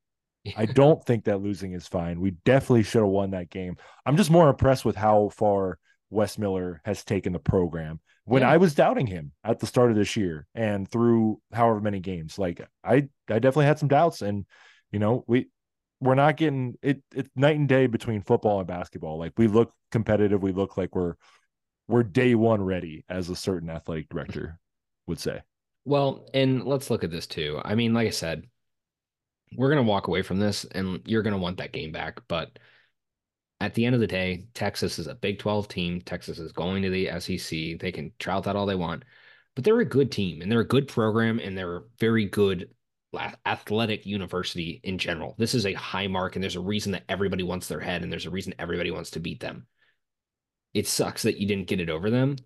I 0.56 0.66
don't 0.66 1.02
think 1.04 1.24
that 1.24 1.40
losing 1.40 1.72
is 1.72 1.86
fine. 1.86 2.20
We 2.20 2.32
definitely 2.44 2.82
should 2.82 3.00
have 3.00 3.08
won 3.08 3.30
that 3.30 3.48
game. 3.48 3.76
I'm 4.04 4.16
just 4.16 4.30
more 4.30 4.50
impressed 4.50 4.84
with 4.84 4.96
how 4.96 5.30
far 5.30 5.78
Wes 6.14 6.38
Miller 6.38 6.80
has 6.84 7.04
taken 7.04 7.32
the 7.32 7.38
program. 7.38 8.00
When 8.24 8.42
yeah. 8.42 8.50
I 8.50 8.56
was 8.56 8.74
doubting 8.74 9.06
him 9.06 9.32
at 9.42 9.58
the 9.58 9.66
start 9.66 9.90
of 9.90 9.96
this 9.96 10.16
year 10.16 10.46
and 10.54 10.88
through 10.88 11.40
however 11.52 11.80
many 11.80 12.00
games, 12.00 12.38
like 12.38 12.66
I, 12.82 13.08
I 13.28 13.38
definitely 13.38 13.66
had 13.66 13.78
some 13.78 13.88
doubts. 13.88 14.22
And 14.22 14.46
you 14.92 14.98
know, 14.98 15.24
we 15.26 15.48
we're 16.00 16.14
not 16.14 16.36
getting 16.36 16.76
it. 16.82 17.02
It's 17.14 17.28
night 17.36 17.56
and 17.56 17.68
day 17.68 17.86
between 17.86 18.22
football 18.22 18.60
and 18.60 18.68
basketball. 18.68 19.18
Like 19.18 19.32
we 19.36 19.48
look 19.48 19.72
competitive. 19.90 20.42
We 20.42 20.52
look 20.52 20.76
like 20.76 20.94
we're 20.94 21.14
we're 21.88 22.02
day 22.02 22.34
one 22.34 22.62
ready, 22.62 23.04
as 23.08 23.28
a 23.28 23.36
certain 23.36 23.68
athletic 23.68 24.08
director 24.08 24.58
would 25.06 25.18
say. 25.18 25.42
Well, 25.84 26.26
and 26.32 26.64
let's 26.64 26.90
look 26.90 27.04
at 27.04 27.10
this 27.10 27.26
too. 27.26 27.60
I 27.62 27.74
mean, 27.74 27.92
like 27.92 28.06
I 28.06 28.10
said, 28.10 28.44
we're 29.56 29.68
going 29.68 29.84
to 29.84 29.88
walk 29.88 30.08
away 30.08 30.22
from 30.22 30.38
this 30.38 30.64
and 30.64 31.02
you're 31.04 31.22
going 31.22 31.34
to 31.34 31.40
want 31.40 31.58
that 31.58 31.72
game 31.72 31.92
back. 31.92 32.20
But 32.26 32.58
at 33.64 33.72
the 33.72 33.86
end 33.86 33.94
of 33.94 34.00
the 34.02 34.06
day, 34.06 34.46
Texas 34.52 34.98
is 34.98 35.06
a 35.06 35.14
Big 35.14 35.38
12 35.38 35.68
team. 35.68 36.00
Texas 36.02 36.38
is 36.38 36.52
going 36.52 36.82
to 36.82 36.90
the 36.90 37.08
SEC. 37.18 37.78
They 37.78 37.90
can 37.92 38.12
trout 38.18 38.44
that 38.44 38.56
all 38.56 38.66
they 38.66 38.74
want, 38.74 39.04
but 39.54 39.64
they're 39.64 39.80
a 39.80 39.86
good 39.86 40.12
team 40.12 40.42
and 40.42 40.52
they're 40.52 40.60
a 40.60 40.66
good 40.66 40.86
program 40.86 41.38
and 41.38 41.56
they're 41.56 41.78
a 41.78 41.82
very 41.98 42.26
good 42.26 42.68
athletic 43.46 44.04
university 44.04 44.80
in 44.84 44.98
general. 44.98 45.34
This 45.38 45.54
is 45.54 45.64
a 45.64 45.72
high 45.72 46.08
mark 46.08 46.36
and 46.36 46.42
there's 46.42 46.56
a 46.56 46.60
reason 46.60 46.92
that 46.92 47.04
everybody 47.08 47.42
wants 47.42 47.66
their 47.66 47.80
head 47.80 48.02
and 48.02 48.12
there's 48.12 48.26
a 48.26 48.30
reason 48.30 48.54
everybody 48.58 48.90
wants 48.90 49.12
to 49.12 49.20
beat 49.20 49.40
them. 49.40 49.66
It 50.74 50.86
sucks 50.86 51.22
that 51.22 51.38
you 51.38 51.46
didn't 51.46 51.68
get 51.68 51.80
it 51.80 51.88
over 51.88 52.10
them, 52.10 52.36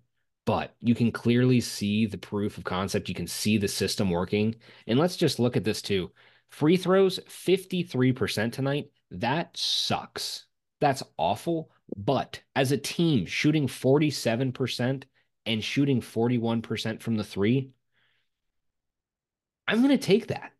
but 0.45 0.73
you 0.79 0.95
can 0.95 1.11
clearly 1.11 1.59
see 1.59 2.05
the 2.05 2.17
proof 2.17 2.57
of 2.57 2.63
concept. 2.63 3.09
You 3.09 3.15
can 3.15 3.27
see 3.27 3.57
the 3.57 3.67
system 3.67 4.09
working. 4.09 4.55
And 4.87 4.97
let's 4.97 5.17
just 5.17 5.39
look 5.39 5.57
at 5.57 5.65
this 5.65 5.81
too. 5.81 6.11
Free 6.49 6.77
throws, 6.77 7.19
53% 7.27 8.53
tonight. 8.53 8.91
That 9.11 9.57
sucks. 9.57 10.45
That's 10.79 11.03
awful. 11.17 11.71
But 11.95 12.41
as 12.55 12.71
a 12.71 12.77
team, 12.77 13.25
shooting 13.25 13.67
47% 13.67 15.03
and 15.45 15.63
shooting 15.63 16.01
41% 16.01 17.01
from 17.01 17.15
the 17.15 17.23
three, 17.23 17.71
I'm 19.67 19.81
going 19.83 19.97
to 19.97 19.97
take 19.97 20.27
that. 20.27 20.53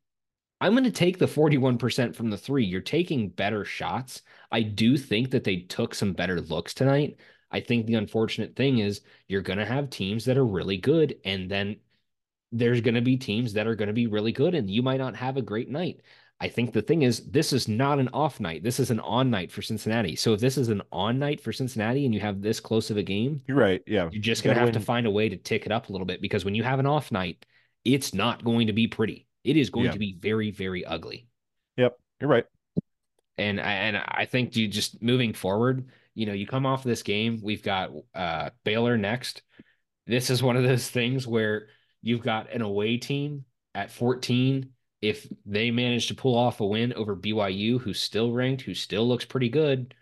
I'm 0.62 0.74
going 0.74 0.84
to 0.84 0.92
take 0.92 1.18
the 1.18 1.26
41% 1.26 2.16
from 2.16 2.30
the 2.30 2.38
three. 2.38 2.66
You're 2.66 2.82
taking 2.82 3.30
better 3.30 3.64
shots. 3.64 4.24
I 4.52 4.62
do 4.62 4.98
think 4.98 5.32
that 5.32 5.44
they 5.44 5.58
took 5.58 5.96
some 5.96 6.14
better 6.14 6.42
looks 6.42 6.74
tonight. 6.74 7.18
I 7.50 7.62
think 7.62 7.86
the 7.86 7.96
unfortunate 7.96 8.56
thing 8.56 8.80
is 8.80 9.02
you're 9.28 9.42
going 9.42 9.60
to 9.60 9.66
have 9.66 9.90
teams 9.90 10.26
that 10.26 10.38
are 10.38 10.46
really 10.46 10.78
good 10.78 11.16
and 11.24 11.50
then 11.50 11.78
there's 12.52 12.82
going 12.82 12.96
to 12.96 13.02
be 13.02 13.18
teams 13.18 13.54
that 13.54 13.68
are 13.68 13.76
going 13.76 13.88
to 13.88 13.94
be 13.94 14.08
really 14.08 14.32
good 14.32 14.54
and 14.54 14.70
you 14.70 14.82
might 14.82 14.98
not 14.98 15.16
have 15.16 15.38
a 15.38 15.42
great 15.42 15.70
night. 15.70 16.02
I 16.42 16.48
think 16.48 16.72
the 16.72 16.82
thing 16.82 17.02
is, 17.02 17.30
this 17.30 17.52
is 17.52 17.68
not 17.68 18.00
an 18.00 18.10
off 18.14 18.40
night. 18.40 18.64
This 18.64 18.80
is 18.80 18.92
an 18.92 19.00
on 19.02 19.30
night 19.30 19.52
for 19.52 19.62
Cincinnati. 19.62 20.16
So 20.16 20.34
if 20.34 20.40
this 20.40 20.58
is 20.58 20.70
an 20.70 20.82
on 20.92 21.20
night 21.20 21.42
for 21.42 21.52
Cincinnati 21.52 22.06
and 22.06 22.14
you 22.14 22.22
have 22.22 22.42
this 22.42 22.60
close 22.60 22.90
of 22.90 22.98
a 22.98 23.04
game, 23.04 23.42
you're 23.48 23.58
right. 23.58 23.82
Yeah. 23.86 24.10
You're 24.12 24.22
just 24.22 24.44
going 24.44 24.54
to 24.54 24.60
have 24.60 24.70
win. 24.70 24.74
to 24.74 24.80
find 24.80 25.06
a 25.06 25.12
way 25.12 25.28
to 25.28 25.36
tick 25.36 25.66
it 25.66 25.72
up 25.72 25.90
a 25.90 25.92
little 25.92 26.08
bit 26.08 26.22
because 26.22 26.46
when 26.46 26.56
you 26.56 26.64
have 26.64 26.80
an 26.80 26.86
off 26.86 27.12
night, 27.12 27.46
it's 27.84 28.14
not 28.14 28.44
going 28.44 28.68
to 28.68 28.74
be 28.74 28.88
pretty. 28.88 29.28
It 29.44 29.58
is 29.58 29.70
going 29.70 29.92
to 29.92 30.00
be 30.00 30.18
very, 30.20 30.52
very 30.52 30.86
ugly. 30.86 31.28
Yep. 31.78 31.98
You're 32.22 32.30
right. 32.30 32.46
And, 33.38 33.60
and 33.60 33.98
I 33.98 34.26
think 34.26 34.56
you 34.56 34.68
just 34.68 35.02
moving 35.02 35.34
forward, 35.34 35.90
you 36.14 36.26
know, 36.26 36.34
you 36.34 36.46
come 36.46 36.66
off 36.66 36.84
this 36.84 37.04
game, 37.04 37.40
we've 37.42 37.64
got 37.64 37.92
uh, 38.14 38.50
Baylor 38.66 38.98
next. 38.98 39.44
This 40.08 40.30
is 40.30 40.44
one 40.44 40.58
of 40.58 40.64
those 40.64 40.90
things 40.90 41.26
where 41.26 41.68
You've 42.02 42.24
got 42.24 42.52
an 42.52 42.62
away 42.62 42.98
team 42.98 43.46
at 43.76 43.92
14. 43.92 44.70
If 45.02 45.28
they 45.46 45.72
manage 45.72 46.08
to 46.08 46.16
pull 46.16 46.36
off 46.36 46.60
a 46.60 46.66
win 46.66 46.94
over 46.94 47.16
BYU, 47.16 47.80
who's 47.80 48.00
still 48.00 48.32
ranked, 48.32 48.64
who 48.64 48.74
still 48.74 49.08
looks 49.08 49.26
pretty 49.26 49.50
good, 49.50 49.94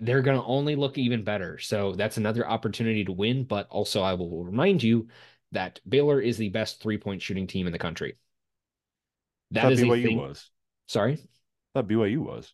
they're 0.00 0.22
going 0.22 0.38
to 0.38 0.44
only 0.44 0.74
look 0.74 0.98
even 0.98 1.22
better. 1.22 1.58
So 1.58 1.92
that's 1.92 2.16
another 2.16 2.46
opportunity 2.46 3.04
to 3.04 3.12
win. 3.12 3.44
But 3.44 3.68
also, 3.68 4.02
I 4.02 4.14
will 4.14 4.44
remind 4.44 4.82
you 4.82 5.08
that 5.52 5.80
Baylor 5.88 6.20
is 6.20 6.36
the 6.36 6.48
best 6.48 6.82
three 6.82 6.98
point 6.98 7.22
shooting 7.22 7.46
team 7.46 7.66
in 7.66 7.72
the 7.72 7.78
country. 7.78 8.16
That 9.52 9.70
is 9.70 9.82
BYU 9.82 10.02
thing... 10.02 10.18
was. 10.18 10.50
Sorry, 10.88 11.14
I 11.14 11.18
thought 11.74 11.88
BYU 11.88 12.18
was. 12.18 12.52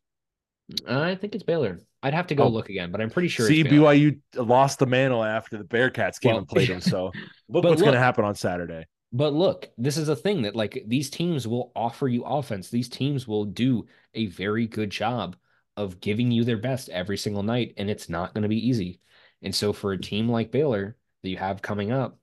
Uh, 0.87 1.01
I 1.01 1.15
think 1.15 1.35
it's 1.35 1.45
Baylor. 1.45 1.81
I'd 2.03 2.15
have 2.15 2.27
to 2.29 2.35
go 2.35 2.45
oh. 2.45 2.49
look 2.49 2.69
again, 2.69 2.93
but 2.93 3.01
I'm 3.01 3.11
pretty 3.11 3.29
sure. 3.29 3.47
See, 3.47 3.65
BYU 3.65 4.21
lost 4.37 4.79
the 4.79 4.87
mantle 4.87 5.25
after 5.25 5.57
the 5.57 5.65
Bearcats 5.65 6.21
came 6.21 6.33
well, 6.33 6.39
and 6.39 6.49
played 6.49 6.69
them. 6.69 6.81
So 6.81 7.13
look 7.49 7.65
what's 7.65 7.81
going 7.81 7.95
to 7.95 7.99
happen 7.99 8.25
on 8.25 8.35
Saturday. 8.35 8.85
But 9.13 9.33
look, 9.33 9.71
this 9.79 9.97
is 9.97 10.09
a 10.09 10.17
thing 10.17 10.43
that 10.43 10.57
like 10.57 10.83
these 10.87 11.09
teams 11.09 11.49
will 11.49 11.73
offer 11.75 12.09
you 12.09 12.25
offense. 12.25 12.69
These 12.69 12.89
teams 12.89 13.27
will 13.27 13.47
do 13.47 13.87
a 14.15 14.27
very 14.27 14.67
good 14.67 14.91
job 14.91 15.37
of 15.77 16.01
giving 16.01 16.31
you 16.31 16.45
their 16.45 16.59
best 16.59 16.89
every 16.89 17.17
single 17.17 17.43
night, 17.43 17.75
and 17.77 17.89
it's 17.89 18.09
not 18.09 18.35
going 18.35 18.43
to 18.43 18.49
be 18.49 18.69
easy. 18.69 19.01
And 19.43 19.55
so 19.55 19.73
for 19.73 19.93
a 19.93 19.97
mm-hmm. 19.97 20.03
team 20.03 20.29
like 20.29 20.51
Baylor 20.51 20.97
that 21.23 21.29
you 21.29 21.37
have 21.37 21.63
coming 21.63 21.93
up, 21.93 22.19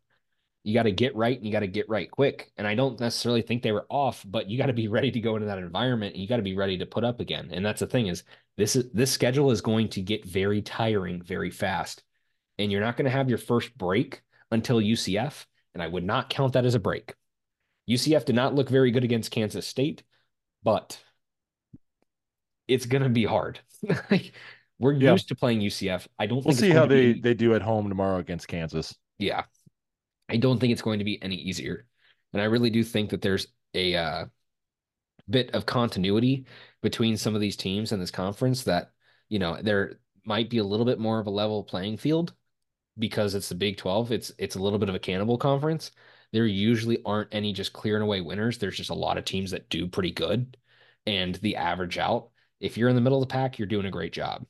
you 0.64 0.74
got 0.74 0.84
to 0.84 0.92
get 0.92 1.16
right 1.16 1.38
and 1.38 1.46
you 1.46 1.52
got 1.52 1.60
to 1.60 1.68
get 1.68 1.88
right 1.90 2.10
quick. 2.10 2.52
And 2.58 2.66
I 2.68 2.74
don't 2.74 3.00
necessarily 3.00 3.44
think 3.44 3.62
they 3.62 3.72
were 3.72 3.86
off, 3.88 4.26
but 4.28 4.50
you 4.50 4.58
got 4.58 4.66
to 4.66 4.74
be 4.74 4.88
ready 4.90 5.12
to 5.12 5.20
go 5.20 5.36
into 5.36 5.48
that 5.48 5.60
environment 5.60 6.14
and 6.14 6.22
you 6.22 6.28
got 6.28 6.38
to 6.38 6.42
be 6.42 6.56
ready 6.56 6.78
to 6.80 6.86
put 6.86 7.04
up 7.04 7.20
again. 7.20 7.50
And 7.52 7.66
that's 7.66 7.80
the 7.80 7.88
thing 7.88 8.08
is 8.08 8.24
this 8.58 8.76
is 8.76 8.92
this 8.92 9.12
schedule 9.12 9.52
is 9.52 9.62
going 9.62 9.90
to 9.90 10.02
get 10.02 10.26
very 10.26 10.62
tiring 10.62 11.22
very 11.22 11.52
fast. 11.52 12.04
And 12.58 12.72
you're 12.72 12.82
not 12.82 12.98
going 12.98 13.06
to 13.06 13.12
have 13.12 13.30
your 13.30 13.38
first 13.38 13.78
break 13.78 14.22
until 14.52 14.78
UCF. 14.78 15.46
And 15.76 15.84
I 15.84 15.88
would 15.88 16.04
not 16.04 16.32
count 16.32 16.54
that 16.54 16.66
as 16.66 16.74
a 16.74 16.80
break. 16.80 17.14
UCF 17.88 18.26
did 18.26 18.36
not 18.36 18.56
look 18.56 18.70
very 18.70 18.90
good 18.90 19.04
against 19.04 19.30
Kansas 19.30 19.68
State, 19.68 20.02
but 20.64 21.00
it's 22.68 22.88
going 22.88 23.04
to 23.04 23.10
be 23.10 23.26
hard. 23.26 23.60
We're 24.80 24.94
yeah. 24.94 25.12
used 25.12 25.28
to 25.28 25.36
playing 25.36 25.60
UCF. 25.60 26.08
I 26.18 26.26
don't. 26.26 26.44
We'll 26.44 26.56
see 26.56 26.72
how 26.72 26.88
they 26.88 27.14
be... 27.14 27.22
they 27.22 27.34
do 27.36 27.54
at 27.54 27.62
home 27.62 27.88
tomorrow 27.88 28.18
against 28.18 28.48
Kansas. 28.48 28.96
Yeah, 29.20 29.44
I 30.28 30.38
don't 30.38 30.60
think 30.60 30.74
it's 30.74 30.82
going 30.82 31.00
to 31.00 31.06
be 31.06 31.22
any 31.22 31.36
easier, 31.36 31.86
and 32.34 32.42
I 32.42 32.46
really 32.46 32.72
do 32.72 32.84
think 32.84 33.12
that 33.12 33.22
there's 33.22 33.48
a 33.76 33.96
uh, 33.96 34.26
bit 35.30 35.52
of 35.54 35.66
continuity 35.66 36.46
between 36.82 37.18
some 37.18 37.36
of 37.36 37.42
these 37.42 37.56
teams 37.56 37.92
in 37.92 38.00
this 38.00 38.12
conference 38.12 38.64
that, 38.64 38.92
you 39.30 39.40
know, 39.40 39.58
there 39.62 40.00
might 40.26 40.50
be 40.50 40.60
a 40.60 40.64
little 40.64 40.86
bit 40.86 41.00
more 41.00 41.20
of 41.20 41.28
a 41.28 41.32
level 41.32 41.64
playing 41.64 41.98
field 41.98 42.34
because 42.98 43.36
it's 43.36 43.50
the 43.50 43.56
Big 43.56 43.78
12. 43.78 44.12
It's 44.12 44.32
it's 44.38 44.56
a 44.56 44.60
little 44.60 44.80
bit 44.80 44.90
of 44.90 44.96
a 44.96 45.00
cannibal 45.00 45.38
conference. 45.38 45.92
There 46.32 46.46
usually 46.46 47.02
aren't 47.06 47.34
any 47.34 47.54
just 47.54 47.74
clearing 47.74 48.04
away 48.04 48.22
winners. 48.22 48.58
There's 48.58 48.78
just 48.78 48.90
a 48.90 48.96
lot 48.96 49.18
of 49.18 49.26
teams 49.26 49.52
that 49.52 49.70
do 49.70 49.88
pretty 49.88 50.12
good. 50.12 50.58
And 51.06 51.36
the 51.36 51.56
average 51.58 51.98
out, 51.98 52.30
if 52.60 52.78
you're 52.78 52.90
in 52.90 52.96
the 52.96 53.02
middle 53.02 53.22
of 53.22 53.28
the 53.28 53.34
pack, 53.34 53.58
you're 53.60 53.68
doing 53.68 53.86
a 53.86 53.92
great 53.92 54.14
job. 54.14 54.46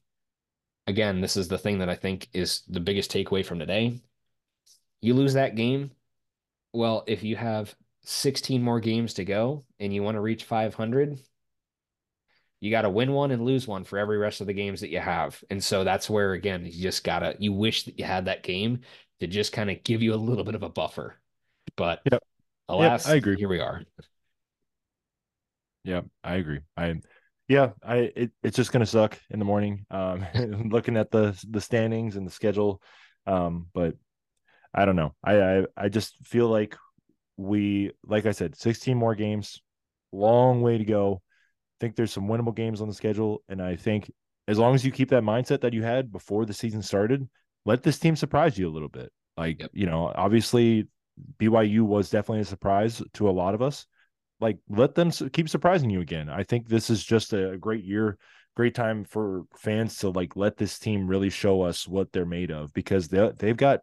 Again, 0.88 1.22
this 1.22 1.36
is 1.36 1.48
the 1.48 1.58
thing 1.58 1.80
that 1.80 1.90
I 1.90 1.96
think 1.96 2.30
is 2.34 2.64
the 2.68 2.80
biggest 2.80 3.12
takeaway 3.12 3.46
from 3.46 3.60
today. 3.60 4.02
You 5.02 5.14
lose 5.16 5.34
that 5.34 5.56
game. 5.56 5.92
Well, 6.74 7.04
if 7.08 7.24
you 7.24 7.36
have 7.36 7.76
16 8.04 8.62
more 8.62 8.80
games 8.80 9.16
to 9.16 9.26
go 9.26 9.66
and 9.80 9.94
you 9.94 10.04
want 10.04 10.16
to 10.16 10.22
reach 10.22 10.44
500, 10.44 11.20
you 12.60 12.72
got 12.72 12.84
to 12.84 12.90
win 12.90 13.12
one 13.12 13.32
and 13.32 13.44
lose 13.44 13.68
one 13.68 13.84
for 13.84 14.00
every 14.00 14.18
rest 14.18 14.42
of 14.42 14.48
the 14.48 14.54
games 14.54 14.82
that 14.82 14.90
you 14.90 15.00
have. 15.00 15.44
And 15.50 15.64
so 15.64 15.84
that's 15.84 16.10
where, 16.10 16.34
again, 16.34 16.66
you 16.66 16.82
just 16.82 17.04
got 17.04 17.20
to, 17.20 17.36
you 17.40 17.54
wish 17.54 17.84
that 17.84 18.00
you 18.00 18.06
had 18.06 18.26
that 18.26 18.44
game 18.44 18.82
to 19.20 19.28
just 19.28 19.54
kind 19.54 19.70
of 19.70 19.84
give 19.84 20.02
you 20.02 20.14
a 20.14 20.16
little 20.16 20.44
bit 20.44 20.56
of 20.56 20.64
a 20.64 20.70
buffer. 20.70 21.16
But 21.76 22.02
yep. 22.12 22.24
alas, 22.68 23.06
yep, 23.06 23.14
I 23.14 23.18
agree. 23.18 23.36
Here 23.38 23.50
we 23.50 23.60
are. 23.60 23.84
Yeah, 25.84 26.02
I 26.24 26.36
agree. 26.36 26.62
I, 26.76 26.96
yeah, 27.48 27.72
I, 27.84 28.12
it, 28.16 28.32
it's 28.42 28.56
just 28.56 28.72
going 28.72 28.82
to 28.82 28.86
suck 28.90 29.20
in 29.30 29.40
the 29.40 29.46
morning. 29.46 29.86
Um, 29.92 30.26
looking 30.70 30.98
at 30.98 31.12
the, 31.12 31.40
the 31.50 31.62
standings 31.62 32.16
and 32.16 32.26
the 32.26 32.32
schedule. 32.32 32.82
Um, 33.28 33.68
but 33.74 33.96
I 34.74 34.86
don't 34.86 34.96
know. 34.96 35.14
I, 35.24 35.42
I, 35.42 35.66
I 35.78 35.90
just 35.90 36.16
feel 36.26 36.48
like 36.48 36.76
we, 37.38 37.92
like 38.06 38.26
I 38.26 38.32
said, 38.32 38.56
16 38.56 38.98
more 38.98 39.14
games, 39.14 39.62
long 40.12 40.62
way 40.62 40.78
to 40.78 40.86
go. 40.86 41.22
I 41.76 41.78
think 41.80 41.96
there's 41.96 42.12
some 42.12 42.28
winnable 42.28 42.56
games 42.56 42.82
on 42.82 42.88
the 42.88 42.94
schedule. 42.94 43.44
And 43.50 43.62
I 43.62 43.76
think 43.76 44.12
as 44.48 44.58
long 44.58 44.76
as 44.76 44.86
you 44.86 44.92
keep 44.92 45.10
that 45.10 45.24
mindset 45.24 45.62
that 45.62 45.74
you 45.74 45.84
had 45.84 46.12
before 46.12 46.46
the 46.46 46.54
season 46.54 46.82
started, 46.82 47.28
let 47.66 47.84
this 47.84 48.00
team 48.00 48.16
surprise 48.16 48.58
you 48.58 48.68
a 48.68 48.72
little 48.72 48.90
bit. 48.90 49.12
Like, 49.38 49.62
yep. 49.62 49.72
you 49.74 49.86
know, 49.86 50.12
obviously 50.16 50.88
BYU 51.40 51.82
was 51.82 52.10
definitely 52.10 52.42
a 52.42 52.46
surprise 52.46 53.02
to 53.14 53.30
a 53.30 53.32
lot 53.32 53.56
of 53.56 53.62
us. 53.62 53.86
Like, 54.40 54.58
let 54.70 54.96
them 54.96 55.12
keep 55.12 55.50
surprising 55.50 55.90
you 55.90 56.02
again. 56.02 56.30
I 56.30 56.44
think 56.44 56.68
this 56.68 56.90
is 56.90 57.04
just 57.04 57.34
a 57.34 57.58
great 57.58 57.84
year, 57.84 58.18
great 58.56 58.76
time 58.76 59.04
for 59.04 59.44
fans 59.58 59.98
to 60.00 60.10
like 60.10 60.36
let 60.36 60.58
this 60.58 60.78
team 60.78 61.08
really 61.08 61.30
show 61.30 61.62
us 61.62 61.88
what 61.88 62.12
they're 62.12 62.26
made 62.26 62.52
of 62.52 62.74
because 62.74 63.08
they 63.08 63.32
they've 63.38 63.58
got 63.58 63.80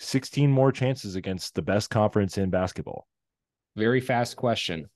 16 0.00 0.50
more 0.50 0.72
chances 0.72 1.16
against 1.16 1.54
the 1.54 1.62
best 1.62 1.90
conference 1.90 2.38
in 2.38 2.50
basketball. 2.50 3.06
Very 3.76 4.00
fast 4.00 4.36
question. 4.36 4.88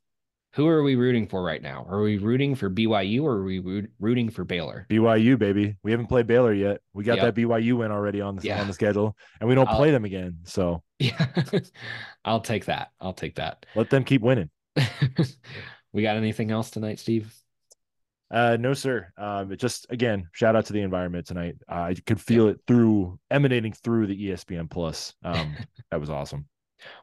Who 0.55 0.66
are 0.66 0.82
we 0.82 0.94
rooting 0.96 1.28
for 1.28 1.42
right 1.42 1.62
now? 1.62 1.84
Are 1.88 2.01
we 2.01 2.16
rooting 2.18 2.55
for 2.55 2.70
BYU 2.70 3.22
or 3.22 3.32
are 3.38 3.44
we 3.44 3.86
rooting 4.01 4.30
for 4.30 4.44
Baylor? 4.44 4.86
BYU, 4.88 5.38
baby. 5.38 5.76
We 5.82 5.90
haven't 5.90 6.07
played 6.07 6.26
Baylor 6.26 6.53
yet. 6.55 6.80
We 6.94 7.05
got 7.05 7.18
Yep. 7.18 7.34
that 7.34 7.40
BYU 7.40 7.76
win 7.76 7.92
already 7.92 8.20
on 8.20 8.36
the 8.36 8.42
Yeah. 8.46 8.61
on 8.61 8.66
the 8.66 8.72
schedule, 8.72 9.16
and 9.40 9.49
we 9.49 9.55
don't 9.55 9.68
I'll- 9.68 9.76
play 9.76 9.90
them 9.90 10.05
again. 10.05 10.38
So 10.44 10.82
Yeah. 10.99 11.26
I'll 12.24 12.40
take 12.40 12.64
that. 12.64 12.90
I'll 13.01 13.12
take 13.12 13.36
that. 13.36 13.66
let 13.76 13.90
them 13.90 14.05
keep 14.05 14.22
winning. 14.22 14.51
we 15.92 16.03
got 16.03 16.16
anything 16.16 16.51
else 16.51 16.70
tonight, 16.70 16.99
Steve? 16.99 17.32
Uh, 18.30 18.57
no, 18.61 18.74
sir. 18.74 19.11
Um, 19.16 19.57
just 19.57 19.86
again, 19.90 20.28
shout 20.32 20.55
out 20.57 20.66
to 20.66 20.72
the 20.72 20.82
environment 20.82 21.26
tonight. 21.26 21.57
I 21.68 21.94
could 22.07 22.20
feel 22.20 22.49
it 22.49 22.61
through 22.66 23.18
emanating 23.30 23.72
through 23.72 24.07
the 24.09 24.28
ESPN 24.30 24.68
Plus. 24.68 25.14
Um, 25.22 25.55
that 25.90 26.01
was 26.01 26.11
awesome. 26.11 26.46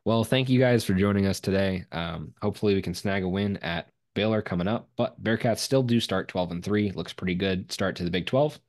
Well, 0.03 0.23
thank 0.23 0.49
you 0.49 0.59
guys 0.59 0.83
for 0.83 0.93
joining 0.93 1.25
us 1.25 1.39
today. 1.39 1.85
Um, 1.91 2.33
hopefully 2.41 2.75
we 2.75 2.81
can 2.81 2.93
snag 2.93 3.23
a 3.23 3.29
win 3.29 3.57
at 3.57 3.89
Baylor 4.13 4.41
coming 4.41 4.67
up, 4.67 4.89
but 4.95 5.21
Bearcats 5.21 5.59
still 5.59 5.83
do 5.83 5.99
start 5.99 6.27
12 6.27 6.51
and 6.51 6.63
3. 6.63 6.91
Looks 6.91 7.13
pretty 7.13 7.35
good 7.35 7.71
start 7.71 7.97
to 7.97 8.03
the 8.03 8.11
Big 8.11 8.25
12. 8.25 8.59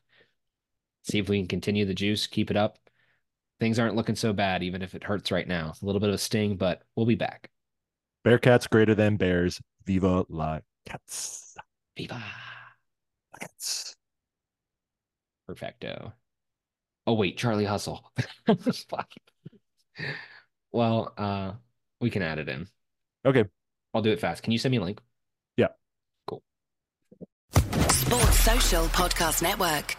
See 1.04 1.18
if 1.18 1.28
we 1.28 1.38
can 1.38 1.48
continue 1.48 1.84
the 1.84 1.94
juice, 1.94 2.26
keep 2.26 2.50
it 2.50 2.56
up. 2.56 2.78
Things 3.60 3.78
aren't 3.78 3.94
looking 3.94 4.16
so 4.16 4.32
bad, 4.32 4.62
even 4.62 4.82
if 4.82 4.94
it 4.94 5.04
hurts 5.04 5.30
right 5.30 5.46
now. 5.46 5.72
A 5.80 5.86
little 5.86 6.00
bit 6.00 6.08
of 6.08 6.16
a 6.16 6.18
sting, 6.18 6.56
but 6.56 6.82
we'll 6.94 7.06
be 7.06 7.14
back. 7.14 7.48
Bearcats 8.24 8.68
greater 8.68 8.94
than 8.94 9.16
Bears. 9.16 9.60
Viva 9.84 10.26
la 10.28 10.58
Cats. 10.84 11.56
Viva. 11.96 12.22
Cats. 13.40 13.94
Perfecto. 15.46 16.12
Oh 17.06 17.14
wait, 17.14 17.38
Charlie 17.38 17.64
Hustle. 17.64 18.10
Fuck. 18.88 19.10
Well, 20.76 21.12
uh, 21.16 21.52
we 22.00 22.10
can 22.10 22.22
add 22.22 22.38
it 22.38 22.48
in. 22.48 22.68
Okay. 23.24 23.44
I'll 23.94 24.02
do 24.02 24.12
it 24.12 24.20
fast. 24.20 24.42
Can 24.42 24.52
you 24.52 24.58
send 24.58 24.70
me 24.70 24.76
a 24.78 24.82
link? 24.82 25.00
Yeah. 25.56 25.68
Cool. 26.26 26.42
Sports 27.50 28.40
Social 28.40 28.84
Podcast 28.86 29.42
Network. 29.42 29.96